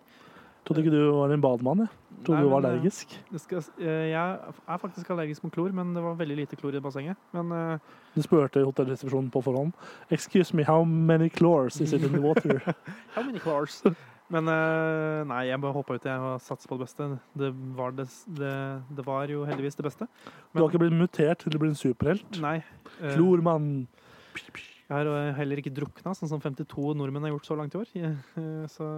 [0.65, 1.93] Trodde ikke du var en bademann, jeg.
[2.25, 3.11] Trodde Nei, du var men, eh, allergisk.
[3.31, 4.39] Det skal, eh, jeg
[4.69, 7.17] er faktisk allergisk mot klor, men det var veldig lite klor i bassenget.
[7.33, 7.79] Men uh,
[8.15, 9.75] Du spurte hotellresepsjonen på forhånd.
[10.11, 12.63] Excuse me, how many chlors is it in the water?
[13.15, 13.83] How many cars?
[14.33, 14.49] Men
[15.29, 17.19] nei, jeg bare hoppa jeg og satsa på det beste.
[17.37, 18.55] Det var, det, det,
[18.97, 20.09] det var jo heldigvis det beste.
[20.55, 22.41] Du har ikke blitt mutert til å bli en superhelt?
[22.41, 22.63] Nei.
[23.13, 23.87] Klormann.
[24.89, 27.93] Jeg har heller ikke drukna, sånn som 52 nordmenn har gjort så langt i år.
[28.75, 28.89] Så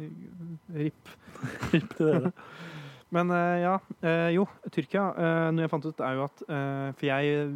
[0.00, 1.12] eh, RIP.
[1.70, 2.32] Til dere.
[3.14, 5.04] Men eh, ja, eh, jo, Tyrkia.
[5.14, 6.42] eh, Noe jeg fant ut, er jo at
[6.98, 7.46] For jeg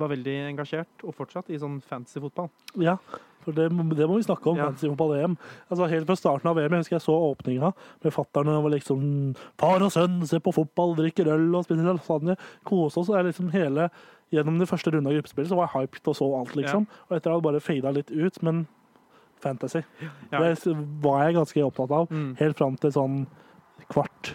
[0.00, 2.48] var veldig engasjert, og fortsatt, i sånn fancy fotball.
[2.80, 2.96] Ja,
[3.44, 4.56] for det, det må vi snakke om.
[4.56, 4.70] Ja.
[4.70, 5.36] fantasy fotball-EM.
[5.68, 7.74] Altså, helt fra starten av VM, jeg husker jeg så åpninga
[8.06, 9.04] med fatter'n og var liksom
[9.60, 12.38] Far og sønn ser på fotball, drikker øl og spiser lasagne.
[12.64, 13.12] Kose oss.
[13.12, 13.90] Og liksom hele
[14.32, 16.86] Gjennom de første rundene av gruppespillet så var jeg hyped og så alt, liksom.
[17.06, 18.38] Og etter det hadde bare fada litt ut.
[18.42, 18.64] Men
[19.44, 20.40] fantasy Ja.
[20.40, 22.08] det var jeg ganske opptatt av.
[22.10, 23.20] Mm, Helt fram til sånn
[23.92, 24.34] kvart.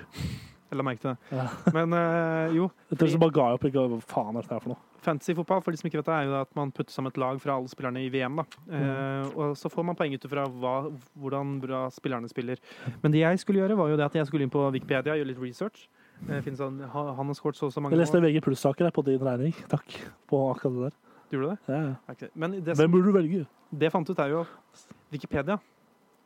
[0.69, 1.37] jeg la merke til det.
[1.37, 1.47] Ja.
[1.73, 3.67] Men eh, jo, Etter så bare ga jeg opp.
[3.71, 4.83] Ikke, hva faen er det her for noe?
[4.99, 7.19] fantasy fotball for de som ikke vet det, er jo at man putter sammen et
[7.21, 8.41] lag fra alle spillerne i VM.
[8.41, 8.45] da.
[8.75, 10.75] Eh, og så får man poeng ut hva,
[11.17, 12.59] hvordan bra spillerne spiller.
[13.01, 15.21] Men det jeg skulle gjøre, var jo det at jeg skulle inn på Wikipedia og
[15.21, 15.87] gjøre litt research.
[16.27, 18.19] Eh, sånn, han har skåret så og så mange Jeg leste.
[18.19, 19.55] VG pluss-saker på din regning.
[19.71, 19.87] Takk.
[20.27, 20.97] På akkurat det der.
[21.29, 21.73] Du gjorde det?
[21.75, 22.29] Ja, Okay.
[22.35, 22.75] Men det?
[22.75, 23.45] som, Hvem burde du velge?
[23.79, 24.45] det fant ut, er jo
[25.11, 25.59] Wikipedia.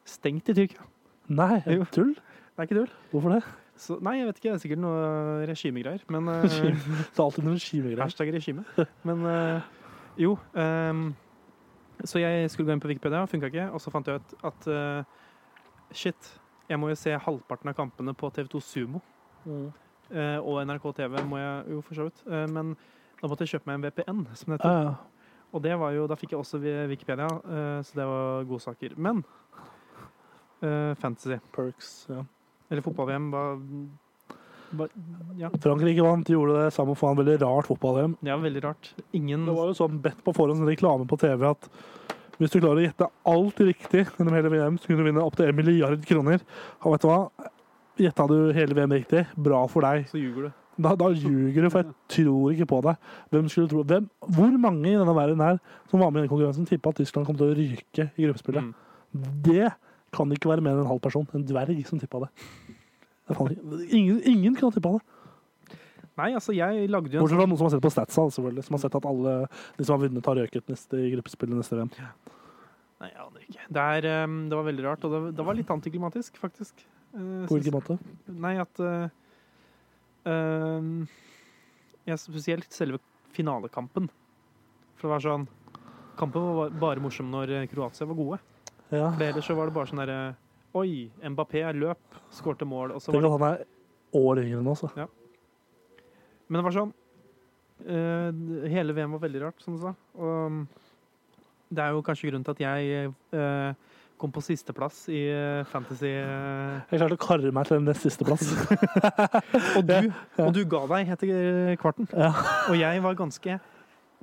[0.05, 0.85] Stengt i Tyrkia.
[1.27, 1.85] Nei, Jo.
[1.91, 2.13] tull?
[2.13, 2.89] Det er ikke tull.
[3.11, 3.43] Hvorfor det?
[3.75, 4.49] Så, nei, jeg vet ikke.
[4.49, 6.03] Det er sikkert noe regimegreier.
[6.13, 8.03] Men eh, Det er alltid noen regimegreier.
[8.03, 8.63] Hashtag regime.
[9.03, 9.61] Men eh,
[10.17, 11.15] jo Um,
[12.05, 13.69] Så jeg skulle gå inn på Wikipedia, funka ikke.
[13.73, 15.03] Og så fant jeg ut at uh,
[15.95, 16.39] shit,
[16.69, 18.99] jeg må jo se halvparten av kampene på TV2 Sumo.
[19.45, 19.69] Mm.
[20.11, 22.23] Uh, og NRK TV må jeg jo for så vidt.
[22.27, 22.73] Uh, men
[23.23, 24.69] da måtte jeg kjøpe meg en VPN, som det heter.
[24.69, 25.49] Ja, ja.
[25.53, 26.59] Og det var jo, da fikk jeg også
[26.89, 28.95] Wikipedia, eh, så det var godsaker.
[28.97, 29.21] Men
[30.65, 31.91] uh, fantasy, Perks.
[32.09, 32.23] Ja.
[32.71, 33.61] eller fotball-VM, var,
[34.73, 34.89] var
[35.37, 37.19] Ja, Frankrike vant, gjorde det samme faen.
[37.19, 38.17] Veldig rart fotball-VM.
[38.25, 38.91] var veldig rart.
[39.13, 41.69] Ingen Det var jo sånn bedt på forhånd, reklame på TV, at
[42.41, 45.51] hvis du klarer å gjette alt riktig gjennom hele VM, så kunne du vinne opptil
[45.51, 46.41] en milliard kroner.
[46.81, 47.21] Og vet du hva?
[48.01, 50.09] Gjetta du hele VM riktig, bra for deg.
[50.09, 50.62] Så ljuger du.
[50.73, 53.09] Da, da ljuger du, for jeg tror ikke på deg.
[53.33, 55.59] Hvem skulle tro Hvem, Hvor mange i denne verden her
[55.91, 58.71] som var med i denne konkurransen, tippa at Tyskland kom til å ryke i gruppespillet?
[59.13, 59.27] Mm.
[59.45, 59.67] Det
[60.13, 61.27] kan ikke være mer enn en halv person.
[61.37, 62.31] En dverg som tippa det.
[63.89, 65.03] ingen, ingen kan ha tippa det.
[66.19, 68.65] Nei, altså, jeg lagde jo en Bortsett fra noen som har sett på statsa, selvfølgelig.
[68.67, 69.33] Som har sett at alle
[69.77, 71.89] de som har vunnet, har røket neste, i gruppespillet neste VM.
[73.01, 73.63] Nei, jeg aner ikke.
[73.77, 76.85] Det, er, um, det var veldig rart, og det, det var litt antiklimatisk, faktisk.
[77.15, 77.97] Uh, På hvilken måte?
[78.29, 79.09] Nei, at ehm,
[80.25, 82.99] ja, Spesielt selve
[83.33, 84.09] finalekampen.
[84.95, 85.47] For det var sånn
[86.17, 88.37] Kampen var bare morsom når eh, Kroatia var gode.
[88.93, 89.07] Ja.
[89.15, 90.19] For ellers så var det bare sånn derre
[90.77, 93.59] Oi, Mbappé løp, skårte mål, og så var det han er
[94.17, 94.85] år yngre enn oss.
[94.97, 95.05] ja.
[96.47, 96.93] Men det var sånn
[97.89, 99.93] uh, Hele VM var veldig rart, som du sa.
[100.17, 100.63] Og um,
[101.73, 103.92] det er jo kanskje grunnen til at jeg eh,
[104.23, 108.05] kom på sisteplass i eh, Fantasy eh, Jeg klarte å karre meg til den nest
[108.05, 108.45] siste plass.
[109.77, 110.09] og, du,
[110.39, 112.07] og du ga deg etter kvarten.
[112.15, 112.31] Ja.
[112.71, 113.57] Og jeg var ganske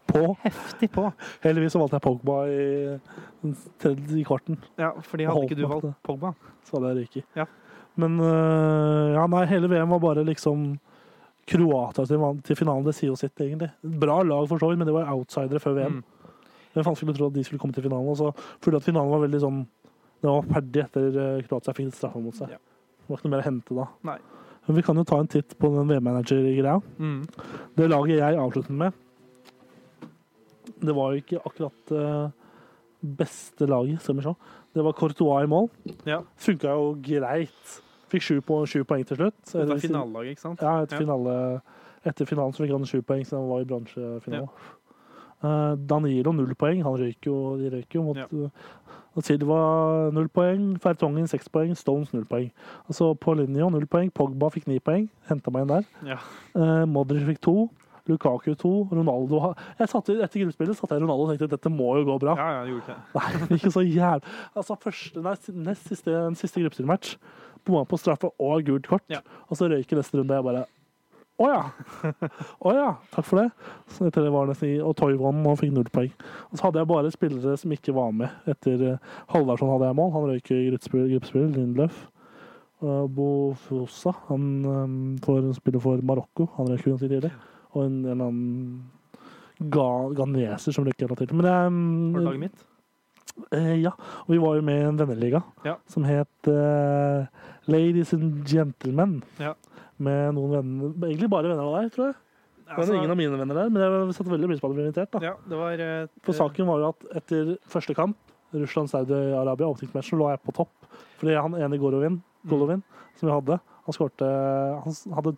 [0.09, 0.22] På.
[0.42, 1.05] heftig på.
[1.44, 2.62] Heldigvis valgte jeg Pogba i,
[4.16, 4.57] i kvarten.
[4.80, 6.32] Ja, fordi hadde ikke du valgt Pogba.
[6.64, 7.28] Så hadde jeg ryket.
[7.36, 7.44] Ja.
[8.01, 10.70] Men ja, nei, hele VM var bare liksom
[11.51, 12.86] Kroatia til, til finalen.
[12.86, 13.68] Det sier jo sitt, egentlig.
[14.01, 16.01] Bra lag, for så vidt, men det var outsidere før VM.
[16.01, 16.32] Mm.
[16.70, 18.09] Hvem faen skulle tro at de skulle komme til finalen?
[18.09, 19.61] Og så følte jeg at finalen var veldig sånn
[20.20, 22.52] Den var ferdig etter øh, Kroatia fikk straffa mot seg.
[22.52, 22.58] Ja.
[23.00, 23.86] Det var ikke noe mer å hente da.
[24.10, 24.18] Nei.
[24.66, 26.76] Men vi kan jo ta en titt på den VM-manager-greia.
[27.00, 27.22] Mm.
[27.78, 28.92] Det laget jeg avsluttet med,
[30.80, 34.34] det var jo ikke akkurat Det beste laget, skal vi se.
[34.76, 35.70] Det var Courtois i mål.
[36.06, 36.20] Ja.
[36.36, 37.78] Funka jo greit.
[38.12, 39.38] Fikk sju, på, sju poeng til slutt.
[39.48, 40.60] Etter er finalelaget, ikke sant?
[40.62, 41.00] Ja, etter, Ja.
[41.06, 41.34] Finale,
[42.04, 44.48] etter finalen så fikk han sju poeng, så han var i bransjefinale.
[45.40, 46.82] Eh, Danilo null poeng.
[46.84, 48.26] Han røyk jo, de røyk jo mot Ja.
[49.16, 49.61] Uh, Silva
[50.14, 50.72] null poeng.
[50.82, 51.74] Fertongen seks poeng.
[51.78, 52.50] Stones null poeng.
[52.86, 54.11] Altså Paulinho null poeng.
[54.14, 55.08] Pogba fikk ni poeng.
[55.30, 55.86] Henta meg inn der.
[56.14, 56.18] Ja.
[56.54, 57.56] Eh, Modric fikk to.
[58.08, 62.06] Lukaku 2, Ronaldo Jeg satte, Etter gruppespillet satte jeg Ronaldo og tenkte dette må jo
[62.08, 62.34] gå bra.
[62.38, 62.96] Ja, ja, gjorde det.
[63.14, 64.34] Nei, ikke så jævlig.
[64.56, 65.34] Altså, første, nei,
[65.68, 67.14] nest siste, den siste gruppespillmatch
[67.66, 69.04] bomma på straffe og gult kort.
[69.12, 69.20] Ja.
[69.48, 70.34] Og så røyker neste runde.
[70.34, 70.64] Jeg bare
[71.41, 71.61] Å ja!
[72.64, 73.49] Oh, ja, takk for det.
[73.95, 76.12] Så etter det var nesten og Toivon og fikk null poeng.
[76.51, 78.34] Og så hadde jeg bare spillere som ikke var med.
[78.51, 80.12] Etter uh, Halvarsson hadde jeg mål.
[80.16, 81.49] Han røyk i gruppespill.
[81.57, 82.03] Lindløf.
[82.80, 86.51] Uh, Bofosa, han um, får spille for Marokko.
[86.59, 87.32] Han røyk ganske tidlig.
[87.72, 89.88] Og en, en annen ga,
[90.20, 91.41] ganeser som røyk relativt tidlig.
[91.41, 91.80] Men det um,
[92.12, 92.66] Var det laget mitt?
[93.55, 93.93] Eh, ja,
[94.26, 95.76] og vi var jo med i en venneliga Ja.
[95.88, 97.28] som het eh,
[97.70, 99.20] Ladies and Gentlemen.
[99.41, 99.55] Ja.
[100.01, 102.18] Med noen venner Egentlig bare venner av deg, tror jeg.
[102.70, 104.74] Det var Altså, ingen av mine venner der, men jeg satte veldig pris på at
[104.76, 105.11] ble invitert.
[105.11, 105.20] da.
[105.26, 108.16] ja, det var eh, For saken var jo at etter første kamp,
[108.55, 110.70] Russland-Saudi-Arabia, åpningsmatchen, lå jeg på topp.
[111.18, 112.82] Fordi han ene Golovin, Golovin
[113.18, 114.28] som vi hadde, han skårte
[114.86, 115.34] Han hadde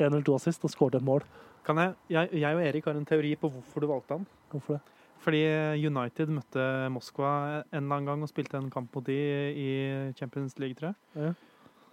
[0.00, 1.20] én eller to assist og skårte et mål.
[1.66, 4.26] Kan jeg, jeg, jeg og Erik har en teori på hvorfor du valgte han.
[4.50, 4.82] Hvorfor det?
[5.22, 5.42] Fordi
[5.86, 7.28] United møtte Moskva
[7.70, 9.14] en eller annen gang og spilte en kamp mot de
[9.54, 9.68] i
[10.18, 10.96] Champions League, tror jeg.
[11.14, 11.34] Ja.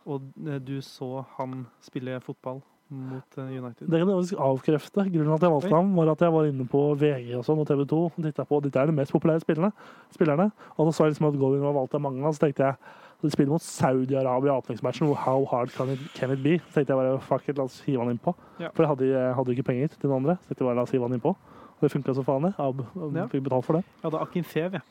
[0.08, 3.86] Og eh, du så han spille fotball mot eh, United.
[3.90, 5.04] Det kan jeg avkrefte.
[5.12, 7.60] Grunnen til at jeg valgte ham, var at jeg var inne på VG og sånn,
[7.62, 9.72] og TV 2 og titta på Dette er de mest populære spillerne.
[10.16, 10.50] spillerne.
[10.78, 12.76] Og da så jeg liksom at Goldwyn var valgt av mange, og så tenkte jeg
[13.22, 15.10] de spiller mot Saudi-Arabia i åpningsmatchen.
[15.26, 16.58] How hard can it, can it be?
[16.70, 18.32] Så tenkte jeg bare fuck it, la oss hive han innpå.
[18.64, 18.70] Ja.
[18.74, 20.38] For jeg hadde, jeg hadde ikke penger til noen andre.
[20.40, 21.34] Så tenkte jeg bare la oss hive han innpå.
[21.36, 22.56] Og det funka så faen, jeg.
[22.58, 23.26] Ab- Ja.
[23.28, 23.84] Fikk betalt for det.
[24.02, 24.82] Jeg hadde Akinfev, jeg.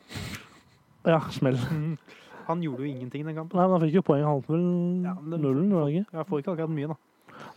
[1.09, 1.57] Ja, smell.
[2.49, 3.55] Han gjorde jo ingenting den kampen.
[3.59, 4.23] Nei, men han fikk jo poeng.
[4.25, 4.63] Holdt vel
[5.05, 6.05] Ja, det- nullen, ikke?
[6.17, 6.95] Jeg får ikke akkurat mye, da.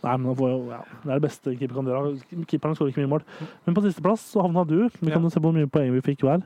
[0.03, 2.45] Nei, men han får jo, ja, Det er det beste keeper kan gjøre.
[2.47, 3.23] Keeperen skårer ikke mye mål.
[3.65, 4.87] Men på sisteplass så havna du.
[5.01, 5.29] Vi kan Ja.
[5.29, 6.43] se på hvor mye poeng vi fikk hver.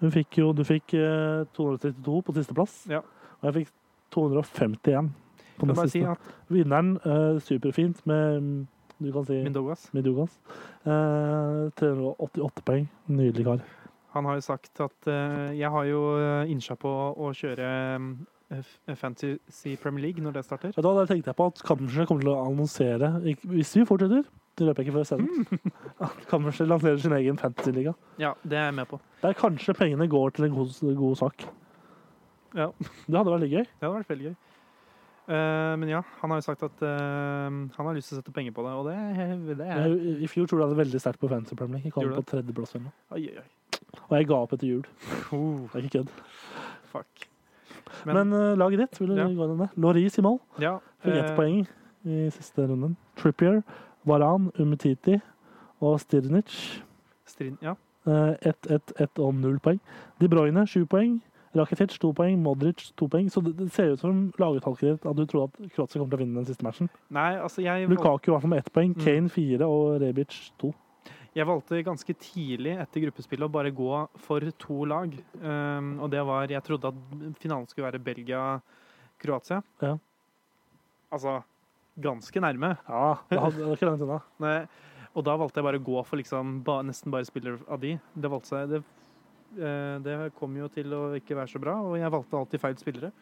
[0.00, 3.00] Vi fikk jo, du fikk eh, 232 på sisteplass, Ja.
[3.42, 3.72] og jeg fikk
[4.10, 5.10] 251
[5.58, 5.90] på den siste.
[5.90, 6.18] si at
[6.48, 8.66] Vinneren eh, superfint med mm,
[9.02, 9.90] du kan si Midogas.
[9.92, 10.38] Midogas.
[10.86, 12.88] Eh, 388 poeng.
[13.08, 13.60] Nydelig kar.
[14.14, 18.12] Han har jo sagt at uh, Jeg har jo uh, innsja på å kjøre um,
[18.98, 20.74] Fantasy Premier League når det starter.
[20.74, 24.26] Ja, da tenkte jeg på at Kammerset kommer til å annonsere Hvis vi fortsetter,
[24.58, 25.72] det røper jeg ikke før jeg Mm.
[26.08, 27.94] At Kammerset lanserer sin egen fantasyliga.
[28.18, 28.98] Ja, det er jeg med på.
[29.22, 31.46] Der kanskje pengene går til en god, god sak.
[32.56, 32.70] Ja.
[33.06, 33.66] Det hadde vært litt gøy.
[33.66, 34.38] Det hadde vært veldig gøy.
[35.30, 38.32] Uh, men ja, han har jo sagt at uh, han har lyst til å sette
[38.34, 39.92] penger på det, og det, det er
[40.24, 41.92] I fjor tror jeg det veldig sterkt på Fantasy Premier League.
[41.92, 43.44] Jeg kom på tredjeplass eller noe.
[44.10, 44.84] Og jeg ga opp etter jul.
[45.32, 46.10] Oh, Det er ikke kødd.
[46.90, 47.26] fuck.
[48.06, 49.26] Men, eh, laget ditt, vil du Ja.
[49.26, 49.68] gå inn med?
[49.76, 50.38] Loris i mål.
[50.60, 51.66] ja, Fikk ett eh, poeng
[52.06, 52.96] i siste runden.
[53.16, 53.62] Trippier,
[54.06, 55.20] Varan, Umtiti
[55.80, 56.80] og Stirnic.
[57.26, 57.74] Strin, ja.
[58.06, 59.80] Eh, Ett, ett, ett og null poeng.
[60.20, 61.20] De Bruyne, sju poeng.
[61.54, 62.38] Rakitic, to poeng.
[62.42, 63.28] Modric, to poeng.
[63.28, 66.18] Så det, det ser ut som lagutvalget ditt at du tror at Kroatia kommer til
[66.18, 66.88] å vinne den siste matchen.
[67.10, 68.94] Nei, altså jeg, Lukaku var med ett poeng.
[68.96, 69.04] Mm.
[69.04, 70.72] Kane fire og Rebic to.
[71.36, 73.90] Jeg valgte ganske tidlig etter gruppespillet å bare gå
[74.24, 75.12] for to lag.
[75.38, 79.60] Um, og det var Jeg trodde at finalen skulle være Belgia-Kroatia.
[79.84, 79.94] Ja.
[81.14, 81.40] Altså
[82.00, 82.74] ganske nærme.
[82.88, 84.20] Ja, det var ikke langt unna.
[84.42, 84.56] Nei,
[85.10, 87.96] og da valgte jeg bare å gå for liksom ba, nesten bare spillere av de.
[88.14, 88.82] Det valgte seg det,
[89.58, 92.78] eh, det kom jo til å ikke være så bra, og jeg valgte alltid feil
[92.80, 93.12] spillere.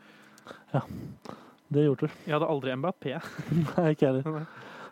[0.72, 0.84] Ja,
[1.68, 2.12] Det gjorde du.
[2.24, 3.18] Jeg hadde aldri Mbappé.
[3.76, 4.46] Nei, ikke heller.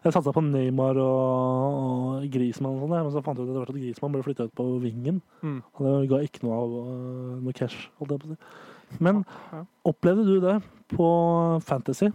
[0.04, 3.74] Jeg satsa på Neymar og, og Griezmann, og sånt, men så fant jeg ut at
[3.74, 5.22] Griezmann ble flytta ut på vingen.
[5.42, 5.58] Mm.
[5.74, 7.88] Og det ga ikke noe av øh, noe cash.
[9.02, 9.24] Men
[9.84, 10.60] opplevde du det
[10.94, 11.08] på
[11.66, 12.10] Fantasy?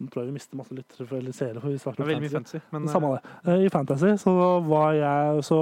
[0.00, 1.60] Nå tror jeg vi mister masse lyttere eller seere.
[1.60, 2.60] for vi snakker om fantasy.
[2.72, 3.20] Men Samme det.
[3.44, 4.32] Eh, I Fantasy så
[4.64, 5.60] var jeg så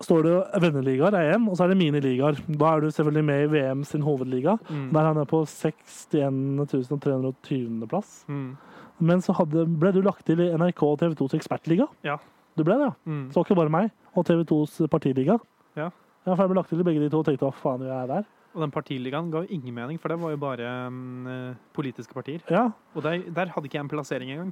[0.00, 2.38] står det venneligaer er én, og så er det miniligaer.
[2.48, 4.56] Da er du selvfølgelig med i VM sin hovedliga.
[4.70, 6.68] mm, Der er han på 61
[7.02, 7.86] 320.
[7.88, 8.24] plass.
[8.28, 8.56] mm,
[9.00, 11.86] Men så hadde, ble du lagt til i NRK og TV 2s ekspertliga.
[12.06, 12.16] Ja.
[12.58, 12.94] Du ble det, ja.
[13.06, 13.28] mm.
[13.34, 13.92] Så ikke bare meg.
[14.18, 15.38] Og TV 2s partiliga.
[15.78, 15.90] Ja.
[16.26, 17.94] Ja, for jeg ble lagt til i begge de to og tenkte hva faen gjør
[17.94, 18.24] jeg der?
[18.56, 22.42] Og den partiligaen ga jo ingen mening, for det var jo bare eh, politiske partier.
[22.50, 22.64] Ja.
[22.96, 24.50] Og der, der hadde ikke jeg en plassering engang.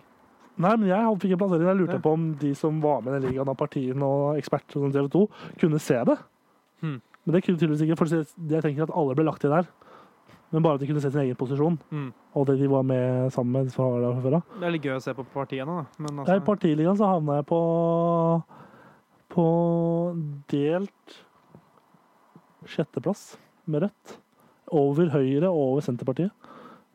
[0.63, 1.67] Nei, men jeg fikk en plassering.
[1.69, 2.05] Jeg lurte Ja.
[2.05, 5.09] på om de som var med i den ligaen av partiene og eksperter som TV
[5.13, 5.25] 2,
[5.65, 6.17] kunne se det.
[6.85, 7.01] Hmm.
[7.27, 9.67] Men det kunne tydeligvis ikke, for jeg tenker at alle ble lagt til der.
[10.53, 12.13] Men bare at de kunne se sin egen posisjon, Mm.
[12.35, 14.43] og det de var med sammen med de der før av.
[14.61, 15.87] Det er litt gøy å se på partiene, da.
[15.99, 16.37] Men altså...
[16.37, 17.61] I partiligaen så havna jeg på
[19.37, 19.45] på
[20.49, 21.17] delt
[22.65, 23.37] sjetteplass
[23.67, 24.15] med Rødt.
[24.73, 26.31] Over Høyre og over Senterpartiet.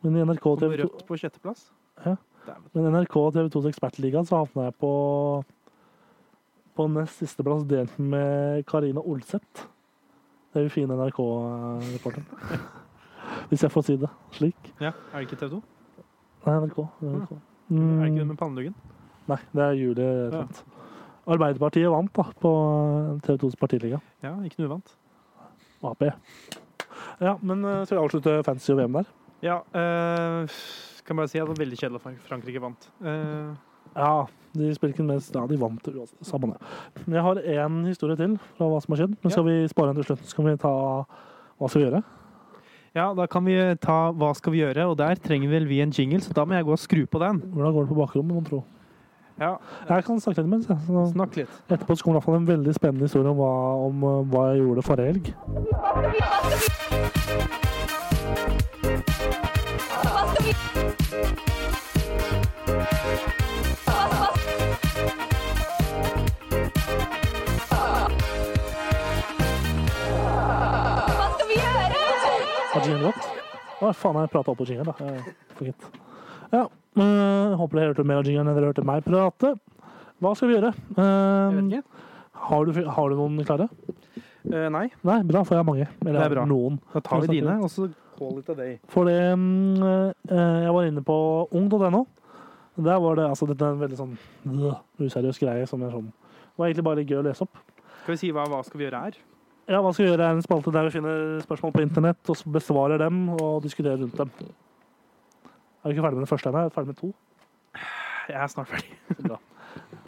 [0.02, 1.66] Men i NRK og TV 2 Rødt på sjetteplass.
[2.04, 2.16] Ja.
[2.74, 4.92] Men NRK TV 2s Ekspertligaen så havna jeg på
[6.72, 9.66] på nest siste plass delt med Karina Olseth.
[10.52, 12.24] Det er jo fine NRK-reporteren.
[13.50, 14.72] Hvis jeg får si det slik.
[14.80, 15.62] Ja, er det ikke TV 2?
[16.46, 16.78] Nei, NRK.
[17.02, 17.32] NRK.
[17.32, 18.74] er Er det ikke det den med panneluggen?
[19.30, 20.44] nei, det er Julie Ja.
[21.32, 22.50] Arbeiderpartiet vant da, på
[23.22, 24.00] TV 2s partiliga.
[24.24, 24.96] Ja, ikke noe uvant.
[25.86, 26.02] Ap.
[27.22, 29.10] Ja, men eh, skal vi avslutte fancy og VM der?
[29.42, 30.48] Ja, Øh,
[31.06, 32.88] kan bare si at det var veldig kjedelig at Frankrike vant.
[33.02, 33.54] Uh.
[33.96, 34.24] Ja,
[34.54, 35.88] de spiller ikke mest Ja, de vant.
[36.22, 36.58] Samme det.
[37.06, 39.16] Men jeg har én historie til fra hva som har skjedd.
[39.22, 40.26] Men skal vi spare den til slutt?
[40.26, 40.72] Så kan vi ta
[41.58, 42.02] hva skal vi gjøre?
[42.94, 44.86] Ja, da kan vi ta Hva skal vi gjøre?
[44.92, 47.18] Og der trenger vel vi en jingle, så da må jeg gå og skru på
[47.22, 47.40] den.
[47.54, 48.64] Hvordan går det på bakrommet, mon tro?
[49.40, 49.56] Ja,
[49.88, 50.66] Jeg kan snakke litt mens.
[50.68, 51.48] Så Snakk litt.
[51.68, 53.52] Etterpå kommer det en veldig spennende historie om hva,
[53.88, 55.26] om uh, hva jeg gjorde forrige helg.
[73.82, 75.34] Å, faen, jeg prata opp på jinglen, da.
[75.58, 75.86] Forget.
[76.52, 79.54] Ja, uh, håper dere hørte mer av jingeren enn dere hørte meg prate.
[80.22, 80.70] Hva skal vi gjøre?
[80.94, 81.82] Jeg vet Uh, ikke.
[82.46, 83.66] har, du, har du noen klare?
[84.46, 85.88] Uh, nei, Nei, bra, for jeg har mange.
[86.04, 86.44] Eller Det er bra.
[86.50, 86.78] noen.
[86.94, 88.76] da tar vi dine, og så call it a day.
[88.92, 91.16] For det eh, Jeg var inne på
[91.50, 92.04] ung.no.
[92.76, 94.12] Der var det altså dette er en veldig sånn
[94.48, 97.58] øh, useriøs greie som er sånn Det var egentlig bare gøy å lese opp.
[98.04, 99.18] Skal vi si hva, hva skal vi gjøre er?
[99.70, 102.50] Ja, hva skal vi gjøre en spalte der vi finner spørsmål på internett, og så
[102.50, 104.32] besvarer dem og diskuterer rundt dem.
[105.82, 106.58] Er du ikke ferdig med den første ennå?
[106.58, 107.12] Er du ferdig med to.
[108.28, 108.98] Jeg er snart ferdig.
[109.28, 109.38] Bra.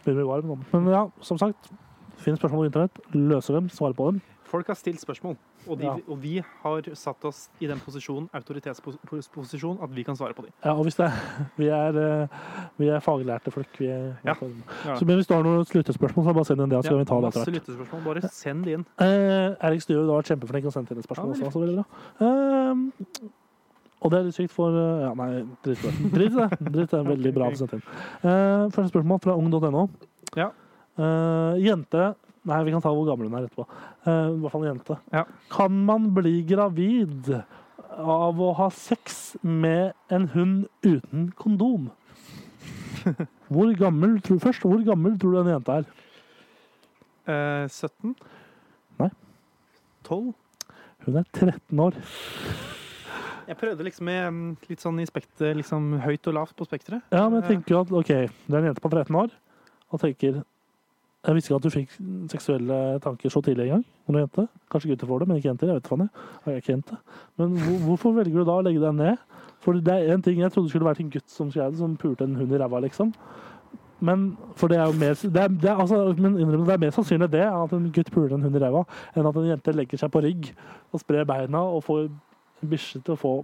[0.03, 0.59] Blir varm nå.
[0.73, 1.71] Men ja, som sagt.
[2.19, 4.21] Finn spørsmål på internett, løser dem, svarer på dem.
[4.47, 5.35] Folk har stilt spørsmål,
[5.67, 5.95] og, de, Ja.
[6.07, 10.51] og vi har satt oss i den posisjonen, autoritetsposisjon, at vi kan svare på dem.
[10.63, 11.11] Ja, og hvis det
[11.57, 12.27] Vi er, eh,
[12.77, 13.67] vi er faglærte folk.
[13.79, 14.33] Vi er, Ja.
[14.85, 14.95] Ja.
[14.95, 17.05] Så, men hvis du har noen sluttespørsmål, så bare send inn det, så skal vi
[17.05, 18.03] ta det etter hvert.
[18.05, 18.85] Bare send det inn.
[18.99, 21.51] Eh, Erik Stue, har vært kjempeflink og sendt inn et spørsmål også.
[21.51, 21.85] Så veldig bra.
[22.21, 23.29] Eh,
[24.05, 26.11] og det er litt sykt for eh, Ja, nei, drit i det.
[26.13, 26.49] Drit det.
[26.71, 27.01] Drit det.
[27.07, 27.87] Veldig bra å sende inn.
[28.21, 29.87] Eh, første spørsmål fra ung.no.
[30.35, 30.51] Ja.
[30.97, 32.13] Eh, jente
[32.45, 33.65] Nei, vi kan ta hvor gammel hun er etterpå.
[34.05, 34.97] Uh, I hvert fall en jente.
[35.13, 35.23] Ja.
[35.53, 37.31] Kan man bli gravid
[37.95, 41.89] av å ha sex med en hund uten kondom?
[43.53, 45.89] Hvor gammel, tror, først, hvor gammel tror du den jenta er?
[47.29, 48.15] Eh, 17?
[48.97, 49.11] Nei.
[50.07, 50.31] 12?
[51.05, 51.99] Hun er 13 år.
[53.45, 57.05] Jeg prøvde liksom med mm, litt sånn i spekter, liksom høyt og lavt på spekteret.
[57.13, 59.35] Ja, men jeg tenker jo at ok, det er en jente på 13 år
[59.93, 60.41] og tenker
[61.25, 61.93] Jeg visste ikke at du fikk
[62.29, 63.85] seksuelle tanker så tidlig engang.
[64.05, 64.43] Når du jente.
[64.71, 65.71] Kanskje gutter får det, men ikke jenter.
[65.71, 66.25] Jeg vet faen jeg.
[66.45, 66.97] Jeg er ikke jente.
[67.41, 69.41] Men hvor, hvorfor velger du da å legge deg ned?
[69.65, 72.27] For det er en ting jeg trodde skulle vært en gutt som skrev som pulte
[72.27, 73.13] en hund i ræva, liksom.
[74.05, 74.27] Men
[74.59, 77.45] for det er jo mer det er, det er, altså, det er mer sannsynlig det
[77.47, 78.83] at en gutt puler en hund i ræva,
[79.15, 80.51] enn at en jente legger seg på rygg
[80.91, 83.37] og sprer beina og får en bikkje til å få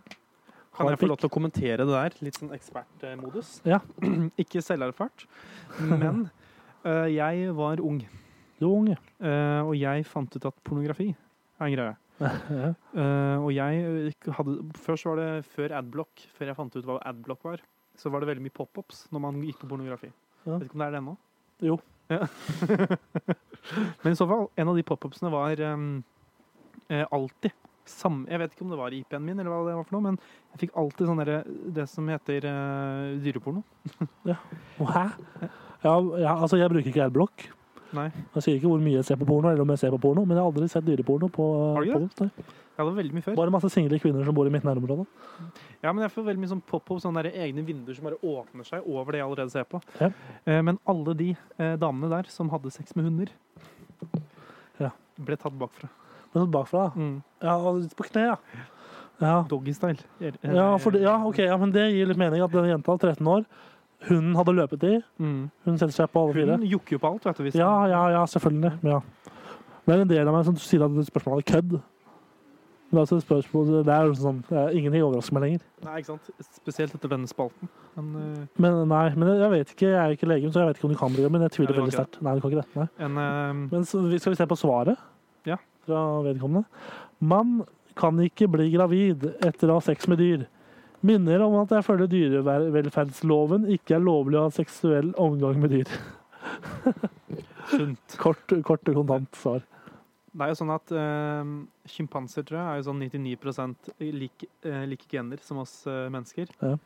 [0.76, 2.14] Kan jeg få lov til å kommentere det der?
[2.24, 3.58] Litt sånn ekspertmodus.
[3.68, 3.82] Ja.
[4.44, 5.26] Ikke selverfart.
[5.84, 6.30] Men
[6.84, 8.02] jeg var ung,
[8.62, 8.98] Jo, unge.
[9.22, 11.98] eh, og jeg fant ut at pornografi er en greie.
[12.52, 12.68] Ja.
[12.94, 17.00] Eh, og jeg eh, hadde Først var det før Adblock, før jeg fant ut hva
[17.10, 17.64] Adblock var.
[17.98, 20.12] Så var det veldig mye pop-ups når man gikk på pornografi.
[20.46, 20.58] Ja.
[20.60, 21.16] Vet ikke om det er det ennå?
[21.66, 21.80] Jo.
[22.12, 22.28] Ja.
[24.04, 26.04] Men i så fall, en av de pop-upsene var um,
[26.90, 27.54] eh, alltid
[27.94, 30.06] samme Jeg vet ikke om det var IP-en min, eller hva det var for noe,
[30.10, 30.20] men
[30.54, 31.40] jeg fikk alltid sånn derre
[31.78, 33.64] Det som heter uh, dyreporno.
[34.96, 35.08] Hæ?
[35.82, 37.48] Ja, ja, altså jeg bruker ikke adblock.
[37.96, 38.08] Nei.
[38.38, 40.24] Jeg sier ikke hvor mye jeg ser på porno, eller om jeg ser på porno,
[40.24, 43.36] men jeg har aldri sett dyreporno på, Har du veldig mye før.
[43.38, 45.04] Bare masse single kvinner som bor i mitt nærområde.
[45.84, 48.68] Ja, men jeg får veldig mye sånn pop-up, sånne der egne vinduer som bare åpner
[48.68, 49.82] seg over det jeg allerede ser på.
[50.00, 50.10] Ja.
[50.46, 53.34] Eh, men alle de eh, damene der som hadde sex med hunder,
[54.80, 54.94] Ja.
[55.20, 55.92] ble tatt bakfra.
[56.32, 56.86] Men sånn bakfra.
[56.96, 57.18] Mm.
[57.44, 58.68] Ja, litt på kne, ja.
[59.22, 60.02] Ja, Doggy-style.
[60.20, 63.46] Ja, ja, ok, ja, men det gir litt mening at den jenta, 13 år,
[64.08, 64.96] hun hadde løpet i.
[65.22, 65.42] mm.
[65.68, 66.58] Hun setter seg på alle fire.
[66.58, 67.44] Hun jokker jo på alt, vet du.
[67.46, 68.74] Hvis Ja, ja, ja, selvfølgelig.
[68.82, 69.02] Ja.
[69.86, 71.80] Det er en del av meg som sier at spørsmålet er kødd.
[72.92, 75.62] Men altså, spørsmål, det er sånn, det er ingenting overrasker meg lenger.
[75.86, 76.32] Nei, ikke sant?
[76.58, 77.70] Spesielt etter denne spalten.
[77.96, 78.42] Men uh...
[78.60, 80.96] Men nei, men jeg vet ikke, jeg er ikke lege, så jeg vet ikke om
[80.96, 82.20] du kan bli det, men jeg tviler veldig sterkt.
[82.26, 82.88] Nei, du kan ikke det.
[83.06, 83.62] En uh...
[83.72, 85.00] Men så skal vi se på svaret
[85.48, 85.56] Ja.
[85.86, 86.66] Fra vedkommende.
[87.20, 87.62] Man
[88.00, 90.48] kan ikke bli gravid etter å ha sex med dyr.
[91.06, 95.96] Minner om at jeg føler dyrevelferdsloven ikke er lovlig å ha seksuell omgang med dyr.
[97.72, 98.18] sunt.
[98.22, 99.66] Kort, kort og kontant svar.
[100.32, 101.50] Det er jo sånn at eh,
[101.92, 106.54] sjimpanser, tror jeg, er jo sånn 99 like, eh, like gener som oss eh, mennesker.
[106.62, 106.78] Ja.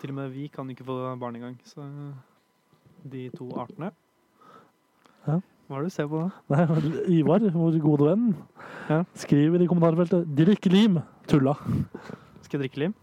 [0.00, 1.56] Til og med vi kan ikke få barn engang.
[1.66, 1.86] Så
[3.10, 3.92] de to artene
[5.26, 5.38] Ja.
[5.70, 6.20] Hva er det du ser på?
[6.50, 6.64] Nei,
[7.20, 8.24] Ivar, vår gode venn,
[8.90, 9.04] Ja.
[9.14, 11.02] skriver i kommentarfeltet 'drikk lim'.
[11.30, 11.54] Tulla.
[12.42, 12.94] Skal jeg drikke lim?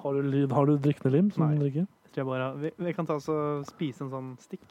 [0.00, 1.58] Har du, har du drikkende lim som Nei.
[1.58, 1.84] drikker?
[1.84, 4.64] Jeg tror jeg bare, vi, vi kan ta oss og spise en sånn stikk.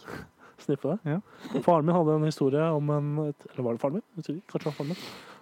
[0.63, 0.99] sniffe det.
[1.05, 1.59] Ja.
[1.61, 4.03] Faren min hadde en historie om en Eller var det faren min?
[4.15, 4.97] Kanskje det var faren min.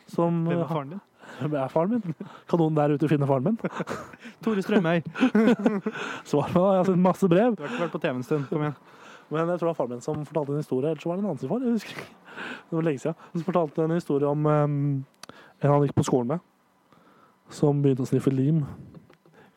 [0.08, 1.02] Som Hvem er faren din?
[1.40, 2.16] Hvem er faren min?
[2.50, 3.58] Kan noen der ute finne faren min?
[4.44, 5.00] Tore Strømøy.
[6.28, 6.72] Svar meg, da.
[6.74, 7.56] Jeg har sendt masse brev.
[7.56, 8.48] Du har ikke vært på TV en stund.
[8.50, 8.76] Kom igjen.
[9.32, 10.92] Men jeg tror det var faren min som fortalte en historie.
[10.92, 11.64] Eller så var det en annen sin far.
[11.64, 12.10] Jeg husker ikke.
[12.72, 13.16] Det var lenge siden.
[13.34, 15.06] Som fortalte en historie om um,
[15.62, 16.40] en han gikk på skolen med,
[17.54, 18.64] som begynte å sniffe lim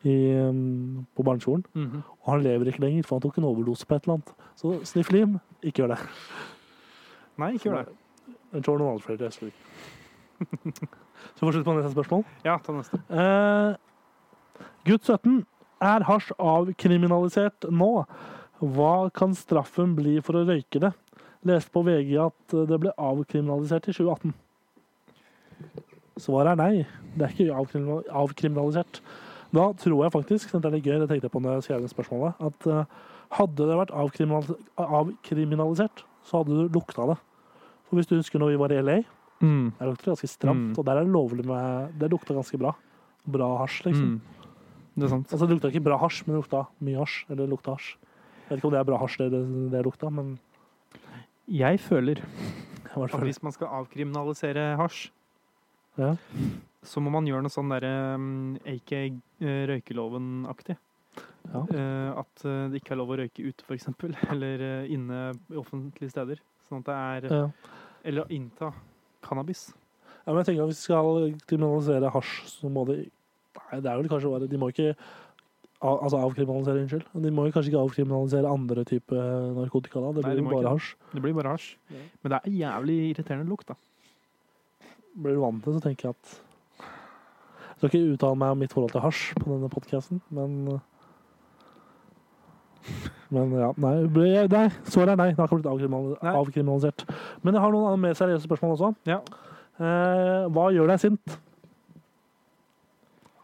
[0.05, 1.65] i, um, på barneskolen.
[1.73, 2.03] Mhm.
[2.21, 4.33] Og han lever ikke lenger, for han tok en overdose på et eller annet.
[4.59, 5.99] Så sniff lim, ikke gjør det.
[7.41, 7.97] Nei, ikke gjør det.
[8.53, 9.17] Jeg tror noen andre flere.
[9.23, 10.87] Jeg husker ikke.
[11.35, 12.23] Så fortsett på neste spørsmål.
[12.45, 12.99] Ja, ta neste.
[13.09, 13.75] Eh,
[14.87, 15.43] gutt 17.
[15.83, 17.91] Er hasj avkriminalisert nå?
[18.61, 20.93] Hva kan straffen bli for å røyke det?
[21.45, 24.33] Leste på VG at det ble avkriminalisert i 2018.
[26.17, 26.85] Svaret er nei.
[27.17, 27.57] Det er ikke
[28.23, 29.01] avkriminalisert.
[29.55, 31.81] Da tror jeg faktisk, det er litt gøy, det tenkte jeg på når jeg skrev
[31.91, 32.89] spørsmålet, at eh,
[33.37, 37.17] hadde det vært avkriminalisert, så hadde du lukta det.
[37.85, 38.97] For hvis du husker når vi var i LA,
[39.43, 39.67] Mm.
[39.77, 40.77] der lukter det ganske stramt, Mm.
[40.79, 42.71] og der er det lovlig med Det lukta ganske bra.
[43.27, 44.05] Bra hasj, liksom.
[44.15, 44.21] Mm.
[44.95, 45.27] Det er sant.
[45.33, 47.25] Altså, det lukta ikke bra hasj, men det lukta mye hasj.
[47.29, 47.95] Eller lukta hasj.
[48.45, 50.35] Jeg vet ikke om det er bra hasj, det, det, det lukta, men
[51.49, 52.21] Jeg føler
[53.05, 55.07] at hvis man skal avkriminalisere hasj,
[55.97, 56.11] Ja.
[56.83, 60.75] så må man gjøre noe sånn derre um, AK eh, røykeloven-aktig.
[61.49, 61.61] Ja.
[61.71, 63.89] Uh, at eh, det ikke er lov å røyke ute, f.eks.
[64.33, 66.41] Eller uh, inne i offentlige steder.
[66.69, 67.47] Sånn at det er Ja.
[68.05, 68.69] Eller å innta
[69.25, 69.71] cannabis.
[70.25, 73.05] Ja, men jeg tenker at Hvis vi skal kriminalisere hasj, så må det
[73.55, 74.91] Nei, det er vel kanskje bare De må ikke
[75.81, 77.03] altså avkriminalisere, unnskyld.
[77.23, 80.13] De må jo kanskje ikke avkriminalisere andre typer narkotika da.
[80.15, 80.95] Det Nei, blir de jo bare hasj.
[81.13, 81.75] Det blir bare hasj.
[81.91, 82.03] Ja.
[82.23, 83.75] Men det er jævlig irriterende lukt, da.
[85.15, 86.41] Blir du vant til det, så tenker jeg at
[87.75, 90.79] Jeg skal ikke uttale meg om mitt forhold til hasj på denne podkasten, men
[93.33, 93.95] Men ja, nei,
[94.47, 95.29] nei svaret er nei.
[95.33, 96.33] Det har ikke blitt avkriminal- Nei.
[96.39, 97.05] avkriminalisert.
[97.43, 98.91] Men jeg har noen mer seriøse spørsmål også.
[99.09, 99.17] Ja.
[99.79, 101.37] Eh, hva gjør deg sint?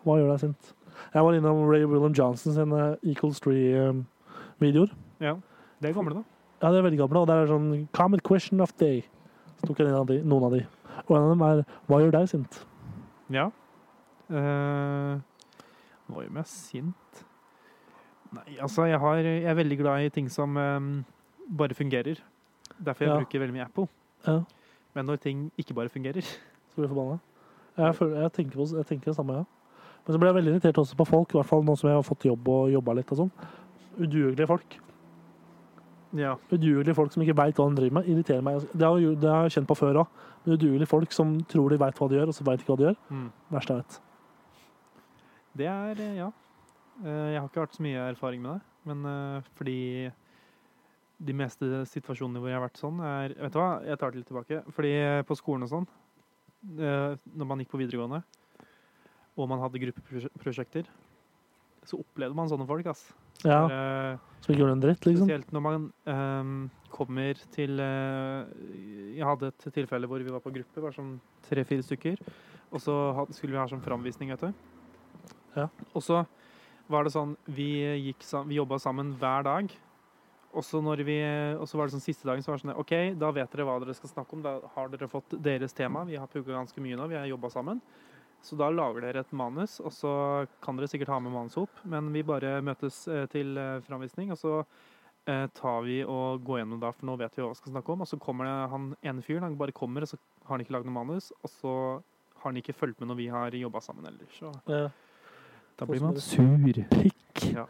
[0.06, 0.74] Hva gjør deg sint?
[1.14, 4.92] Jeg var innom Ray William Johnson sine Equals Tree-videoer.
[5.22, 5.36] Ja.
[5.82, 6.24] Det er gamle, da.
[6.62, 9.02] Ja, det er veldig gamle, og det er sånn Common question of day.
[9.60, 10.62] Så tok jeg av de, noen av de.
[11.08, 12.60] Og en av dem er Hva gjør deg sint?
[13.34, 13.48] Ja.
[14.32, 15.18] Uh,
[16.12, 17.24] hva gjør meg sint?
[18.32, 20.92] Nei, altså, jeg, har, jeg er veldig glad i ting som um,
[21.50, 22.22] bare fungerer.
[22.78, 23.18] Derfor jeg Ja.
[23.20, 23.88] bruker veldig mye Apple.
[24.28, 24.38] Ja.
[24.96, 27.20] Men når ting ikke bare fungerer Så blir jeg forbanna.
[27.78, 29.44] Jeg, jeg, tenker på, jeg tenker det samme, ja.
[30.06, 31.98] Men så ble jeg veldig irritert også på folk, i hvert fall nå som jeg
[32.00, 33.32] har fått jobb og jobba litt og sånn.
[34.02, 34.78] Udugelige folk.
[36.18, 36.34] Ja.
[36.52, 38.66] Udugelige folk som ikke veit hva de driver med, irriterer meg.
[38.74, 40.08] Det har, jo- det har jeg kjent på før òg.
[40.48, 42.88] Udugelige folk som tror de veit hva de gjør, og så veit ikke hva de
[42.90, 42.98] gjør.
[43.12, 43.28] Mm.
[43.54, 44.00] Verste jeg vet.
[45.62, 46.32] Det er eh, Ja.
[47.06, 50.12] Eh, jeg har ikke hatt så mye erfaring med det, men eh, fordi
[51.22, 54.18] de meste situasjonene hvor jeg har vært sånn, er Vet du hva, jeg tar det
[54.22, 54.64] litt tilbake.
[54.74, 54.92] Fordi
[55.30, 55.88] på skolen og sånn,
[56.82, 58.24] når man gikk på videregående,
[59.42, 60.88] og man hadde gruppeprosjekter,
[61.88, 63.08] så opplevde man sånne folk, ass.
[63.42, 65.26] Ja, Uh, Som ikke gjorde en dritt, liksom.
[65.26, 66.58] Spesielt når man ehm,
[66.94, 68.46] kommer til uh,
[69.16, 71.16] Jeg hadde et tilfelle hvor vi var på gruppe, var sånn
[71.48, 72.22] tre-fire stykker.
[72.72, 72.96] Og så
[73.34, 75.32] skulle vi ha sånn framvisning, vet du.
[75.58, 75.68] Ja.
[75.92, 76.22] Og så
[76.92, 77.72] var det sånn Vi,
[78.08, 79.74] gikk vi jobba sammen hver dag.
[80.52, 83.66] Og så var det sånn siste dagen så var det sånn OK, da vet dere
[83.68, 84.42] hva dere skal snakke om.
[84.44, 86.04] Da har dere fått deres tema.
[86.08, 87.08] Vi har pugga ganske mye nå.
[87.08, 87.80] Vi har jobba sammen.
[88.42, 90.12] Så da lager dere et manus, og så
[90.66, 94.32] kan dere sikkert ha med manus opp, men vi bare møtes eh, til eh, framvisning,
[94.34, 94.54] og så
[95.30, 97.94] eh, tar vi og går gjennom da, for nå vet vi hva vi skal snakke
[97.94, 98.02] om.
[98.02, 100.74] Og så kommer det han ene fyren, han bare kommer, og så har han ikke
[100.78, 101.74] lagd noe manus, og så
[102.42, 104.34] har han ikke fulgt med når vi har jobba sammen ellers.
[104.40, 104.88] Så Ja.
[105.78, 106.42] da blir man sur.
[106.98, 107.54] Pikk.
[107.54, 107.68] Ja.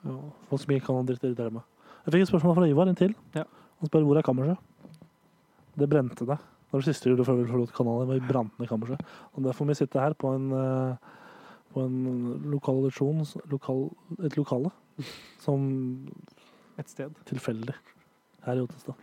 [0.00, 0.16] Ja,
[0.48, 1.62] folk som ikke kan dritt irritere meg.
[2.06, 3.12] Jeg fikk et spørsmål fra Ivar, en til.
[3.36, 3.44] Ja.
[3.80, 4.56] Han spør hvor er kammerset.
[5.76, 6.38] Det brente det.
[6.70, 8.06] Det var det siste vi forlot kanalen.
[8.08, 9.00] Det var brant ned kammerset.
[9.34, 10.96] Og derfor må vi sitte her på en, eh,
[11.74, 11.96] på en
[12.50, 13.90] lokalisjon, lokal,
[14.24, 14.70] et lokale,
[15.40, 16.08] som
[16.78, 17.10] Et sted.
[17.26, 17.74] tilfeldig
[18.46, 18.94] her i Ottestad.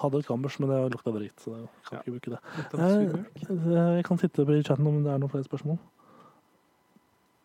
[0.00, 2.02] Hadde et kammers, men det lukta drit, så jeg kan Ja.
[2.02, 2.40] ikke bruke det.
[2.74, 3.96] Av Eh, surmjølk.
[3.96, 5.78] Jeg kan titte på i chatten om det er noen flere spørsmål.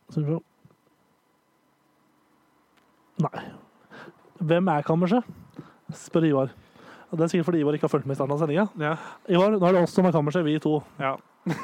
[0.10, 0.44] Skal vi se.
[3.24, 3.52] Nei.
[4.44, 5.24] Hvem er kammerset?
[5.94, 6.50] spør Ivar.
[7.12, 8.68] Og Det er sikkert fordi Ivar ikke har fulgt med i starten av sendinga.
[8.82, 8.96] Ja.
[9.30, 10.80] Ivar, nå er det oss som er kammerset, vi to.
[11.00, 11.16] Ja.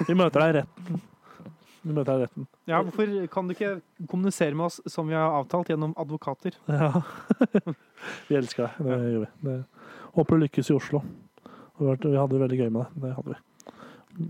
[0.08, 1.02] Vi møter deg i retten.
[1.82, 2.48] Vi møter deg i retten.
[2.70, 3.72] ja, hvorfor kan du ikke
[4.08, 6.58] kommunisere med oss som vi har avtalt, gjennom advokater?
[6.70, 7.02] Ja.
[8.30, 8.86] vi elsker deg.
[8.86, 9.32] Det gjør vi.
[9.50, 9.58] Det.
[10.18, 11.02] Håper du lykkes i Oslo.
[11.82, 13.02] Vi hadde det veldig gøy med det.
[13.02, 13.40] Det hadde vi.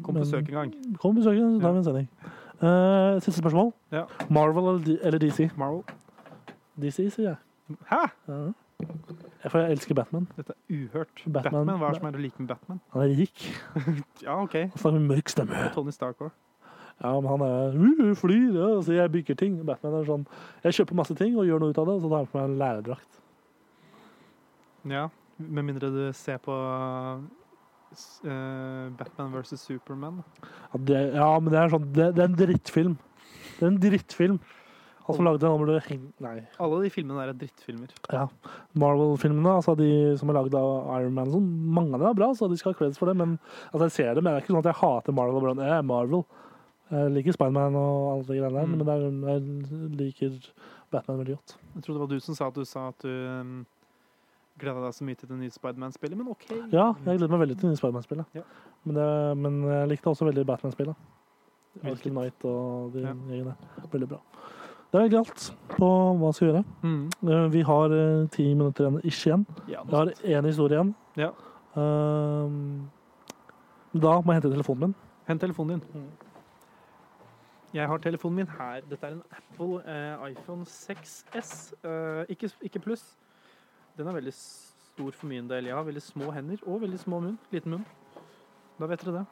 [0.05, 0.73] Kom på besøk en gang.
[1.01, 2.07] Kom på besøk, så tar vi en sending.
[2.61, 3.73] Uh, siste spørsmål.
[3.91, 4.05] Ja.
[4.29, 5.49] Marvel eller, eller DC?
[5.57, 5.83] Marvel.
[6.81, 7.35] DC, sier jeg.
[7.89, 8.05] Hæ?
[8.27, 8.39] Ja.
[9.49, 10.27] For jeg elsker Batman.
[10.37, 11.23] Dette er uhørt.
[11.25, 12.79] Batman- Batman, Hva er det som er du liker med Batman?
[12.93, 13.45] Han er rik.
[14.25, 14.53] Ja, OK.
[14.53, 15.61] Han snakker med mørk stemme.
[15.73, 16.31] Tony Stark òg.
[17.01, 19.55] Ja, men han er uh, flyr, ja, så jeg bygger ting.
[19.65, 20.27] Batman er sånn
[20.63, 22.45] Jeg kjøper masse ting og gjør noe ut av det, så tar jeg på meg
[22.51, 23.21] en lærerdrakt.
[24.91, 25.07] Ja.
[25.41, 26.53] Med mindre du ser på
[28.21, 30.21] eh, Batman versus Superman.
[30.43, 32.97] Ja, det, ja men det er sånn Det, det er en drittfilm.
[33.57, 34.39] Det er en drittfilm.
[35.11, 36.33] Han som lagde han burde henge Nei.
[36.59, 37.91] Alle de filmene der er drittfilmer.
[38.11, 38.25] Ja.
[38.81, 39.89] Marvel-filmene, altså de
[40.19, 40.69] som er lagd av
[40.99, 43.17] Iron Man sånn, mange av dem er bra, så de skal ha creds for det,
[43.19, 43.37] men
[43.71, 45.49] altså jeg ser det, men det er ikke sånn at jeg hater Marvel.
[45.51, 46.23] og Jeg er Marvel.
[46.91, 48.79] Jeg liker Spiderman og alle de greiene der, Mm.
[48.79, 50.39] men er, jeg liker
[50.91, 51.55] Batman veldig godt.
[51.75, 53.65] Jeg tror det var du som sa at du sa at du um,
[54.59, 56.43] gleda deg så mye til det nye Spiderman-spillet, men OK.
[56.73, 58.25] Ja, jeg gleder meg veldig til det nye Spiderman-spillet.
[58.35, 58.43] Ja.
[58.83, 58.99] Men,
[59.41, 60.95] men jeg likte også veldig Batman-spillet.
[61.87, 63.13] Arkham Knight og de Ja.
[63.13, 63.55] gjengen.
[63.93, 64.19] Veldig bra.
[64.91, 65.43] Det er galt alt
[65.77, 65.87] på
[66.19, 66.63] hva jeg skal gjøre.
[66.83, 67.03] Mm.
[67.31, 69.45] Eh, Vi har eh, ti minutter igjen, ikke igjen.
[69.71, 70.91] Ja, Vi har én historie igjen.
[71.17, 71.29] Ja.
[71.79, 72.89] Ehm,
[73.93, 74.95] da må jeg hente telefonen min.
[75.29, 76.01] Hent telefonen din.
[76.01, 76.09] Mm.
[77.73, 78.81] Jeg har telefonen min her.
[78.89, 81.53] Dette er en Apple eh, iPhone 6S.
[81.87, 83.05] Eh, ikke, ikke pluss.
[83.97, 85.65] Den er veldig stor for min del.
[85.71, 87.37] Jeg har veldig små hender og veldig små munn.
[87.55, 87.85] Liten munn.
[88.79, 89.25] Da vet dere det.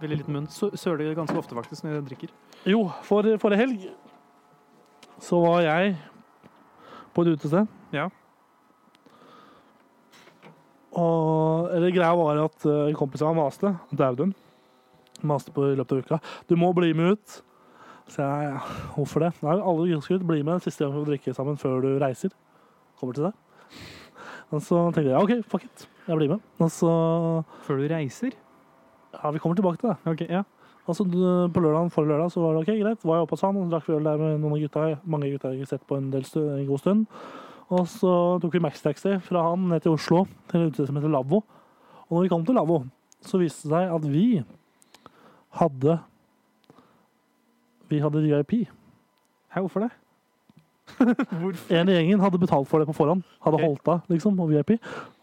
[0.00, 0.46] Veldig liten munn.
[0.46, 2.36] Sø- Søler ganske ofte faktisk når jeg drikker.
[2.70, 3.88] Jo, for forrige helg
[5.22, 5.96] så var jeg
[7.14, 7.66] på et utested.
[7.94, 8.08] Ja.
[10.98, 14.32] Og eller greia var at eh, en kompis av meg maste, Dauden,
[15.26, 16.20] maste på i løpet av uka.
[16.48, 17.38] Du må bli med ut.
[18.08, 18.60] Så jeg, ja,
[18.94, 19.34] hvorfor det?
[19.44, 20.26] Nei, alle ut.
[20.26, 22.32] Bli med siste gang vi får drikke sammen før du reiser.
[23.00, 23.36] Kommer til deg.
[24.48, 25.88] Og så tenkte jeg OK, fuck it.
[26.08, 26.44] Jeg blir med.
[26.58, 26.92] Og så
[27.66, 28.32] Før du reiser?
[29.12, 29.98] Ja, vi kommer tilbake til det.
[30.08, 30.42] Ok, ja.
[30.88, 33.02] Så d- på lørdagen, forrige lørdag så var det ok, greit.
[33.04, 34.84] Var jeg oppe hos han og drakk vi øl der med noen av gutta.
[35.04, 37.06] Mange gutta jeg har sett på en, del stu, en god stund.
[37.68, 41.12] Og så tok vi Max-taxi fra han ned til Oslo, til et utested som heter
[41.12, 41.42] Lavvo.
[42.08, 42.78] Og når vi kom til Lavvo,
[43.20, 44.26] så viste det seg at vi
[45.60, 45.98] hadde
[47.88, 48.52] Vi hadde VIP.
[49.52, 49.92] Hei, hvorfor det?
[51.78, 53.22] En i gjengen hadde betalt for det på forhånd.
[53.44, 53.68] Hadde okay.
[53.68, 54.74] holdt av, liksom, og VIP.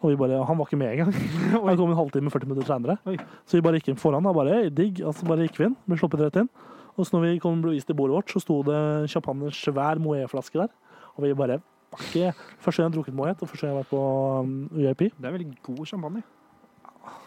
[0.02, 1.14] Og vi bare, Han var ikke med engang.
[1.68, 2.98] Han kom en halvtime, 40 minutter seinere.
[3.46, 4.26] Så vi bare gikk inn foran.
[4.26, 5.04] Da, bare, digg.
[5.06, 5.78] Og så bare gikk vi inn.
[5.86, 6.52] Ble sluppet rett inn.
[6.96, 8.80] Og så når vi kom ble vist til bordet vårt, så sto det
[9.12, 10.72] champagne, svær Moët-flaske der.
[11.16, 11.60] Og vi bare
[12.16, 12.34] yeah.
[12.60, 14.04] Første gang jeg har drukket Moët, og første gang jeg har vært på
[14.40, 15.04] um, VIP.
[15.18, 16.24] Det er veldig god champagne.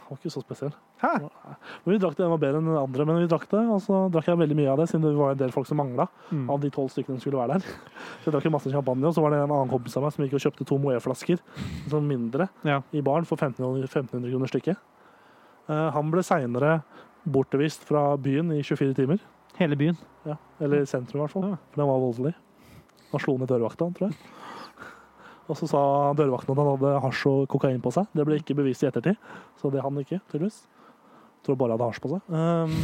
[0.08, 0.72] Var ikke så spesiell.
[1.02, 1.10] Hæ?
[1.20, 3.60] Men vi drakk det, den var bedre enn den andre, men vi drakk det.
[3.68, 5.76] Og så drakk jeg veldig mye av det, siden det var en del folk som
[5.80, 6.06] mangla.
[6.30, 6.46] Mm.
[6.54, 7.66] Av de tolv stykkene som skulle være der.
[8.22, 10.24] Så jeg drakk masse champagne, og så var det en annen kompis av meg som
[10.24, 11.42] gikk og kjøpte to Moët-flasker,
[11.92, 12.80] sånn mindre, Ja.
[12.96, 14.80] i baren for 1500 1500 kroner stykket.
[15.68, 16.78] Uh, han ble seinere
[17.28, 19.20] bortvist fra byen i 24 timer.
[19.58, 19.98] Hele byen.
[20.24, 20.38] Ja.
[20.60, 21.48] Eller sentrum, i hvert fall.
[21.52, 21.60] Ja.
[21.72, 22.34] For den var voldelig.
[23.12, 24.16] Han slo ned dørvakta, tror jeg.
[25.48, 25.80] Og så sa
[26.18, 28.08] dørvakten at han hadde hasj og kokain på seg.
[28.12, 29.16] Det ble ikke bevist i ettertid,
[29.60, 30.60] så det han ikke, tydeligvis.
[31.46, 32.28] Tror bare han hadde hasj på seg.
[32.28, 32.76] Um,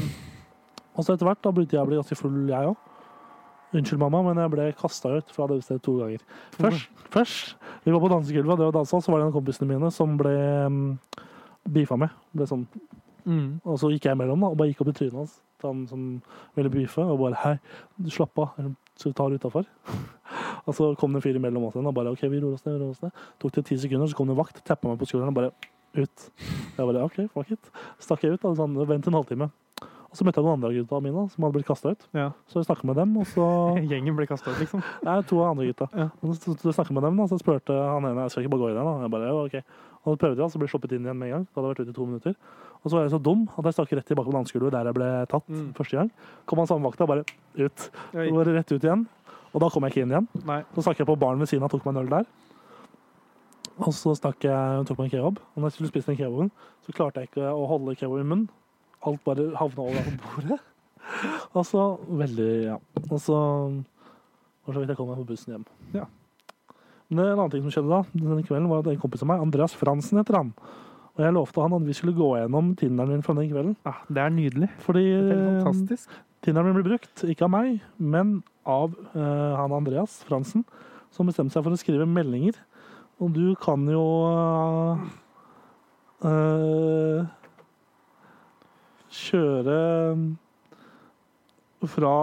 [0.95, 2.91] og så etter hvert da begynte jeg å bli ganske full, jeg òg.
[3.75, 6.21] Unnskyld, mamma, men jeg ble kasta ut fra det stedet to ganger.
[6.57, 9.91] Først, først Vi var på dansegulvet, og dansa, så var det en av kompisene mine
[9.93, 10.35] som ble
[10.65, 10.79] um,
[11.69, 12.15] beefa med.
[12.33, 12.67] Ble sånn
[13.25, 13.55] Mm.
[13.65, 15.79] og så gikk jeg mellom da, og bare gikk opp i trynet hans til han
[15.89, 16.01] som
[16.59, 17.55] ville beefe, og bare Hei,
[17.97, 18.51] du slapp av.
[19.01, 19.65] Så vi tar utafor.
[20.67, 22.79] Og så kom det en fyr imellom oss og bare OK, vi roer oss ned.
[22.81, 23.13] roer oss ned.
[23.43, 25.51] Tok det ti sekunder, så kom det en vakt, tappa meg på skulderen og bare
[25.95, 26.31] ut.
[26.79, 27.71] Jeg bare OK, fuck it.
[28.03, 28.43] Stakk jeg ut.
[28.43, 29.51] da, sånn, Vent en halvtime.
[30.15, 32.05] Og så møtte jeg noen andre gutta mine som hadde blitt kasta ut.
[32.15, 32.29] Ja.
[32.47, 33.45] Så jeg snakka med dem, og så
[33.91, 34.83] Gjengen ble kasta ut, liksom.
[35.07, 35.89] Nei, to av andre gutta.
[35.93, 36.09] Ja.
[36.23, 38.63] Og så så snakket med dem, da, så spurte han ene jeg skal ikke bare
[38.63, 38.95] gå inn her, da.
[39.09, 39.83] Jeg bare, ja, ok.
[40.05, 41.45] Og så prøvde jeg, så ble jeg sluppet inn igjen med en gang.
[41.51, 42.35] Da hadde jeg vært ute i to minutter.
[42.85, 44.97] Og så var jeg så dum at jeg stakk rett tilbake på dansegulvet der jeg
[44.99, 45.69] ble tatt Mm.
[45.79, 46.11] første gang.
[46.47, 47.25] Kom han samme vakta, bare
[47.57, 47.87] ut.
[48.13, 49.07] Så var det rett ut igjen.
[49.55, 50.27] Og da kom jeg ikke inn igjen.
[50.49, 50.61] Nei.
[50.75, 52.29] Så snakket jeg på baren ved siden av, tok meg en øl der.
[53.83, 55.41] Og så stakk jeg og tok meg en kebab.
[55.55, 56.51] Og når jeg skulle spise den kebaben,
[56.87, 58.49] så klarte jeg ikke å holde kebaben i munnen.
[59.05, 60.61] Alt bare havna over på bordet.
[61.59, 62.79] Og så veldig Ja.
[63.11, 63.37] Og så
[64.65, 65.67] var så vidt jeg kom meg på bussen hjem.
[65.93, 66.07] Ja.
[67.13, 69.43] Men en annen ting som skjedde da, denne kvelden, var at en kompis av meg,
[69.45, 70.55] Andreas Fransen heter han,
[71.15, 73.77] og jeg lovte han at vi skulle gå gjennom Tinderen min fra den kvelden.
[73.85, 74.71] Ja, det er nydelig.
[74.83, 75.05] Fordi.
[76.43, 80.65] Tinderen min blir brukt, ikke av meg, men av eh, han Andreas Fransen,
[81.15, 82.57] som bestemte seg for å skrive meldinger.
[83.23, 84.05] Og du kan jo
[86.25, 87.25] eh,
[89.15, 89.79] kjøre
[91.85, 92.15] fra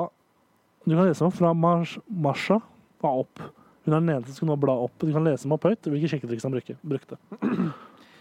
[0.87, 2.57] Du kan lese meg fra Mars, Marsha
[3.01, 3.41] var opp.
[3.85, 4.95] Hun er den eneste som kunne bla opp.
[5.01, 7.17] Du kan lese meg opp høyt hvilke sjekketriks han brukte.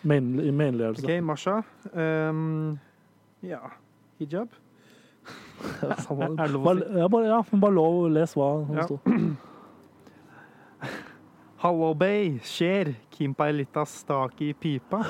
[0.04, 1.04] Main- mainledelse.
[1.04, 1.58] OK, Masha.
[1.92, 2.78] Um,
[3.44, 3.60] ja.
[4.20, 4.52] Hijab.
[5.82, 6.84] Er det lov å si?
[6.98, 8.86] ja, bare, ja, bare lov å lese hva som Ja.
[8.88, 9.00] sto.
[11.60, 12.38] Hallo, bay.
[12.44, 12.94] Skjer.
[13.12, 15.02] Kimpa ei lita stak i pipa.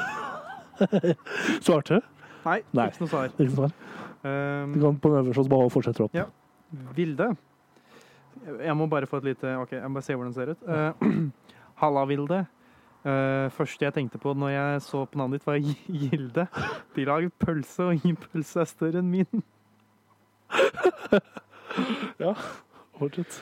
[1.64, 2.00] Svarte?
[2.44, 2.88] Nei, Nei.
[2.90, 3.30] ikke noe svar.
[3.36, 3.74] Ikke svar.
[4.24, 6.16] Um, Du kan på den øverste bare fortsette opp.
[6.16, 6.26] Ja.
[6.96, 7.30] Vilde.
[8.64, 10.66] Jeg må bare få et lite OK, jeg må bare se hvordan den ser ut.
[10.66, 11.30] Uh,
[11.82, 12.40] Halla, Vilde.
[13.00, 16.44] Uh, første jeg tenkte på når jeg så på navnet ditt, var Gilde.
[16.96, 19.44] De lager pølse, og ingen pølse er større enn min.
[23.00, 23.32] Fortsett.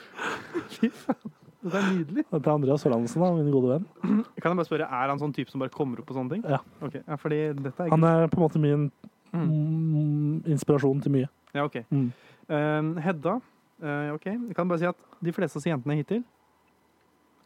[0.79, 1.33] Fy faen.
[1.59, 2.23] Det er nydelig.
[2.31, 3.87] Dette er Andreas Hollandsen, da, min gode venn.
[4.39, 6.45] Kan jeg bare spørre, Er han sånn type som bare kommer opp på sånne ting?
[6.47, 6.61] Ja.
[6.87, 7.03] Okay.
[7.03, 8.87] ja fordi dette er Han er på en måte min
[9.29, 9.45] Mm.
[9.45, 11.27] mm, inspirasjon til mye.
[11.53, 11.75] Ja, OK.
[11.91, 12.07] Mm.
[12.49, 13.35] Uh, Hedda.
[13.83, 14.25] uh, OK.
[14.25, 16.23] Jeg kan bare si at de fleste av jentene hittil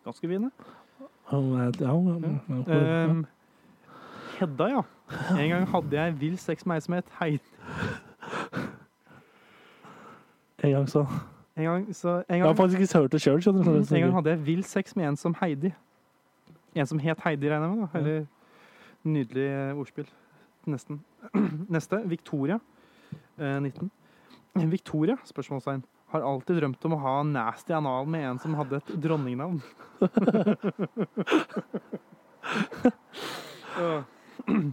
[0.06, 0.50] Ganske fine.
[1.32, 2.30] Han er- Ja, ja, ja,
[2.68, 3.08] ja.
[3.10, 3.26] Um,
[4.38, 4.82] Hedda, ja.
[5.40, 7.42] En gang hadde jeg vill sex med ei som het Heidi.
[10.62, 11.06] En gang så
[11.56, 13.42] En gang, så, en Jeg har faktisk ikke hørt det sjøl.
[13.46, 15.72] en gang hadde jeg vill sex med en som Heidi.
[16.74, 17.88] En som het Heidi, regner jeg med.
[17.92, 17.98] da.
[17.98, 18.26] Eller
[19.04, 20.06] Nydelig eh, ordspill.
[20.66, 21.00] Nesten.
[21.74, 22.02] Neste.
[22.08, 22.58] Victoria.
[23.38, 23.90] Eh, 19.
[24.54, 25.82] Victoria, spørsmålstegn,
[26.12, 29.62] har alltid drømt om å ha nasty anal med en som hadde et dronningnavn.
[33.78, 34.02] Ja.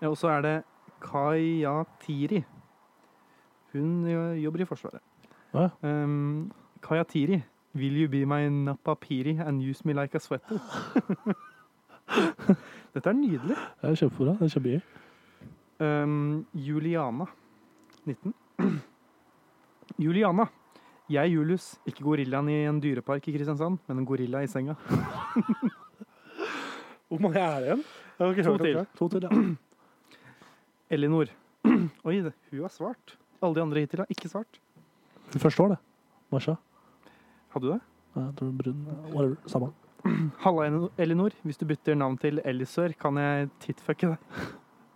[0.00, 0.62] Ja, Og så er det
[1.04, 2.44] Kayatiri.
[3.72, 4.06] Hun
[4.42, 5.00] jobber i Forsvaret.
[5.54, 5.68] Ja.
[5.82, 6.52] Um,
[6.82, 7.42] Kayatiri,
[7.74, 10.58] will you be my napapiri and use me like a sweater?
[12.94, 13.56] Dette er nydelig.
[13.80, 14.32] Det er kjempebra.
[14.38, 14.80] Det er kjempegøy.
[15.80, 17.24] Um, Juliana,
[18.04, 18.34] 19.
[20.04, 20.44] Juliana.
[21.10, 24.74] Jeg Julius, ikke gorillaen i en dyrepark i Kristiansand, men en gorilla i senga.
[27.08, 27.84] Hvor mange er det igjen?
[28.44, 28.86] To til.
[28.98, 29.30] To til, ja.
[30.94, 31.26] Elinor.
[32.06, 33.18] Oi, hun har svart.
[33.40, 34.60] Alle de andre hittil har ikke svart.
[35.32, 35.78] Det første var det.
[36.32, 36.56] Marsha.
[37.54, 37.80] Hadde du det?
[38.14, 38.82] Ja, Jeg tror brun.
[39.14, 39.36] Whatever.
[39.46, 39.72] Samme.
[40.44, 41.36] Halla, Elinor.
[41.42, 44.42] Hvis du bytter navn til Elisør, kan jeg titfucke deg.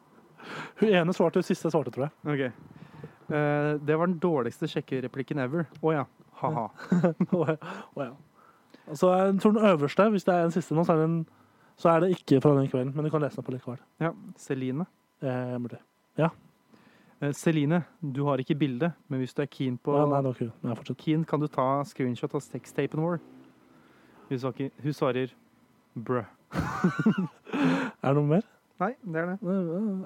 [0.80, 2.12] Hun ene svarte, hun siste svarte, tror jeg.
[2.28, 2.74] Ok.
[3.30, 5.64] Uh, det var den dårligste sjekkereplikken ever.
[5.80, 6.02] Å ja.
[6.42, 6.66] Ha-ha.
[7.32, 7.56] oh, ja.
[7.94, 8.10] oh, ja.
[8.84, 11.44] Altså, jeg tror den øverste, hvis det er den siste nå, så er, det
[11.80, 12.92] så er det ikke fra den kvelden.
[12.94, 13.80] Men du kan lese den på likevel.
[14.02, 14.12] Ja.
[14.38, 14.86] Celine.
[15.22, 15.80] Eh, mulig.
[17.22, 20.50] Eh, Celine, du har ikke bilde, men hvis du er keen på Nei, nei, hun.
[20.64, 23.20] Nei, keen, kan du ta screenshot av sextapen vår.
[24.28, 25.34] Hun, ikke, hun svarer
[25.94, 26.26] bruh.
[28.04, 28.44] Er det noe mer?
[28.82, 29.54] Nei, det er det.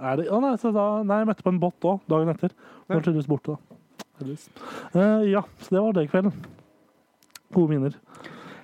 [0.04, 0.28] Er det?
[0.28, 2.52] Å, nei, så da, nei, jeg møtte på en bot òg, dagen etter.
[2.86, 3.78] Hun var tydeligvis borte, da.
[4.18, 6.34] Eh, ja, så det var det kvelden.
[7.54, 7.96] Gode minner.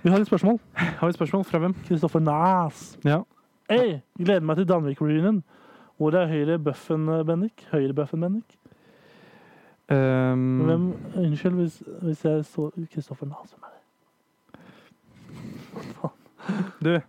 [0.05, 0.59] Vi har et spørsmål.
[0.77, 1.75] Har vi et spørsmål fra hvem?
[1.87, 2.83] Kristoffer Næs.
[3.07, 3.23] Ja.
[3.71, 5.41] Hey, gleder meg til Danvik-reunion.
[5.97, 7.67] Hvor er høyre bøffen, eh, Bendik?
[7.73, 8.59] Høyre bøffen, Bendik?
[9.91, 10.85] Um, Hvem,
[11.21, 13.53] unnskyld hvis, hvis jeg så Kristoffer Næs.
[13.53, 13.83] Hvem er det?
[16.85, 17.01] Du,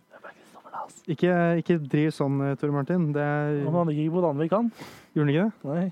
[1.12, 1.30] ikke,
[1.62, 3.08] ikke driv sånn, eh, Tore Martin.
[3.14, 4.68] Det er, Han hadde ikke på Danvik, han.
[5.14, 5.52] gjorde han ikke det?
[5.70, 5.86] Nei.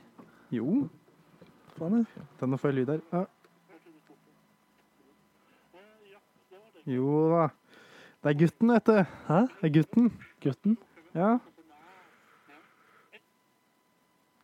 [0.54, 0.88] Jo.
[1.78, 2.06] Faen.
[2.40, 3.00] Den får jeg lyd her.
[3.12, 3.24] Ja.
[6.84, 7.48] Jo da.
[8.24, 8.96] Det er gutten, vet du.
[9.28, 9.40] Hæ?
[9.60, 10.12] Det er gutten.
[10.44, 10.76] Gutten?
[11.16, 11.38] Ja.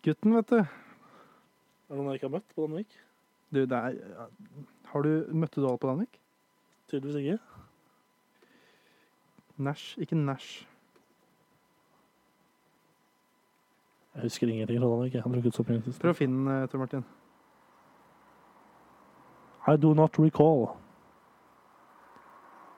[0.04, 0.56] Gutten, vet du.
[0.56, 2.94] Er det noen jeg ikke har møtt på Danvik?
[3.52, 4.28] Du, det er
[4.92, 6.20] Har du Møtte du alle på Danvik?
[6.88, 7.38] Tydeligvis ikke.
[9.56, 9.98] Nash.
[9.98, 10.66] Ikke Nash.
[14.14, 15.14] Jeg husker ingenting fra Danvik.
[15.14, 16.00] Jeg har drukket så mye sist.
[16.00, 17.04] Prøv å finne den, Tor Martin.
[19.68, 20.70] I do not recall.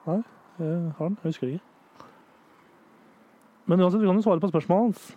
[0.05, 0.19] Nei,
[0.59, 1.17] jeg har den.
[1.23, 1.69] Jeg husker det ikke.
[3.65, 5.11] Men uansett, vi kan jo svare på spørsmålet hans.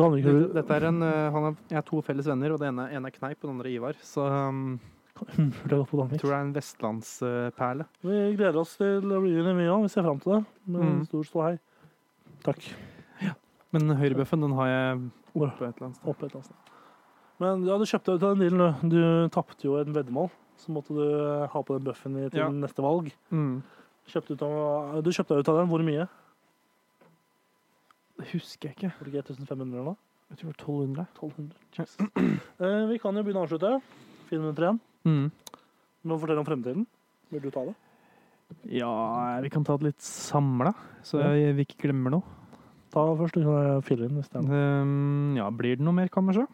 [0.00, 2.86] Dette, dette er en, eh, han er, jeg har to felles venner, og det ene,
[2.96, 3.98] ene er Kneip, og den andre er Ivar.
[4.06, 4.78] Så um,
[5.20, 7.84] å jeg tror det er en vestlandsperle.
[8.06, 9.82] Vi gleder oss til reunion, mye òg.
[9.84, 10.44] Vi ser fram til det.
[10.66, 11.04] Med Mm.
[11.06, 11.58] stor ståhei.
[12.44, 12.70] Takk.
[13.72, 16.56] Men høyrebøffen den har jeg oppe et eller annet sted.
[17.40, 18.96] Men ja, du kjøpte deg ut av den dealen, du.
[18.96, 20.30] Du tapte jo en veddemål.
[20.60, 22.48] Så måtte du eh, ha på den bøffen til Ja.
[22.48, 23.12] neste valg.
[23.30, 23.62] Mm.
[24.10, 25.68] Kjøpte av, du kjøpte ut av den.
[25.70, 26.08] Hvor mye?
[28.20, 28.90] Det husker jeg ikke.
[28.98, 29.98] Var det ikke 1500 eller noe?
[30.30, 31.06] Jeg tror det var 1200.
[31.16, 31.54] 1200.
[31.74, 32.00] Jesus.
[32.60, 33.70] Eh, vi kan jo begynne å avslutte.
[34.28, 34.80] Fire minutter igjen.
[35.08, 35.30] Mm.
[36.04, 36.84] Må du fortelle om fremtiden.
[37.32, 37.74] Vil du ta det?
[38.76, 38.90] Ja,
[39.42, 40.72] vi kan ta det litt samla,
[41.06, 42.22] så jeg- vi ikke glemmer noe.
[42.90, 44.82] Ta først, og kan fylle inn hvis det er noe.
[44.82, 46.46] Um, ja, blir det noe mer, kanskje?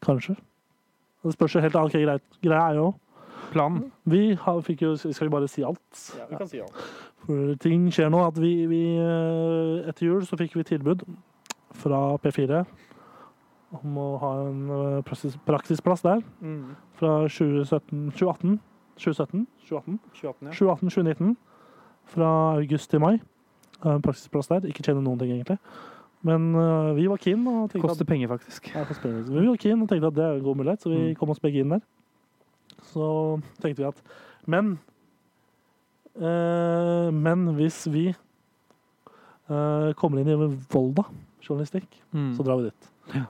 [0.00, 0.36] Kanskje.
[1.24, 1.90] Det spørs jo helt annet.
[1.94, 2.22] Okay, greit.
[2.42, 2.94] Greia er jo
[3.52, 3.90] Planen?
[4.06, 6.14] Vi har, fikk jo Skal vi bare si alt?
[6.18, 6.76] Ja, vi kan si alt.
[7.26, 8.20] For ting skjer nå.
[8.26, 11.02] At vi, vi eh, Etter jul så fikk vi tilbud
[11.80, 12.64] fra P4
[13.80, 16.74] om å ha en eh, praksis, praksisplass der Mm.
[16.98, 18.58] fra 2017, 2018.
[18.98, 19.46] 2017?
[19.68, 19.98] 2018?
[20.12, 20.54] 2018, ja.
[20.58, 21.36] 2018-2019.
[22.10, 23.20] Fra august til mai.
[23.84, 24.66] Uh, praksisplass der.
[24.68, 25.56] Ikke tjene noen ting, egentlig.
[26.26, 28.66] Men uh, vi var keen og tenkte Koster penger, faktisk.
[28.74, 29.22] ja, penger.
[29.30, 31.14] Men vi var keen og tenkte at det er en god mulighet, så vi Mm.
[31.16, 31.80] kom oss begge inn der.
[32.82, 34.02] Så tenkte vi at
[34.46, 34.78] Men
[36.16, 40.38] eh, Men hvis vi eh, kommer inn i
[40.72, 41.04] Volda
[41.42, 42.32] journalistikk, Mm.
[42.36, 42.88] så drar vi dit.
[43.14, 43.24] Ja.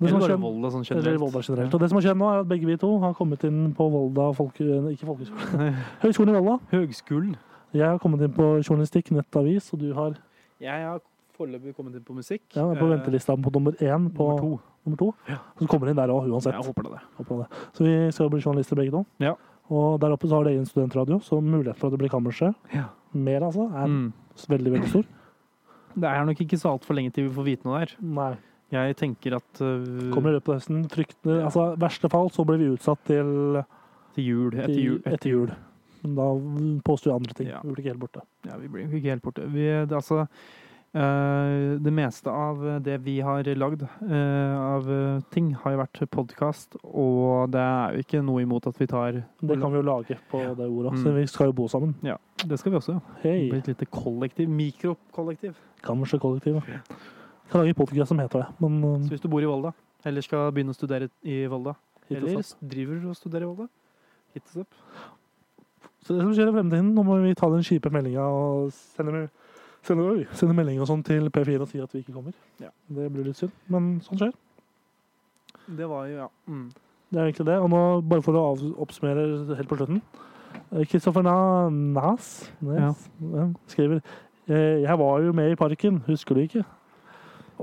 [0.00, 1.20] Eller bare Volda sånn eller generelt.
[1.20, 1.74] Volda generelt.
[1.74, 3.90] Og det som har skjedd nå, er at begge vi to har kommet inn på
[3.92, 4.64] Volda folke...
[4.94, 5.74] Ikke folkehøgskolen.
[6.04, 6.54] Høgskolen i Volda.
[6.72, 7.36] Høgskolen.
[7.74, 10.14] Jeg har kommet inn på journalistikk, nettavis, og du har
[10.60, 11.00] Jeg har
[11.36, 12.42] foreløpig kommet inn på musikk.
[12.56, 14.60] ja, på Eh, ventelista på nummer én på nummer to.
[14.86, 15.10] Nummer to.
[15.28, 15.38] Ja.
[15.60, 16.54] Så kommer inn der òg, uansett.
[16.56, 17.00] Jeg håper det.
[17.18, 17.48] Håper det.
[17.76, 19.04] Så vi skal bli journalister begge to.
[19.20, 19.34] Ja.
[19.70, 22.54] Og der oppe så har det egen studentradio, så muligheten for at det blir kammerset
[22.74, 22.86] Ja.
[23.14, 24.12] mer, altså, er Mm.
[24.48, 25.04] veldig, veldig stor.
[25.96, 27.94] Det er nok ikke så altfor lenge til vi får vite noe der.
[28.00, 28.36] Nei.
[28.70, 30.84] Jeg tenker at uh, Kommer i løpet av høsten.
[30.88, 33.64] Fryktelig Altså, verste fall så blir vi utsatt til,
[34.14, 35.50] til jul, etter jul, etter jul.
[36.04, 36.28] Men da
[36.86, 37.48] påstår vi andre ting.
[37.50, 37.60] Ja.
[37.64, 38.22] Vi blir ikke helt borte.
[38.46, 39.42] Ja, vi blir ikke helt borte.
[39.50, 40.28] Vi, det, altså,
[40.92, 46.74] det meste av det vi har lagd eh, av eh, ting, har jo vært podkast,
[46.82, 50.16] og det er jo ikke noe imot at vi tar Det kan vi jo lage
[50.32, 50.96] på det ordet.
[50.96, 51.02] Mm.
[51.04, 51.94] Så vi skal jo bo sammen.
[52.02, 52.96] Ja, Det skal vi også.
[52.98, 53.00] ja.
[53.22, 54.48] Hei, Bli et lite kollektiv.
[54.50, 55.54] Mikrokollektiv.
[55.86, 56.62] Kammerset-kollektivet.
[57.50, 58.48] Kan lage podcast som heter det.
[58.60, 59.72] Men Så hvis du bor i Volda,
[60.04, 61.76] eller skal begynne å studere i Volda,
[62.10, 63.68] eller driver og studerer i Volda,
[64.34, 64.74] hit oss opp.
[66.02, 69.12] Så det som skjer i fremtiden, nå må vi ta den kjipe meldinga og sende,
[69.12, 69.28] me-
[69.86, 72.36] sende, sende melding og sånn til P4 og si at vi ikke kommer.
[72.62, 72.70] Ja.
[72.88, 74.32] Det blir litt synd, men sånn skjer.
[75.70, 76.28] Det var jo, ja.
[76.50, 76.70] Mm.
[77.10, 77.58] Det er egentlig det.
[77.58, 80.02] Og nå, bare for å av, oppsummere helt på slutten
[80.70, 81.36] eh, Kristoffer Na
[81.70, 82.92] Nas, ja,
[83.70, 86.64] skriver eh, Jeg var jo med i Parken, husker du ikke?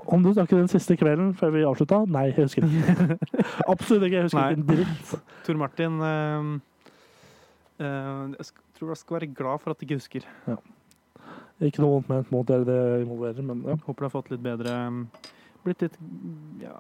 [0.06, 2.04] Om du snakker den siste kvelden før vi avslutta?
[2.12, 3.18] Nei, jeg husker ikke.
[3.74, 4.18] Absolutt ikke.
[4.20, 4.50] Jeg husker Nei.
[4.52, 5.14] ikke en dritt.
[5.48, 6.52] Tor Martin øh,
[7.80, 10.28] øh, Jeg tror jeg skal være glad for at jeg ikke husker.
[11.62, 13.76] Ikke noe vondt ment mot dere det involverer, men ja.
[13.88, 15.00] Håper du har fått litt bedre mm,
[15.66, 15.96] Blitt litt
[16.62, 16.76] ja,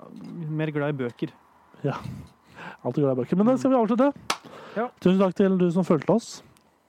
[0.53, 1.31] mer glad i bøker.
[1.83, 1.95] Ja.
[2.85, 3.39] Alltid glad i bøker.
[3.39, 4.11] Men det skal vi avslutte.
[4.77, 4.85] Ja.
[5.03, 6.29] Tusen takk til du som fulgte oss.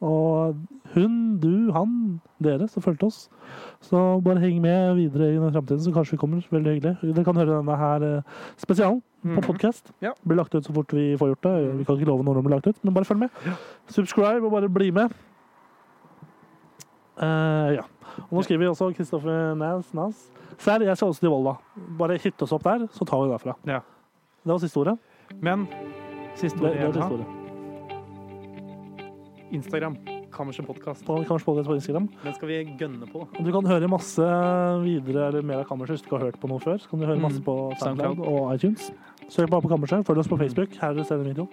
[0.04, 0.54] Og
[0.94, 3.24] hun, du, han, dere som fulgte oss.
[3.82, 6.44] Så bare heng med videre i framtiden, så kanskje vi kommer.
[6.54, 6.94] Veldig hyggelig.
[7.02, 9.42] Dere kan høre denne her eh, spesialen på Mhm.
[9.48, 9.90] podcast.
[10.04, 10.12] Ja.
[10.22, 11.54] Blir lagt ut så fort vi får gjort det.
[11.80, 13.30] Vi kan ikke love når den blir lagt ut, men bare følg med.
[13.90, 15.10] Subscribe og bare bli med.
[17.18, 17.82] Eh, ja.
[18.28, 19.92] Og nå skriver vi også Kristoffer Næs.
[19.94, 20.24] Nas.
[20.58, 21.56] Serr, jeg skal også til Volda.
[21.98, 23.54] Bare hit oss opp der, så tar vi det derfra.
[23.66, 23.80] Ja.
[24.44, 24.98] Det var siste ordet.
[25.42, 25.66] Men
[26.38, 27.26] siste ordet det siste ordet.
[29.50, 29.96] Instagram.
[30.32, 31.04] Kammerset podkast.
[31.06, 32.08] På Podcast på Instagram.
[32.24, 33.22] Den skal vi gønne på.
[33.38, 34.24] Og du kan høre masse
[34.84, 36.76] videre eller mer av Kammerset hvis du ikke har hørt på noe før.
[36.82, 37.44] Så kan du høre masse Mm.
[37.46, 38.28] på SoundCloud SoundCloud.
[38.28, 38.90] og iTunes.
[39.28, 40.04] Søk bare på Kammerset.
[40.06, 40.68] Følg oss på Facebook.
[40.80, 41.46] Her er det stedet video.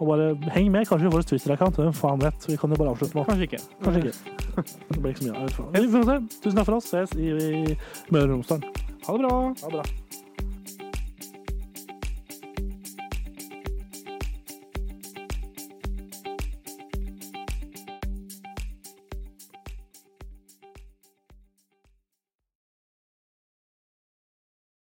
[0.00, 0.88] Og bare heng med.
[0.88, 1.76] Kanskje vi får et Twitter-account.
[1.76, 2.48] Hvem faen vet?
[2.48, 3.26] Vi kan jo bare avslutte nå.
[3.28, 3.62] Kanskje ikke.
[3.84, 4.64] Kanskje ikke.
[4.88, 6.18] Det blir ikke så mye.
[6.40, 6.88] Tusen takk for oss.
[6.88, 7.76] Ses i, i
[8.08, 8.64] Møre og Romsdal.
[9.06, 9.36] Ha det bra.
[9.60, 10.19] Ha det bra.